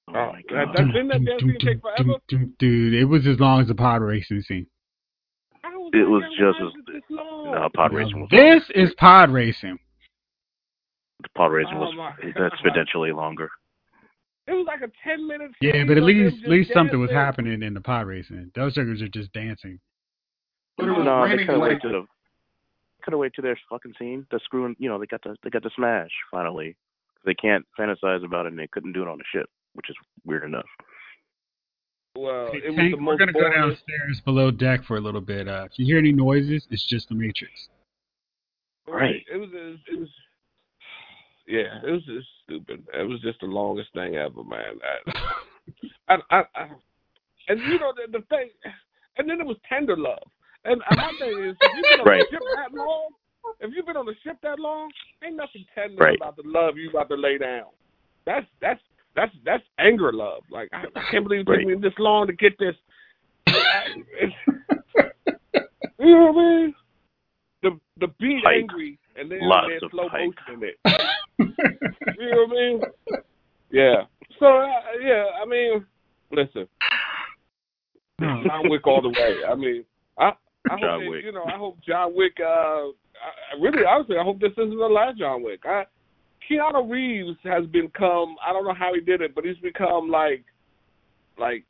Oh 0.08 0.14
Oh, 0.14 0.32
my 0.32 0.42
god! 0.50 0.74
that- 0.76 0.86
didn't 0.92 1.08
that 1.08 1.24
dance 1.24 1.40
scene 1.42 1.56
take 1.60 1.80
forever? 1.80 2.18
Dude, 2.58 2.94
it 2.94 3.04
was 3.04 3.26
as 3.26 3.38
long 3.38 3.60
as 3.60 3.68
the 3.68 3.74
pod 3.76 4.02
racing 4.02 4.42
scene. 4.42 4.66
It 5.92 6.08
was 6.08 6.22
just 6.38 6.60
why 6.60 6.66
as- 6.66 6.72
this 6.86 7.02
long? 7.10 7.52
No, 7.52 7.68
pod 7.74 7.92
racing 7.92 8.20
was 8.20 8.28
This 8.30 8.62
is 8.74 8.92
pod 8.94 9.30
racing. 9.30 9.78
the 11.22 11.28
pod 11.36 11.52
racing 11.52 11.74
Oh 11.76 11.80
was 11.80 12.16
exponentially 12.24 13.14
longer. 13.14 13.50
It 14.46 14.52
was 14.52 14.66
like 14.66 14.80
a 14.82 14.90
ten 15.04 15.26
minute. 15.28 15.52
Yeah, 15.60 15.84
but 15.86 15.96
at 15.96 16.02
least 16.02 16.42
at 16.44 16.50
least 16.50 16.72
something 16.72 16.98
was 16.98 17.10
happening 17.10 17.62
in 17.62 17.74
the 17.74 17.80
pod 17.80 18.06
racing. 18.06 18.50
Those 18.54 18.74
suckers 18.74 19.02
are 19.02 19.08
just 19.08 19.32
dancing. 19.32 19.78
But 20.80 20.88
it 20.88 20.92
was 20.92 21.04
no, 21.04 21.24
they 21.24 21.30
raining 21.30 21.46
could 21.46 21.52
have 21.52 21.60
like 21.60 21.68
waited 21.68 21.82
to 21.82 21.88
the 21.88 22.06
could 23.02 23.12
have 23.12 23.20
waited 23.20 23.34
to 23.34 23.42
their 23.42 23.58
fucking 23.68 23.94
scene. 23.98 24.26
The 24.30 24.40
screwing, 24.44 24.76
you 24.78 24.88
know, 24.88 24.98
they 24.98 25.06
got 25.06 25.22
the 25.22 25.36
they 25.42 25.50
got 25.50 25.62
the 25.62 25.70
smash 25.76 26.10
finally. 26.30 26.76
They 27.24 27.34
can't 27.34 27.66
fantasize 27.78 28.24
about 28.24 28.46
it, 28.46 28.52
and 28.52 28.58
they 28.58 28.66
couldn't 28.66 28.92
do 28.92 29.02
it 29.02 29.08
on 29.08 29.18
the 29.18 29.24
ship, 29.32 29.48
which 29.74 29.90
is 29.90 29.96
weird 30.24 30.44
enough. 30.44 30.66
Well, 32.16 32.48
Hey, 32.52 32.60
it 32.64 32.70
was 32.70 32.98
the 32.98 33.04
we're 33.04 33.16
gonna 33.16 33.32
go 33.32 33.50
downstairs 33.50 34.20
below 34.24 34.50
deck 34.50 34.84
for 34.84 34.96
a 34.96 35.00
little 35.00 35.20
bit. 35.20 35.48
Uh, 35.48 35.66
if 35.70 35.78
you 35.78 35.86
hear 35.86 35.98
any 35.98 36.12
noises, 36.12 36.66
it's 36.70 36.86
just 36.86 37.08
the 37.08 37.14
Matrix. 37.14 37.68
Right. 38.86 39.24
It 39.32 39.36
was. 39.36 39.50
It 39.52 39.64
was. 39.64 39.78
It 39.86 40.00
was 40.00 40.08
yeah, 41.46 41.80
it 41.86 41.90
was 41.90 42.04
just 42.04 42.26
stupid. 42.44 42.84
It 42.94 43.08
was 43.08 43.20
just 43.20 43.40
the 43.40 43.46
longest 43.46 43.92
thing 43.94 44.16
ever, 44.16 44.42
man. 44.44 44.80
I, 46.08 46.14
I, 46.14 46.16
I, 46.30 46.42
I 46.54 46.68
and 47.48 47.60
you 47.60 47.78
know 47.78 47.92
the, 47.94 48.18
the 48.18 48.24
thing, 48.26 48.50
and 49.18 49.28
then 49.28 49.40
it 49.40 49.46
was 49.46 49.56
tender 49.68 49.96
love. 49.96 50.22
And 50.64 50.82
and 50.88 50.96
my 50.96 51.10
thing 51.18 51.38
is, 51.48 51.56
if 51.60 51.72
you've 51.76 51.88
been 51.88 52.00
on 52.00 52.06
Right. 52.06 52.20
the 52.30 52.36
ship 52.36 52.42
that 52.56 52.72
long, 52.74 53.08
if 53.60 53.70
you've 53.74 53.86
been 53.86 53.96
on 53.96 54.06
the 54.06 54.14
ship 54.22 54.36
that 54.42 54.58
long, 54.58 54.90
ain't 55.24 55.36
nothing 55.36 55.64
tender 55.74 56.02
Right. 56.04 56.16
about 56.16 56.36
the 56.36 56.42
love 56.44 56.76
you 56.76 56.90
about 56.90 57.08
to 57.08 57.14
lay 57.16 57.38
down. 57.38 57.66
That's 58.26 58.46
that's 58.60 58.80
that's 59.16 59.32
that's 59.44 59.64
anger 59.78 60.12
love. 60.12 60.42
Like 60.50 60.68
I, 60.72 60.84
I 60.94 61.02
can't 61.10 61.24
believe 61.24 61.40
it 61.40 61.44
took 61.46 61.56
Right. 61.56 61.66
me 61.66 61.74
this 61.76 61.98
long 61.98 62.26
to 62.26 62.32
get 62.34 62.58
this. 62.58 62.74
you 65.98 66.10
know 66.10 66.32
what 66.32 66.40
I 66.40 66.44
mean? 66.44 66.74
The 67.62 67.80
the 67.98 68.06
beat 68.18 68.42
Hype. 68.44 68.56
angry 68.56 68.98
and 69.16 69.30
then 69.30 69.40
Lots 69.42 69.66
there's 69.68 69.82
of 69.82 69.90
slow 69.90 70.08
hype. 70.08 70.20
motion 70.48 70.62
in 70.62 70.68
it. 70.68 70.78
You 72.18 72.30
know 72.30 72.46
what 72.46 72.50
I 72.50 72.54
mean? 72.54 72.80
Yeah. 73.70 74.02
So 74.38 74.46
uh, 74.46 74.80
yeah, 75.02 75.24
I 75.42 75.46
mean, 75.46 75.84
listen, 76.30 76.66
John 78.20 78.68
Wick 78.68 78.86
all 78.86 79.02
the 79.02 79.08
way. 79.08 79.38
I 79.50 79.54
mean, 79.54 79.84
I 80.18 80.32
I 80.68 80.72
hope 80.74 80.80
John 80.80 81.00
they- 81.00 81.08
Wick. 81.08 81.24
you 81.24 81.32
know 81.32 81.44
I 81.44 81.56
hope 81.56 81.78
John 81.86 82.14
Wick. 82.14 82.34
Uh, 82.40 82.44
I, 82.44 83.30
I 83.52 83.60
really 83.60 83.84
honestly 83.84 84.16
I 84.18 84.22
hope 84.24 84.40
this 84.40 84.52
isn't 84.52 84.78
the 84.78 84.86
last 84.86 85.18
John 85.18 85.42
Wick. 85.42 85.60
I 85.64 85.84
Keanu 86.48 86.90
Reeves 86.90 87.38
has 87.44 87.64
become 87.66 88.36
I 88.46 88.52
don't 88.52 88.64
know 88.64 88.74
how 88.74 88.92
he 88.94 89.00
did 89.00 89.20
it, 89.20 89.34
but 89.34 89.44
he's 89.44 89.58
become 89.58 90.08
like 90.10 90.44
like 91.38 91.64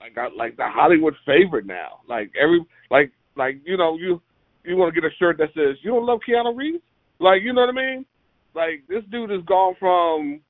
like 0.00 0.16
uh, 0.18 0.28
like 0.36 0.56
the 0.56 0.64
Hollywood 0.66 1.14
favorite 1.26 1.66
now. 1.66 2.00
Like 2.08 2.32
every 2.40 2.64
like 2.90 3.12
like 3.36 3.60
you 3.64 3.76
know 3.76 3.96
you 3.96 4.20
you 4.64 4.76
want 4.76 4.94
to 4.94 5.00
get 5.00 5.08
a 5.10 5.14
shirt 5.18 5.38
that 5.38 5.48
says 5.54 5.76
you 5.82 5.90
don't 5.90 6.06
love 6.06 6.20
Keanu 6.28 6.56
Reeves, 6.56 6.82
like 7.20 7.42
you 7.42 7.52
know 7.52 7.62
what 7.62 7.70
I 7.70 7.72
mean? 7.72 8.06
Like 8.54 8.84
this 8.88 9.02
dude 9.10 9.30
has 9.30 9.42
gone 9.44 9.74
from 9.78 10.40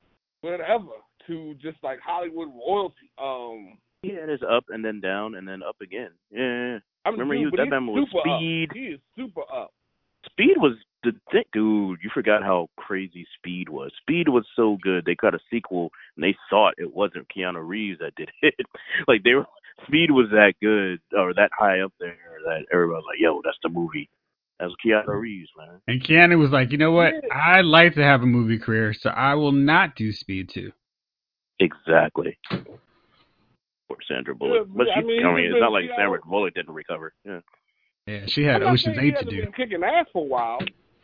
whatever 0.41 0.85
to 1.27 1.53
just 1.61 1.77
like 1.83 1.99
Hollywood 2.05 2.49
royalty. 2.49 3.09
Um, 3.21 3.77
Yeah, 4.03 4.23
it 4.23 4.29
is 4.29 4.41
up 4.49 4.65
and 4.69 4.83
then 4.83 4.99
down 4.99 5.35
and 5.35 5.47
then 5.47 5.61
up 5.63 5.77
again. 5.81 6.09
Yeah, 6.31 6.79
I 7.05 7.11
mean, 7.11 7.19
Remember 7.19 7.35
dude, 7.35 7.41
you- 7.43 7.51
but 7.51 7.57
that 7.57 7.63
he's 7.65 7.71
man 7.71 7.87
was 7.87 8.07
super 8.07 8.29
up. 8.29 8.39
Speed. 8.39 8.69
He 8.73 8.85
is 8.87 8.99
super 9.15 9.41
up. 9.53 9.71
Speed 10.25 10.55
was 10.57 10.77
the 11.03 11.11
thing, 11.31 11.43
dude. 11.51 11.99
You 12.01 12.09
forgot 12.13 12.43
how 12.43 12.69
crazy 12.77 13.27
Speed 13.37 13.67
was. 13.67 13.91
Speed 14.01 14.29
was 14.29 14.45
so 14.55 14.77
good. 14.81 15.03
They 15.05 15.15
got 15.15 15.35
a 15.35 15.39
sequel, 15.51 15.91
and 16.15 16.23
they 16.23 16.35
thought 16.49 16.75
it 16.77 16.93
wasn't 16.95 17.27
Keanu 17.35 17.67
Reeves 17.67 17.99
that 17.99 18.15
did 18.15 18.31
it. 18.41 18.55
like 19.07 19.23
they 19.23 19.33
were, 19.33 19.45
Speed 19.85 20.11
was 20.11 20.29
that 20.31 20.53
good 20.61 21.01
or 21.17 21.33
that 21.33 21.49
high 21.57 21.81
up 21.81 21.91
there 21.99 22.17
that 22.45 22.65
everybody 22.71 22.95
was 22.97 23.05
like, 23.05 23.19
"Yo, 23.19 23.41
that's 23.43 23.57
the 23.63 23.69
movie." 23.69 24.09
That's 24.59 24.71
Keanu 24.85 25.19
Reeves, 25.19 25.49
man. 25.57 25.81
And 25.87 26.01
Keanu 26.01 26.37
was 26.37 26.51
like, 26.51 26.71
you 26.71 26.77
know 26.77 26.91
what? 26.91 27.11
Yeah. 27.13 27.35
I'd 27.57 27.65
like 27.65 27.95
to 27.95 28.03
have 28.03 28.21
a 28.21 28.25
movie 28.25 28.59
career, 28.59 28.93
so 28.93 29.09
I 29.09 29.33
will 29.33 29.51
not 29.51 29.95
do 29.95 30.11
Speed 30.13 30.49
2. 30.53 30.71
Exactly. 31.59 32.37
Poor 33.93 33.97
Sandra 34.07 34.35
Bullock, 34.35 34.67
Yeah, 34.67 34.73
but 34.75 34.87
I 34.89 34.99
she, 35.01 35.05
mean, 35.07 35.25
I 35.25 35.33
mean, 35.35 35.45
he's 35.45 35.53
it's 35.53 35.61
not 35.61 35.71
like 35.71 35.83
you 35.83 35.89
know- 35.89 35.95
Sandra 35.97 36.19
Bullock 36.25 36.53
didn't 36.53 36.73
recover. 36.73 37.13
Yeah. 37.25 37.39
Yeah, 38.07 38.25
she 38.27 38.43
had 38.43 38.61
I'm 38.63 38.73
Ocean's 38.73 38.97
8 38.97 39.01
to 39.01 39.11
hasn't 39.15 39.29
do. 39.29 39.41
been 39.43 39.51
kicking 39.53 39.83
ass 39.83 40.07
for 40.11 40.23
a 40.23 40.27
while. 40.27 40.59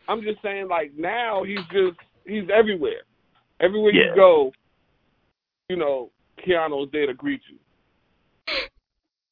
I'm 0.07 0.21
just 0.21 0.41
saying, 0.41 0.67
like 0.67 0.91
now 0.97 1.43
he's 1.43 1.59
just 1.71 1.97
he's 2.25 2.43
everywhere. 2.53 3.01
Everywhere 3.61 3.93
Yeah. 3.93 4.09
you 4.09 4.15
go, 4.15 4.51
you 5.69 5.75
know, 5.77 6.11
Keanu's 6.45 6.91
there 6.91 7.05
to 7.07 7.13
greet 7.13 7.41
you. 7.49 7.57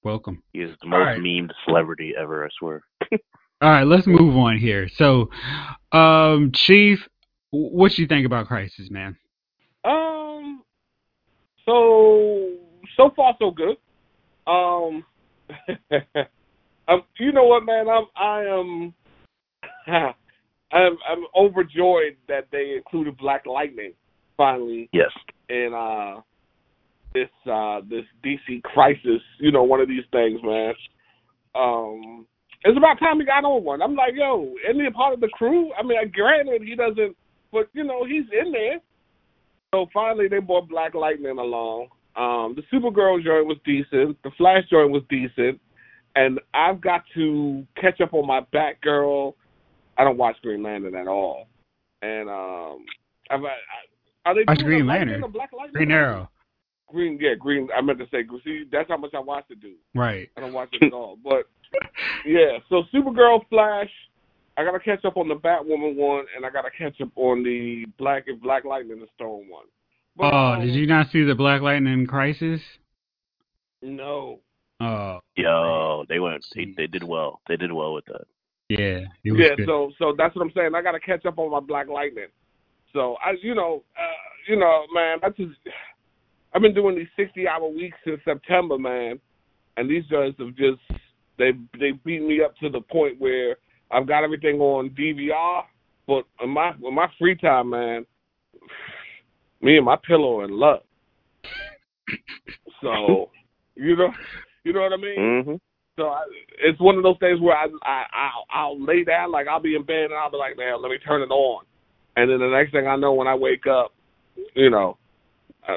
Welcome. 0.03 0.43
He 0.53 0.59
is 0.61 0.75
the 0.81 0.87
most 0.87 0.97
right. 0.99 1.19
memed 1.19 1.51
celebrity 1.65 2.13
ever. 2.17 2.45
I 2.45 2.49
swear. 2.57 2.83
All 3.11 3.69
right, 3.71 3.83
let's 3.83 4.05
move 4.07 4.37
on 4.37 4.57
here. 4.57 4.87
So, 4.95 5.29
um, 5.91 6.51
Chief, 6.53 6.99
what 7.49 7.97
you 7.97 8.05
think 8.07 8.25
about 8.25 8.47
Crisis, 8.47 8.89
man? 8.91 9.17
Um. 9.83 10.61
So 11.65 12.51
so 12.97 13.11
far 13.15 13.35
so 13.39 13.51
good. 13.51 13.77
Um. 14.45 15.05
You 17.19 17.31
know 17.33 17.43
what, 17.45 17.65
man? 17.65 17.87
I'm 17.89 18.05
I 18.15 18.43
am. 18.43 18.93
I'm 20.71 20.97
I'm 21.09 21.25
overjoyed 21.35 22.15
that 22.27 22.47
they 22.51 22.75
included 22.77 23.17
Black 23.17 23.45
Lightning 23.45 23.93
finally 24.37 24.89
Yes. 24.93 25.11
in 25.49 25.73
uh 25.75 26.21
this 27.13 27.29
uh 27.51 27.81
this 27.89 28.05
DC 28.23 28.63
crisis. 28.63 29.21
You 29.39 29.51
know, 29.51 29.63
one 29.63 29.81
of 29.81 29.87
these 29.87 30.05
things, 30.11 30.39
man. 30.43 30.73
Um. 31.55 32.25
It's 32.63 32.77
about 32.77 32.99
time 32.99 33.19
he 33.19 33.25
got 33.25 33.45
on 33.45 33.63
one. 33.63 33.81
I'm 33.81 33.95
like, 33.95 34.13
yo, 34.15 34.55
isn't 34.67 34.79
he 34.81 34.87
a 34.87 34.91
part 34.91 35.13
of 35.13 35.19
the 35.19 35.29
crew? 35.29 35.71
I 35.77 35.83
mean, 35.83 35.97
granted, 36.11 36.63
he 36.63 36.75
doesn't, 36.75 37.15
but 37.51 37.69
you 37.73 37.83
know, 37.83 38.03
he's 38.03 38.25
in 38.33 38.51
there. 38.51 38.79
So 39.73 39.87
finally, 39.93 40.27
they 40.27 40.39
brought 40.39 40.67
Black 40.67 40.95
Lightning 40.95 41.37
along. 41.37 41.89
Um, 42.17 42.55
the 42.55 42.63
Supergirl 42.73 43.23
joint 43.23 43.45
was 43.45 43.57
decent. 43.63 44.21
The 44.23 44.31
Flash 44.37 44.63
joint 44.71 44.91
was 44.91 45.03
decent, 45.09 45.61
and 46.15 46.39
I've 46.53 46.81
got 46.81 47.03
to 47.13 47.65
catch 47.79 48.01
up 48.01 48.13
on 48.13 48.25
my 48.25 48.41
Batgirl. 48.53 49.33
I 49.97 50.03
don't 50.03 50.17
watch 50.17 50.35
Green 50.41 50.63
Lantern 50.63 50.95
at 50.95 51.07
all, 51.07 51.47
and 52.01 52.27
um, 52.27 52.85
I've, 53.29 53.43
I, 53.43 54.29
are 54.29 54.35
they 54.35 54.43
Watch 54.47 54.63
Green 54.63 54.87
Lantern. 54.87 55.23
Black 55.31 55.51
Lightning? 55.53 55.73
Green 55.73 55.91
Arrow. 55.91 56.29
Green, 56.87 57.19
yeah, 57.21 57.35
Green. 57.37 57.67
I 57.75 57.81
meant 57.81 57.99
to 57.99 58.05
say, 58.11 58.23
see, 58.43 58.63
that's 58.71 58.89
how 58.89 58.97
much 58.97 59.13
I 59.13 59.19
watch 59.19 59.45
the 59.49 59.55
dude. 59.55 59.75
Right. 59.93 60.29
I 60.37 60.41
don't 60.41 60.53
watch 60.53 60.69
it 60.73 60.87
at 60.87 60.93
all, 60.93 61.17
but 61.23 61.47
yeah. 62.25 62.57
So 62.69 62.83
Supergirl, 62.93 63.47
Flash. 63.49 63.89
I 64.57 64.63
gotta 64.63 64.79
catch 64.79 65.05
up 65.05 65.17
on 65.17 65.27
the 65.27 65.35
Batwoman 65.35 65.95
one, 65.95 66.25
and 66.35 66.43
I 66.43 66.49
gotta 66.49 66.71
catch 66.75 66.99
up 66.99 67.09
on 67.15 67.43
the 67.43 67.85
Black 67.99 68.23
if 68.25 68.41
Black 68.41 68.65
Lightning 68.65 68.99
the 68.99 69.07
Stone 69.13 69.45
one. 69.49 69.65
But, 70.17 70.33
Oh, 70.33 70.37
um, 70.53 70.65
did 70.65 70.73
you 70.73 70.87
not 70.87 71.11
see 71.11 71.23
the 71.23 71.35
Black 71.35 71.61
Lightning 71.61 72.07
Crisis? 72.07 72.59
No. 73.81 74.39
Oh, 74.79 75.19
Yo, 75.35 76.05
they 76.09 76.19
went. 76.19 76.45
They, 76.55 76.73
they 76.75 76.87
did 76.87 77.03
well. 77.03 77.41
They 77.47 77.55
did 77.57 77.71
well 77.71 77.93
with 77.93 78.05
that. 78.05 78.25
yeah. 78.69 79.05
It 79.23 79.31
was 79.31 79.39
Yeah, 79.41 79.55
good. 79.55 79.65
so 79.65 79.91
so 79.99 80.13
that's 80.17 80.35
what 80.35 80.43
I'm 80.43 80.51
saying. 80.55 80.71
I 80.75 80.81
got 80.81 80.91
to 80.93 80.99
catch 80.99 81.25
up 81.25 81.37
on 81.37 81.51
my 81.51 81.59
Black 81.59 81.87
Lightning. 81.87 82.27
So 82.93 83.15
I, 83.23 83.33
you 83.41 83.53
know, 83.53 83.83
uh, 83.97 84.49
you 84.49 84.55
know, 84.55 84.85
man, 84.93 85.17
I 85.23 85.29
just 85.29 85.57
I've 86.53 86.61
been 86.61 86.73
doing 86.73 86.95
these 86.95 87.07
sixty 87.15 87.47
hour 87.47 87.67
weeks 87.67 87.97
since 88.05 88.19
September, 88.25 88.77
man, 88.77 89.19
and 89.77 89.89
these 89.89 90.03
guys 90.11 90.33
have 90.39 90.55
just 90.55 90.79
they 91.37 91.51
they 91.79 91.91
beat 92.03 92.23
me 92.23 92.41
up 92.43 92.55
to 92.57 92.69
the 92.69 92.81
point 92.81 93.19
where 93.19 93.57
I've 93.91 94.07
got 94.07 94.23
everything 94.23 94.59
on 94.59 94.89
DVR, 94.91 95.63
but 96.07 96.23
in 96.43 96.49
my 96.49 96.71
in 96.83 96.93
my 96.95 97.07
free 97.19 97.35
time, 97.35 97.69
man, 97.71 98.05
me 99.61 99.77
and 99.77 99.85
my 99.85 99.97
pillow 100.07 100.39
are 100.39 100.45
in 100.45 100.51
love. 100.51 100.81
So, 102.81 103.29
you 103.75 103.95
know, 103.95 104.09
you 104.63 104.73
know 104.73 104.81
what 104.81 104.93
I 104.93 104.97
mean. 104.97 105.19
Mm-hmm. 105.19 105.55
So 105.97 106.09
I, 106.09 106.21
it's 106.59 106.79
one 106.79 106.95
of 106.97 107.03
those 107.03 107.17
things 107.19 107.41
where 107.41 107.57
I 107.57 107.65
I 107.83 108.03
I'll, 108.13 108.45
I'll 108.51 108.85
lay 108.85 109.03
down 109.03 109.31
like 109.31 109.47
I'll 109.47 109.59
be 109.59 109.75
in 109.75 109.83
bed 109.83 110.05
and 110.05 110.13
I'll 110.13 110.29
be 110.29 110.37
like, 110.37 110.55
man, 110.55 110.81
let 110.81 110.91
me 110.91 110.97
turn 110.99 111.23
it 111.23 111.31
on, 111.31 111.65
and 112.15 112.29
then 112.29 112.39
the 112.39 112.55
next 112.55 112.71
thing 112.71 112.87
I 112.87 112.95
know, 112.95 113.13
when 113.13 113.27
I 113.27 113.33
wake 113.33 113.65
up, 113.65 113.93
you 114.53 114.69
know, 114.69 114.97
uh, 115.67 115.73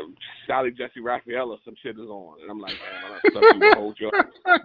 Sally 0.47 0.71
Jessy 0.71 1.01
Raphael 1.01 1.51
or 1.51 1.59
some 1.65 1.75
shit 1.83 1.97
is 1.97 2.09
on, 2.09 2.41
and 2.43 2.51
I'm 2.51 2.61
like, 2.61 2.73
man, 2.73 3.13
I'm 3.13 3.31
stuff 3.31 3.43
you 3.61 3.73
hold 3.77 3.99
your. 3.99 4.11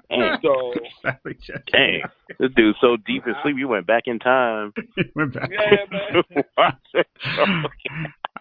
Dang. 0.09 0.37
So 0.41 0.73
Sally 1.01 1.37
Jessy. 1.45 1.63
Dang. 1.71 2.01
This 2.39 2.51
dude's 2.55 2.77
so 2.81 2.97
deep 3.07 3.23
in 3.25 3.33
sleep, 3.43 3.55
you 3.57 3.67
went 3.67 3.87
back 3.87 4.03
in 4.07 4.19
time. 4.19 4.73
Went 5.15 5.33
back. 5.33 5.49
yeah, 5.51 5.85
man, 5.89 6.43
Watch 6.57 6.75
it. 6.93 7.07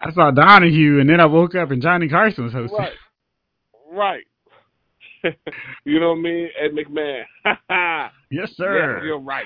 I 0.01 0.11
saw 0.11 0.31
Donahue, 0.31 0.99
and 0.99 1.09
then 1.09 1.19
I 1.19 1.25
woke 1.25 1.55
up 1.55 1.71
and 1.71 1.81
Johnny 1.81 2.07
Carson 2.09 2.43
was 2.43 2.53
hosting. 2.53 2.77
right, 2.77 2.91
right. 3.91 4.23
you 5.85 5.99
know 5.99 6.09
what 6.09 6.19
I 6.19 6.21
mean? 6.21 6.49
Ed 6.59 6.71
McMahon. 6.71 7.23
Yes, 8.31 8.49
Yeah, 8.59 8.65
sir. 8.65 9.01
you're 9.05 9.19
right. 9.19 9.45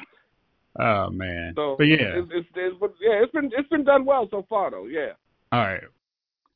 oh 0.80 1.10
man. 1.12 1.54
So, 1.56 1.76
but 1.78 1.86
yeah. 1.86 2.20
it's, 2.20 2.30
it's, 2.34 2.48
it's, 2.56 2.76
but 2.80 2.94
yeah, 3.02 3.22
it's 3.24 3.32
been 3.32 3.50
it's 3.58 3.70
been 3.70 3.84
done 3.84 4.06
well 4.06 4.28
so 4.32 4.46
far 4.50 4.72
though. 4.72 4.86
Yeah. 4.88 5.12
All 5.52 5.60
right. 5.62 5.84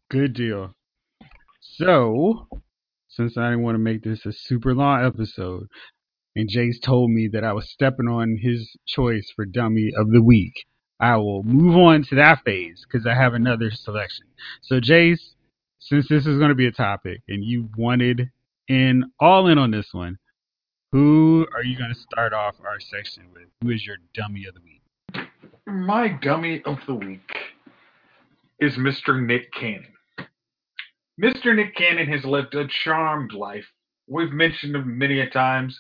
Good 0.10 0.34
deal. 0.34 0.74
So, 1.62 2.48
since 3.10 3.38
I 3.38 3.50
didn't 3.50 3.64
want 3.64 3.76
to 3.76 3.80
make 3.80 4.04
this 4.04 4.26
a 4.26 4.32
super 4.34 4.74
long 4.76 5.06
episode, 5.06 5.68
and 6.36 6.50
Jace 6.50 6.82
told 6.84 7.10
me 7.12 7.30
that 7.34 7.44
I 7.44 7.54
was 7.54 7.70
stepping 7.72 8.08
on 8.08 8.38
his 8.42 8.76
choice 8.88 9.32
for 9.36 9.46
Dummy 9.46 9.92
of 9.96 10.12
the 10.12 10.22
Week, 10.22 10.54
I 11.00 11.18
will 11.18 11.44
move 11.44 11.76
on 11.76 12.04
to 12.04 12.16
that 12.16 12.44
phase 12.46 12.86
because 12.86 13.06
I 13.06 13.14
have 13.14 13.34
another 13.34 13.72
selection. 13.72 14.26
So, 14.62 14.80
Jace, 14.80 15.34
since 15.80 16.08
this 16.08 16.26
is 16.26 16.38
going 16.38 16.50
to 16.50 16.56
be 16.56 16.68
a 16.68 16.72
topic 16.72 17.22
and 17.28 17.44
you 17.44 17.70
wanted 17.78 18.32
in 18.68 19.12
all 19.20 19.48
in 19.48 19.58
on 19.58 19.72
this 19.72 19.94
one, 19.94 20.18
who 20.92 21.48
are 21.56 21.64
you 21.64 21.78
going 21.78 21.94
to 21.94 22.00
start 22.00 22.34
off 22.34 22.56
our 22.64 22.80
section 22.80 23.24
with? 23.34 23.48
Who 23.62 23.72
is 23.72 23.86
your 23.86 23.98
Dummy 24.14 24.46
of 24.46 24.54
the 24.54 24.62
Week? 24.62 24.82
My 25.66 26.08
dummy 26.08 26.62
of 26.66 26.78
the 26.86 26.94
week 26.94 27.36
is 28.60 28.76
Mr. 28.76 29.20
Nick 29.26 29.52
Cannon. 29.54 29.94
Mr. 31.22 31.56
Nick 31.56 31.76
Cannon 31.76 32.08
has 32.08 32.26
lived 32.26 32.54
a 32.54 32.68
charmed 32.68 33.34
life. 33.34 33.66
We've 34.08 34.32
mentioned 34.32 34.76
him 34.76 34.98
many 34.98 35.20
a 35.20 35.30
times. 35.30 35.80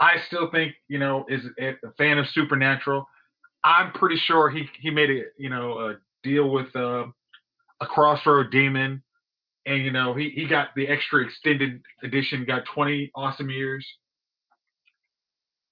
I 0.00 0.18
still 0.26 0.50
think, 0.50 0.74
you 0.88 0.98
know, 0.98 1.24
is 1.28 1.42
a 1.58 1.74
fan 1.96 2.18
of 2.18 2.28
Supernatural. 2.28 3.08
I'm 3.68 3.92
pretty 3.92 4.16
sure 4.16 4.48
he 4.48 4.66
he 4.80 4.90
made 4.90 5.10
a 5.10 5.22
you 5.36 5.50
know 5.50 5.78
a 5.78 5.96
deal 6.22 6.48
with 6.48 6.74
uh, 6.74 7.04
a 7.80 7.86
Crossroad 7.86 8.50
Demon, 8.50 9.02
and 9.66 9.84
you 9.84 9.92
know 9.92 10.14
he 10.14 10.30
he 10.30 10.48
got 10.48 10.68
the 10.74 10.88
extra 10.88 11.22
extended 11.22 11.82
edition, 12.02 12.46
got 12.46 12.62
20 12.74 13.10
awesome 13.14 13.50
years. 13.50 13.86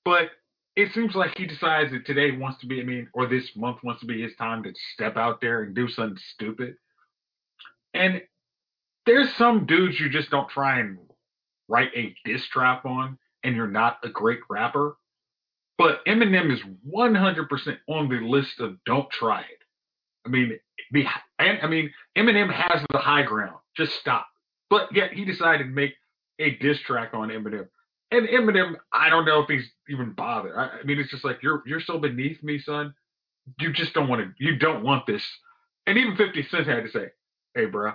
But 0.04 0.28
it 0.76 0.92
seems 0.92 1.14
like 1.14 1.38
he 1.38 1.46
decides 1.46 1.90
that 1.92 2.04
today 2.04 2.36
wants 2.36 2.60
to 2.60 2.66
be, 2.66 2.82
I 2.82 2.84
mean, 2.84 3.08
or 3.14 3.26
this 3.26 3.48
month 3.56 3.78
wants 3.82 4.02
to 4.02 4.06
be 4.06 4.22
his 4.22 4.36
time 4.36 4.62
to 4.64 4.74
step 4.92 5.16
out 5.16 5.40
there 5.40 5.62
and 5.62 5.74
do 5.74 5.88
something 5.88 6.18
stupid. 6.34 6.74
And 7.94 8.20
there's 9.06 9.34
some 9.38 9.64
dudes 9.64 9.98
you 9.98 10.10
just 10.10 10.30
don't 10.30 10.50
try 10.50 10.80
and 10.80 10.98
write 11.66 11.88
a 11.96 12.14
diss 12.26 12.46
track 12.52 12.82
on, 12.84 13.16
and 13.42 13.56
you're 13.56 13.66
not 13.66 14.00
a 14.04 14.10
great 14.10 14.40
rapper. 14.50 14.98
But 15.78 16.04
Eminem 16.06 16.52
is 16.52 16.60
100% 16.90 17.78
on 17.88 18.08
the 18.08 18.16
list 18.16 18.60
of 18.60 18.76
don't 18.86 19.10
try 19.10 19.40
it. 19.40 19.62
I 20.24 20.30
mean, 20.30 20.58
the, 20.92 21.04
and, 21.38 21.58
I 21.62 21.66
mean, 21.66 21.92
Eminem 22.16 22.50
has 22.52 22.82
the 22.90 22.98
high 22.98 23.22
ground. 23.22 23.56
Just 23.76 23.92
stop. 24.00 24.26
But 24.70 24.94
yet 24.94 25.12
he 25.12 25.24
decided 25.24 25.64
to 25.64 25.70
make 25.70 25.94
a 26.38 26.56
diss 26.56 26.80
track 26.80 27.10
on 27.12 27.28
Eminem. 27.28 27.68
And 28.10 28.28
Eminem, 28.28 28.76
I 28.92 29.10
don't 29.10 29.26
know 29.26 29.40
if 29.40 29.48
he's 29.48 29.68
even 29.88 30.12
bothered. 30.12 30.56
I, 30.56 30.78
I 30.80 30.82
mean, 30.84 30.98
it's 30.98 31.10
just 31.10 31.24
like 31.24 31.42
you're 31.42 31.62
you're 31.66 31.80
so 31.80 31.98
beneath 31.98 32.42
me, 32.42 32.58
son. 32.58 32.94
You 33.60 33.72
just 33.72 33.94
don't 33.94 34.08
want 34.08 34.22
to. 34.22 34.44
You 34.44 34.56
don't 34.56 34.82
want 34.82 35.06
this. 35.06 35.24
And 35.86 35.98
even 35.98 36.16
50 36.16 36.42
Cent 36.48 36.66
had 36.66 36.84
to 36.84 36.90
say, 36.90 37.06
"Hey, 37.54 37.66
bro, 37.66 37.92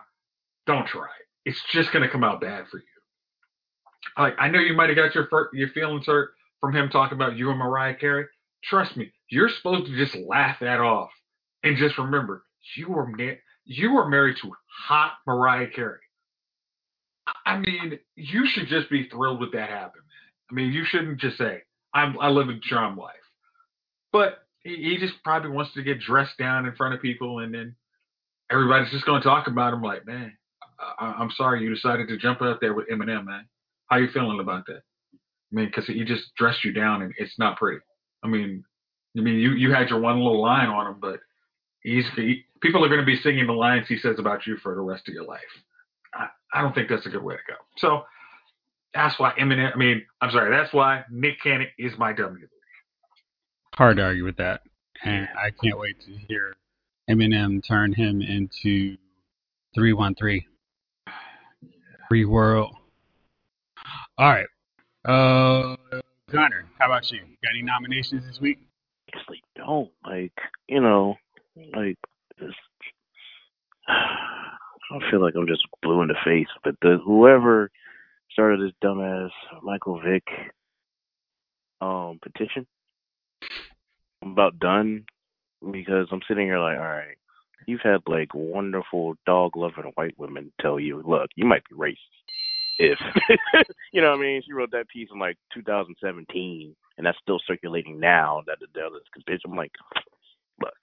don't 0.67 0.85
try 0.87 1.05
it. 1.05 1.49
It's 1.49 1.61
just 1.71 1.91
gonna 1.91 2.09
come 2.09 2.23
out 2.23 2.41
bad 2.41 2.67
for 2.69 2.77
you." 2.77 2.83
Like 4.17 4.35
I 4.37 4.49
know 4.49 4.59
you 4.59 4.75
might 4.75 4.89
have 4.89 4.97
got 4.97 5.15
your 5.15 5.27
your 5.53 5.69
feelings 5.69 6.05
hurt 6.07 6.31
from 6.61 6.73
him 6.73 6.89
talking 6.89 7.15
about 7.15 7.35
you 7.35 7.49
and 7.49 7.59
Mariah 7.59 7.95
Carey. 7.95 8.27
Trust 8.63 8.95
me, 8.95 9.11
you're 9.29 9.49
supposed 9.49 9.87
to 9.87 9.97
just 9.97 10.15
laugh 10.15 10.57
that 10.61 10.79
off 10.79 11.09
and 11.63 11.75
just 11.77 11.97
remember 11.97 12.43
you 12.77 12.89
were 12.89 13.07
ma- 13.07 13.39
you 13.65 13.93
were 13.93 14.07
married 14.07 14.37
to 14.37 14.51
hot 14.87 15.13
Mariah 15.27 15.67
Carey. 15.67 15.99
I 17.45 17.57
mean, 17.57 17.99
you 18.15 18.47
should 18.47 18.67
just 18.67 18.89
be 18.89 19.09
thrilled 19.09 19.39
with 19.39 19.53
that 19.53 19.69
happening. 19.69 20.03
I 20.49 20.53
mean, 20.53 20.71
you 20.71 20.85
shouldn't 20.85 21.19
just 21.19 21.37
say, 21.37 21.63
"I'm 21.93 22.19
I 22.19 22.29
live 22.29 22.49
a 22.49 22.59
charm 22.59 22.97
life," 22.97 23.15
but 24.11 24.39
he, 24.63 24.75
he 24.75 24.97
just 24.97 25.23
probably 25.23 25.49
wants 25.49 25.73
to 25.73 25.83
get 25.83 25.99
dressed 25.99 26.37
down 26.37 26.65
in 26.65 26.75
front 26.75 26.93
of 26.93 27.01
people, 27.01 27.39
and 27.39 27.53
then 27.53 27.75
everybody's 28.51 28.91
just 28.91 29.05
going 29.05 29.21
to 29.21 29.27
talk 29.27 29.47
about 29.47 29.73
him. 29.73 29.81
Like, 29.81 30.05
man, 30.05 30.37
I, 30.79 31.15
I'm 31.17 31.31
sorry 31.31 31.63
you 31.63 31.73
decided 31.73 32.07
to 32.09 32.17
jump 32.17 32.41
out 32.41 32.59
there 32.61 32.73
with 32.73 32.89
Eminem, 32.89 33.25
man. 33.25 33.47
How 33.87 33.97
you 33.97 34.09
feeling 34.09 34.39
about 34.39 34.65
that? 34.67 34.81
I 35.51 35.55
mean, 35.55 35.65
because 35.65 35.85
he 35.87 36.03
just 36.03 36.33
dressed 36.35 36.63
you 36.63 36.71
down, 36.71 37.01
and 37.01 37.13
it's 37.17 37.37
not 37.37 37.57
pretty. 37.57 37.81
I 38.23 38.27
mean, 38.27 38.63
I 39.17 39.21
mean, 39.21 39.35
you 39.35 39.51
you 39.51 39.73
had 39.73 39.89
your 39.89 39.99
one 39.99 40.17
little 40.17 40.41
line 40.41 40.69
on 40.69 40.87
him, 40.87 40.97
but 41.01 41.19
he's 41.81 42.05
he, 42.15 42.45
people 42.61 42.83
are 42.83 42.87
going 42.87 43.01
to 43.01 43.05
be 43.05 43.17
singing 43.17 43.47
the 43.47 43.53
lines 43.53 43.87
he 43.87 43.97
says 43.97 44.17
about 44.19 44.47
you 44.47 44.57
for 44.57 44.75
the 44.75 44.81
rest 44.81 45.07
of 45.07 45.13
your 45.13 45.25
life. 45.25 45.39
I, 46.13 46.27
I 46.53 46.61
don't 46.61 46.73
think 46.73 46.89
that's 46.89 47.05
a 47.05 47.09
good 47.09 47.23
way 47.23 47.35
to 47.35 47.41
go. 47.47 47.55
So 47.77 48.03
that's 48.93 49.19
why 49.19 49.33
Eminem. 49.39 49.73
I 49.73 49.77
mean, 49.77 50.05
I'm 50.21 50.31
sorry. 50.31 50.55
That's 50.55 50.73
why 50.73 51.03
Nick 51.09 51.41
Cannon 51.41 51.67
is 51.77 51.93
my 51.97 52.13
W. 52.13 52.47
Hard 53.75 53.97
to 53.97 54.03
argue 54.03 54.25
with 54.25 54.37
that. 54.37 54.61
And 55.03 55.27
I 55.35 55.49
can't 55.49 55.79
wait 55.79 55.99
to 56.01 56.11
hear 56.27 56.55
Eminem 57.09 57.65
turn 57.65 57.93
him 57.93 58.21
into 58.21 58.97
313. 59.75 60.45
Free 62.09 62.25
world. 62.25 62.75
All 64.17 64.29
right. 64.29 64.45
Uh, 65.03 65.75
Gunner, 66.31 66.65
how 66.77 66.85
about 66.85 67.09
you? 67.11 67.21
Got 67.43 67.51
any 67.51 67.63
nominations 67.63 68.23
this 68.27 68.39
week? 68.39 68.59
I 69.13 69.17
actually, 69.17 69.41
don't 69.55 69.89
like 70.05 70.33
you 70.67 70.79
know, 70.79 71.15
like 71.75 71.97
this. 72.39 72.53
I 73.87 74.99
don't 74.99 75.03
feel 75.09 75.21
like 75.21 75.33
I'm 75.35 75.47
just 75.47 75.65
blue 75.81 76.01
in 76.01 76.09
the 76.09 76.15
face, 76.23 76.47
but 76.63 76.75
the 76.81 76.99
whoever 77.03 77.71
started 78.31 78.61
this 78.61 78.73
dumbass 78.83 79.31
Michael 79.63 79.99
Vick 80.01 80.23
um 81.81 82.19
petition, 82.21 82.67
I'm 84.21 84.33
about 84.33 84.59
done 84.59 85.05
because 85.71 86.07
I'm 86.11 86.21
sitting 86.27 86.45
here 86.45 86.59
like, 86.59 86.77
all 86.77 86.83
right, 86.83 87.17
you've 87.65 87.81
had 87.81 88.01
like 88.05 88.35
wonderful 88.35 89.15
dog 89.25 89.55
loving 89.55 89.91
white 89.95 90.17
women 90.19 90.51
tell 90.61 90.79
you, 90.79 91.01
look, 91.03 91.29
you 91.35 91.45
might 91.45 91.63
be 91.67 91.75
racist. 91.75 92.20
If 92.79 92.99
you 93.93 94.01
know 94.01 94.11
what 94.11 94.19
I 94.19 94.21
mean, 94.21 94.41
she 94.45 94.53
wrote 94.53 94.71
that 94.71 94.89
piece 94.89 95.09
in 95.13 95.19
like 95.19 95.37
2017, 95.53 96.75
and 96.97 97.05
that's 97.05 97.17
still 97.21 97.39
circulating 97.45 97.99
now. 97.99 98.43
That 98.47 98.57
the 98.59 98.67
devil 98.73 98.97
is 98.97 99.23
bitch. 99.27 99.39
I'm 99.45 99.55
like, 99.55 99.71
look, 100.61 100.73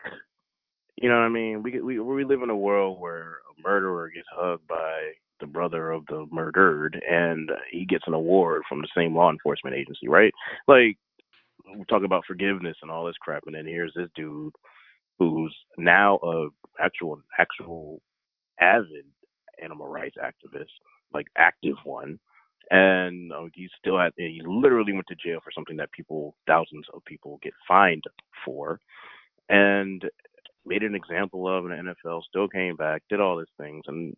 you 0.97 1.09
know 1.09 1.17
what 1.17 1.25
I 1.25 1.29
mean? 1.29 1.63
We 1.63 1.81
we 1.81 1.99
we 2.01 2.25
live 2.25 2.43
in 2.43 2.51
a 2.51 2.57
world 2.57 3.01
where 3.01 3.39
a 3.59 3.63
murderer 3.69 4.11
gets 4.15 4.29
hugged 4.33 4.67
by 4.69 5.13
the 5.41 5.47
brother 5.47 5.93
of 5.93 6.05
the 6.07 6.27
murdered, 6.33 7.01
and 7.09 7.51
he 7.71 7.85
gets 7.85 8.05
an 8.07 8.15
award 8.15 8.63
from 8.69 8.81
the 8.81 8.89
same 8.97 9.15
law 9.15 9.31
enforcement 9.31 9.77
agency, 9.77 10.09
right? 10.09 10.33
Like 10.67 10.97
we 11.77 11.85
talk 11.89 12.03
about 12.05 12.25
forgiveness 12.27 12.77
and 12.83 12.91
all 12.91 13.07
this 13.07 13.17
crap, 13.21 13.45
and 13.47 13.55
then 13.55 13.67
here's 13.67 13.93
this 13.95 14.09
dude 14.17 14.53
who's 15.19 15.55
now 15.77 16.19
a 16.23 16.49
actual 16.83 17.21
actual 17.39 18.01
avid 18.61 19.05
animal 19.63 19.89
rights 19.89 20.17
activist, 20.23 20.67
like 21.15 21.27
active 21.37 21.77
one, 21.85 22.19
and 22.71 23.33
uh, 23.33 23.45
he 23.55 23.69
still 23.79 23.99
had 23.99 24.13
he 24.17 24.43
literally 24.45 24.93
went 24.93 25.07
to 25.09 25.17
jail 25.17 25.41
for 25.43 25.53
something 25.55 25.77
that 25.79 25.93
people 25.93 26.35
thousands 26.47 26.87
of 26.95 27.05
people 27.05 27.39
get 27.43 27.55
fined 27.67 28.05
for, 28.45 28.81
and 29.49 30.05
made 30.67 30.83
an 30.83 30.95
example 30.95 31.49
of 31.49 31.65
in 31.67 31.71
the 31.71 31.95
NFL. 32.07 32.23
Still 32.25 32.49
came 32.49 32.77
back, 32.77 33.03
did 33.11 33.21
all 33.21 33.39
these 33.39 33.47
things, 33.59 33.85
and 33.89 34.15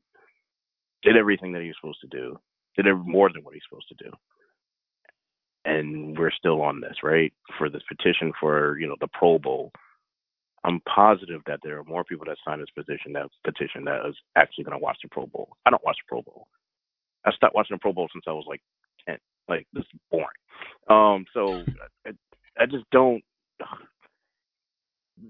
did 1.02 1.16
everything 1.16 1.52
that 1.52 1.62
he 1.62 1.68
was 1.68 1.76
supposed 1.80 2.00
to 2.02 2.08
do. 2.08 2.38
Did 2.76 2.86
more 3.04 3.30
than 3.32 3.44
what 3.44 3.54
he's 3.54 3.62
supposed 3.68 3.88
to 3.88 4.04
do 4.04 4.10
and 5.64 6.18
we're 6.18 6.30
still 6.32 6.62
on 6.62 6.80
this, 6.80 6.96
right? 7.02 7.32
For 7.58 7.68
this 7.68 7.82
petition 7.88 8.32
for, 8.40 8.78
you 8.78 8.88
know, 8.88 8.96
the 9.00 9.08
Pro 9.12 9.38
Bowl. 9.38 9.72
I'm 10.64 10.80
positive 10.82 11.42
that 11.46 11.60
there 11.62 11.78
are 11.78 11.84
more 11.84 12.04
people 12.04 12.26
that 12.26 12.36
signed 12.46 12.62
this 12.62 12.70
petition 12.76 13.12
that 13.14 13.28
petition 13.44 13.84
that 13.86 14.06
is 14.08 14.16
actually 14.36 14.64
going 14.64 14.78
to 14.78 14.82
watch 14.82 14.98
the 15.02 15.08
Pro 15.08 15.26
Bowl. 15.26 15.50
I 15.66 15.70
don't 15.70 15.84
watch 15.84 15.96
the 16.04 16.08
Pro 16.08 16.22
Bowl. 16.22 16.48
I 17.24 17.32
stopped 17.32 17.54
watching 17.54 17.74
the 17.74 17.80
Pro 17.80 17.92
Bowl 17.92 18.08
since 18.12 18.24
I 18.26 18.32
was 18.32 18.44
like 18.46 18.60
ten. 19.06 19.18
Like 19.48 19.66
this 19.72 19.84
is 19.84 20.00
boring. 20.10 20.26
Um, 20.88 21.24
so 21.34 21.64
I, 22.06 22.10
I 22.58 22.66
just 22.66 22.84
don't. 22.92 23.22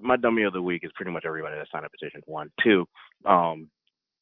My 0.01 0.16
dummy 0.16 0.45
of 0.45 0.53
the 0.53 0.62
week 0.62 0.84
is 0.84 0.93
pretty 0.95 1.11
much 1.11 1.24
everybody 1.26 1.57
that 1.57 1.66
signed 1.72 1.84
a 1.84 1.91
petition. 1.91 2.22
One, 2.26 2.51
two. 2.62 2.86
Um, 3.26 3.68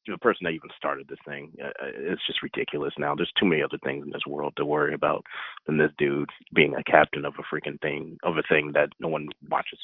the 0.07 0.17
person 0.17 0.45
that 0.45 0.51
even 0.51 0.69
started 0.75 1.07
this 1.07 1.19
thing, 1.27 1.51
uh, 1.61 1.67
uh, 1.67 1.91
it's 1.93 2.25
just 2.25 2.41
ridiculous 2.41 2.93
now. 2.97 3.13
There's 3.15 3.31
too 3.39 3.45
many 3.45 3.61
other 3.61 3.77
things 3.83 4.03
in 4.05 4.11
this 4.11 4.25
world 4.27 4.53
to 4.57 4.65
worry 4.65 4.93
about 4.93 5.23
than 5.65 5.77
this 5.77 5.91
dude 5.97 6.29
being 6.53 6.75
a 6.75 6.83
captain 6.83 7.25
of 7.25 7.33
a 7.37 7.55
freaking 7.55 7.79
thing, 7.81 8.17
of 8.23 8.37
a 8.37 8.43
thing 8.49 8.71
that 8.73 8.89
no 8.99 9.07
one 9.07 9.27
watches. 9.49 9.79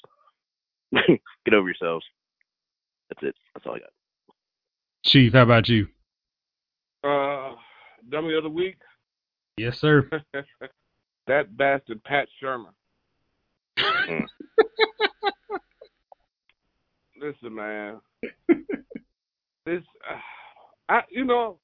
Get 0.94 1.54
over 1.54 1.68
yourselves. 1.68 2.06
That's 3.10 3.24
it. 3.24 3.36
That's 3.54 3.66
all 3.66 3.76
I 3.76 3.80
got. 3.80 3.90
Chief, 5.06 5.34
how 5.34 5.44
about 5.44 5.70
you? 5.70 5.88
Uh, 7.04 7.54
dummy 8.10 8.36
of 8.36 8.44
the 8.44 8.50
week. 8.50 8.78
Yes, 9.58 9.80
sir. 9.80 10.10
that 11.28 11.58
bastard 11.58 12.04
Pat 12.04 12.28
Shurmur. 12.42 12.72
Listen, 17.22 17.56
man. 17.56 18.02
this, 19.66 19.82
uh, 20.10 20.20
I, 20.90 21.02
you 21.10 21.24
know, 21.26 21.58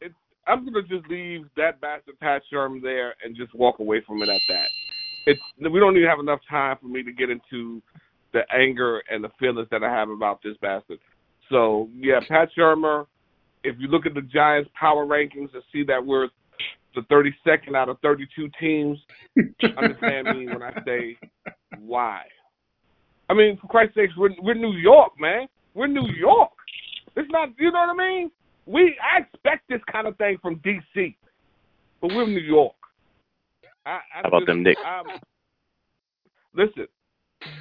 it, 0.00 0.12
I'm 0.46 0.64
gonna 0.64 0.82
just 0.82 1.08
leave 1.08 1.46
that 1.56 1.80
bastard 1.80 2.18
Pat 2.20 2.42
Shurmur 2.52 2.80
there 2.80 3.14
and 3.24 3.36
just 3.36 3.54
walk 3.54 3.80
away 3.80 4.00
from 4.06 4.22
it 4.22 4.28
at 4.28 4.40
that. 4.48 4.68
It's 5.26 5.40
we 5.60 5.80
don't 5.80 5.96
even 5.96 6.08
have 6.08 6.20
enough 6.20 6.40
time 6.48 6.76
for 6.80 6.86
me 6.86 7.02
to 7.02 7.12
get 7.12 7.28
into 7.30 7.82
the 8.32 8.42
anger 8.54 9.02
and 9.10 9.22
the 9.22 9.30
feelings 9.38 9.68
that 9.70 9.82
I 9.82 9.90
have 9.90 10.08
about 10.10 10.40
this 10.42 10.56
bastard. 10.62 11.00
So 11.50 11.88
yeah, 11.94 12.20
Pat 12.26 12.50
Shurmur. 12.56 13.06
If 13.64 13.76
you 13.78 13.88
look 13.88 14.06
at 14.06 14.14
the 14.14 14.22
Giants' 14.22 14.70
power 14.78 15.04
rankings 15.04 15.52
and 15.54 15.62
see 15.72 15.82
that 15.84 16.04
we're 16.04 16.28
the 16.94 17.00
32nd 17.02 17.76
out 17.76 17.88
of 17.88 17.98
32 18.00 18.50
teams, 18.60 18.98
understand 19.76 20.38
me 20.38 20.46
when 20.46 20.62
I 20.62 20.72
say 20.84 21.16
why. 21.80 22.22
I 23.28 23.34
mean, 23.34 23.58
for 23.60 23.66
Christ's 23.68 23.96
sakes, 23.96 24.16
we're 24.16 24.30
we're 24.40 24.54
New 24.54 24.72
York, 24.72 25.12
man. 25.20 25.46
We're 25.74 25.86
New 25.86 26.08
York. 26.08 26.50
It's 27.16 27.30
not, 27.30 27.50
you 27.58 27.70
know 27.70 27.80
what 27.80 27.90
I 27.90 27.94
mean? 27.94 28.30
We 28.66 28.96
I 29.02 29.20
expect 29.20 29.68
this 29.68 29.80
kind 29.90 30.06
of 30.06 30.16
thing 30.16 30.38
from 30.40 30.60
DC, 30.60 31.14
but 32.00 32.14
we're 32.14 32.26
New 32.26 32.40
York. 32.40 32.74
I, 33.84 33.90
I 33.90 34.22
How 34.22 34.28
about 34.28 34.40
just, 34.40 34.46
them 34.46 34.62
Knicks? 34.62 34.80
I'm, 34.84 35.04
listen, 36.54 36.86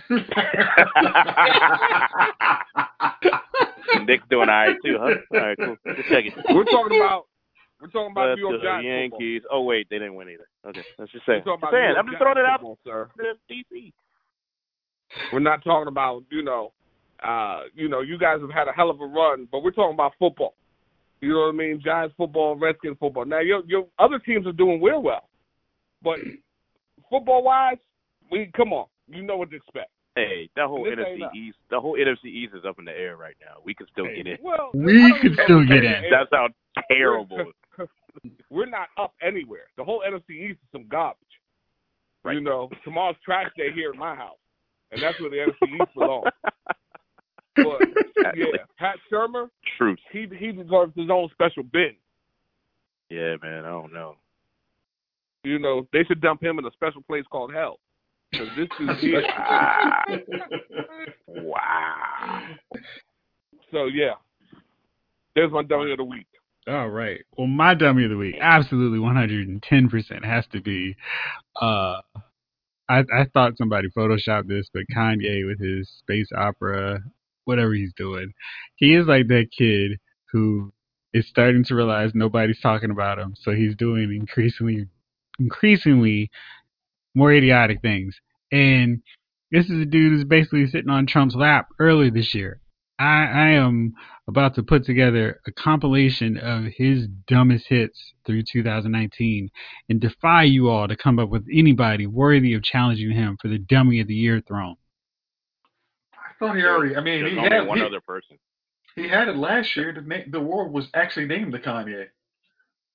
Nick's 4.06 4.24
doing 4.30 4.50
all 4.50 4.56
right 4.56 4.76
too, 4.84 4.98
huh? 5.00 5.16
All 5.34 5.40
right, 5.40 5.58
cool. 5.58 5.76
Just 5.96 6.10
checking. 6.10 6.34
we're 6.50 6.66
talking 6.66 7.00
about 7.00 7.28
we're 7.82 7.88
talking 7.90 8.12
about 8.12 8.36
New 8.36 8.42
York 8.42 8.54
to 8.54 8.58
the 8.58 8.64
football. 8.64 8.84
Yankees. 8.84 9.42
Oh 9.52 9.64
wait, 9.64 9.88
they 9.90 9.98
didn't 9.98 10.16
win 10.16 10.30
either. 10.30 10.48
Okay, 10.68 10.84
let's 10.98 11.12
just 11.12 11.26
say. 11.26 11.44
Saying. 11.44 11.96
I'm 11.98 12.08
just 12.08 12.18
throwing 12.18 12.38
it 12.38 12.46
out 12.46 12.62
football, 12.62 12.80
sir. 12.84 13.10
DC. 13.50 13.94
We're 15.32 15.40
not 15.40 15.64
talking 15.64 15.88
about, 15.88 16.24
you 16.30 16.44
know, 16.44 16.74
uh, 17.24 17.62
you 17.74 17.88
know, 17.88 18.02
you 18.02 18.18
guys 18.18 18.42
have 18.42 18.52
had 18.52 18.68
a 18.68 18.74
hell 18.74 18.90
of 18.90 19.00
a 19.00 19.06
run, 19.06 19.48
but 19.52 19.64
we're 19.64 19.72
talking 19.72 19.94
about 19.94 20.14
football. 20.20 20.54
You 21.22 21.30
know 21.30 21.40
what 21.40 21.56
I 21.56 21.58
mean? 21.58 21.82
Giants 21.84 22.14
football, 22.18 22.56
Redskins 22.56 22.98
football. 23.00 23.26
Now 23.26 23.40
your 23.40 23.64
your 23.66 23.88
other 23.98 24.20
teams 24.20 24.46
are 24.46 24.52
doing 24.52 24.82
real 24.82 25.02
well. 25.02 25.28
But 26.04 26.20
football 27.10 27.44
wise, 27.44 27.78
we 28.32 28.52
come 28.56 28.74
on. 28.74 28.86
You 29.08 29.24
know 29.24 29.38
what 29.38 29.50
to 29.50 29.56
expect. 29.56 29.90
Hey, 30.18 30.49
that 30.55 30.65
whole 30.68 30.84
This 30.84 30.95
NFC. 30.97 31.34
East, 31.36 31.57
the 31.70 31.80
whole 31.80 31.93
NFC 31.95 32.26
East 32.26 32.53
is 32.55 32.65
up 32.65 32.80
in 32.80 32.86
the 32.86 32.91
air 32.91 33.18
right 33.18 33.36
now. 33.39 33.61
We 33.63 33.74
can 33.76 33.88
still 33.91 34.05
Hey. 34.05 34.15
get 34.24 34.28
in. 34.28 34.38
Well, 34.41 34.72
We 34.74 35.03
I 35.05 35.09
don't 35.09 35.22
could 35.22 35.34
still 35.43 35.63
get 35.65 35.84
if 35.84 36.03
in. 36.05 36.09
That 36.09 36.28
sounds 36.32 36.53
terrible. 36.91 37.51
We're 38.49 38.65
not 38.65 38.88
up 38.97 39.13
anywhere. 39.22 39.68
The 39.78 39.84
whole 39.84 40.01
NFC 40.01 40.32
East 40.32 40.59
is 40.63 40.72
some 40.72 40.88
garbage. 40.88 41.20
Right. 42.24 42.34
You 42.34 42.41
know, 42.41 42.70
tomorrow's 42.84 43.15
trash 43.24 43.51
day 43.55 43.72
here 43.74 43.91
at 43.91 43.95
my 43.97 44.15
house, 44.15 44.39
and 44.91 45.01
that's 45.01 45.20
where 45.22 45.30
the 45.30 45.38
NFC 45.38 45.76
East 45.82 45.93
belongs. 45.95 46.32
But 47.55 47.82
Exactly. 48.18 48.43
yeah, 48.53 48.63
Pat 48.78 48.95
Shurmur, 49.11 49.49
Truth. 49.78 49.99
he 50.11 50.28
he 50.38 50.51
deserves 50.51 50.93
his 50.95 51.09
own 51.11 51.30
special 51.32 51.63
bin. 51.63 51.95
Yeah, 53.09 53.36
man. 53.41 53.65
I 53.65 53.70
don't 53.70 53.93
know. 53.93 54.15
You 55.43 55.59
know, 55.59 55.88
they 55.93 56.03
should 56.03 56.22
dump 56.22 56.41
him 56.43 56.59
in 56.59 56.65
a 56.65 56.72
special 56.72 57.01
place 57.03 57.24
called 57.32 57.53
hell. 57.53 57.80
Because 58.32 58.47
this 58.57 58.67
dude 58.78 58.97
here. 58.97 59.23
Wow. 61.28 62.41
So 63.71 63.86
yeah, 63.86 64.13
there's 65.36 65.51
my 65.51 65.63
dummy 65.63 65.91
of 65.91 65.97
the 65.97 66.03
week. 66.03 66.28
All 66.67 66.89
right. 66.89 67.21
Well, 67.38 67.47
my 67.47 67.73
dummy 67.75 68.03
of 68.03 68.09
the 68.09 68.17
week, 68.17 68.36
absolutely 68.41 68.99
110% 68.99 70.25
has 70.25 70.45
to 70.47 70.61
be. 70.61 70.95
Uh, 71.61 72.01
I 72.89 72.99
I 72.99 73.25
thought 73.34 73.57
somebody 73.57 73.89
photoshopped 73.89 74.47
this, 74.47 74.69
but 74.73 74.84
Kanye 74.93 75.45
with 75.47 75.59
his 75.59 75.89
space 75.99 76.30
opera, 76.36 76.99
whatever 77.45 77.73
he's 77.73 77.93
doing, 77.93 78.34
he 78.75 78.95
is 78.95 79.07
like 79.07 79.28
that 79.28 79.47
kid 79.57 79.99
who 80.32 80.73
is 81.13 81.28
starting 81.28 81.63
to 81.65 81.75
realize 81.75 82.11
nobody's 82.13 82.59
talking 82.59 82.91
about 82.91 83.19
him, 83.19 83.34
so 83.39 83.51
he's 83.51 83.75
doing 83.75 84.13
increasingly, 84.13 84.88
increasingly 85.39 86.30
more 87.18 87.34
idiotic 87.34 87.82
things. 87.82 88.15
And 88.51 89.01
this 89.51 89.65
is 89.70 89.82
a 89.82 89.86
dude 89.86 90.11
who's 90.13 90.24
basically 90.24 90.68
sitting 90.68 90.89
on 90.89 91.07
Trump's 91.07 91.36
lap 91.36 91.68
earlier 91.80 92.11
this 92.11 92.36
year. 92.36 92.61
I, 92.99 93.24
I 93.26 93.47
am 93.51 93.93
about 94.28 94.55
to 94.55 94.63
put 94.63 94.86
together 94.86 95.39
a 95.47 95.51
compilation 95.51 96.38
of 96.38 96.65
his 96.65 97.07
dumbest 97.28 97.68
hits 97.68 98.13
through 98.26 98.43
2019 98.43 99.49
and 99.89 99.99
defy 99.99 100.43
you 100.43 100.70
all 100.70 100.88
to 100.88 100.95
come 100.95 101.20
up 101.20 101.30
with 101.30 101.45
anybody 101.51 102.05
worthy 102.07 102.53
of 102.53 102.63
challenging 102.63 103.11
him 103.11 103.38
for 103.41 103.47
the 103.47 103.59
dummy 103.59 103.99
of 103.99 104.07
the 104.07 104.15
year 104.15 104.41
throne. 104.47 104.76
I 106.13 106.34
thought 106.39 106.55
he 106.55 106.63
already. 106.63 106.95
I 106.95 107.01
mean, 107.01 107.22
There's 107.22 107.34
he 107.34 107.38
only 107.39 107.49
had 107.51 107.68
one 107.68 107.78
he, 107.80 107.84
other 107.84 108.01
person. 108.01 108.38
he 108.95 109.07
had 109.07 109.28
it 109.28 109.38
last 109.38 109.76
year. 109.76 109.93
The 109.93 110.01
na- 110.01 110.26
the 110.30 110.38
award 110.39 110.72
was 110.72 110.88
actually 110.93 111.26
named 111.28 111.51
to 111.53 111.59
Kanye. 111.59 112.07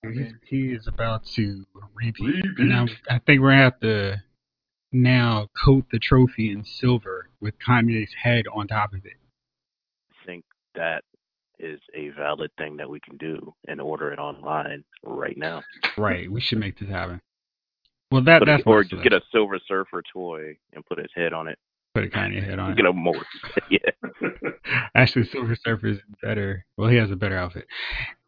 Mm-hmm. 0.05 0.23
He's, 0.23 0.33
he 0.45 0.73
is 0.73 0.87
about 0.87 1.25
to 1.35 1.65
repeat. 1.95 2.45
And 2.59 2.73
I'm, 2.73 2.89
I 3.09 3.21
think 3.21 3.41
we're 3.41 3.51
gonna 3.51 3.63
have 3.63 3.81
to 3.81 4.23
now 4.91 5.49
coat 5.65 5.87
the 5.93 5.99
trophy 5.99 6.51
in 6.51 6.65
silver 6.65 7.29
with 7.41 7.55
Kanye's 7.59 8.13
head 8.21 8.45
on 8.53 8.67
top 8.67 8.93
of 8.93 9.05
it. 9.05 9.17
I 10.11 10.27
think 10.27 10.45
that 10.75 11.05
is 11.59 11.81
a 11.95 12.09
valid 12.11 12.51
thing 12.59 12.77
that 12.79 12.91
we 12.91 13.01
can 13.01 13.17
do 13.17 13.55
and 13.69 13.81
order 13.81 14.13
it 14.13 14.19
online 14.19 14.85
right 15.05 15.37
now. 15.37 15.63
Right. 15.97 16.31
We 16.31 16.41
should 16.41 16.59
make 16.59 16.79
this 16.79 16.89
happen. 16.89 17.21
Well, 18.11 18.23
that 18.25 18.43
that's 18.45 18.63
or 18.67 18.85
just 18.85 19.03
get 19.03 19.13
a 19.15 19.23
Silver 19.33 19.59
Surfer 19.67 20.03
toy 20.13 20.57
and 20.75 20.85
put 20.85 20.99
his 20.99 21.09
head 21.15 21.33
on 21.33 21.49
it. 21.49 21.59
put 21.95 22.05
a 22.05 22.09
Kanye 22.09 22.45
head 22.45 22.59
on 22.59 22.73
it. 22.73 22.77
Get 22.77 22.85
a 22.85 22.93
motor. 22.93 23.25
yeah. 23.71 23.79
Actually, 24.95 25.27
Silver 25.27 25.57
Surfer 25.65 25.87
is 25.87 25.99
better. 26.23 26.67
Well, 26.77 26.91
he 26.91 26.97
has 26.97 27.11
a 27.11 27.17
better 27.17 27.39
outfit. 27.39 27.67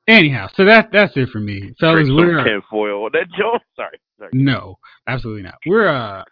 Anyhow, 0.06 0.48
so 0.54 0.64
that's 0.64 0.88
that's 0.92 1.16
it 1.16 1.30
for 1.30 1.40
me, 1.40 1.72
fellas. 1.80 2.06
Some 2.06 2.16
We're 2.16 2.44
tinfoil. 2.44 3.08
That 3.12 3.26
joke. 3.36 3.62
Sorry. 3.76 3.98
Sorry. 4.18 4.30
no, 4.32 4.78
absolutely 5.06 5.42
not. 5.42 5.54
We're 5.66 5.88
uh 5.88 6.24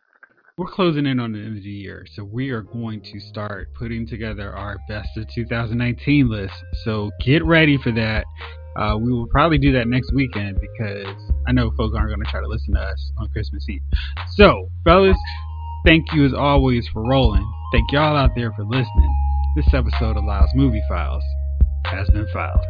we're 0.58 0.70
closing 0.70 1.06
in 1.06 1.18
on 1.18 1.32
the 1.32 1.38
end 1.38 1.56
of 1.56 1.62
the 1.62 1.70
year, 1.70 2.04
so 2.14 2.22
we 2.22 2.50
are 2.50 2.60
going 2.60 3.00
to 3.00 3.20
start 3.20 3.72
putting 3.74 4.06
together 4.06 4.54
our 4.54 4.76
best 4.88 5.08
of 5.16 5.26
2019 5.34 6.28
list. 6.28 6.54
So 6.84 7.10
get 7.24 7.44
ready 7.44 7.78
for 7.78 7.90
that. 7.92 8.24
Uh, 8.76 8.96
we 8.98 9.12
will 9.12 9.26
probably 9.28 9.58
do 9.58 9.72
that 9.72 9.88
next 9.88 10.12
weekend 10.12 10.58
because 10.60 11.14
I 11.46 11.52
know 11.52 11.70
folks 11.76 11.94
aren't 11.96 12.10
going 12.10 12.24
to 12.24 12.30
try 12.30 12.40
to 12.40 12.46
listen 12.46 12.74
to 12.74 12.80
us 12.80 13.12
on 13.18 13.28
Christmas 13.30 13.66
Eve. 13.68 13.82
So, 14.34 14.68
fellas, 14.84 15.16
thank 15.86 16.12
you 16.12 16.24
as 16.24 16.34
always 16.34 16.86
for 16.92 17.02
rolling. 17.02 17.50
Thank 17.72 17.90
y'all 17.92 18.16
out 18.16 18.30
there 18.36 18.52
for 18.52 18.64
listening. 18.64 19.16
This 19.56 19.72
episode 19.72 20.16
of 20.16 20.24
Lyle's 20.24 20.50
Movie 20.54 20.82
Files 20.88 21.24
has 21.86 22.08
been 22.10 22.26
filed. 22.32 22.60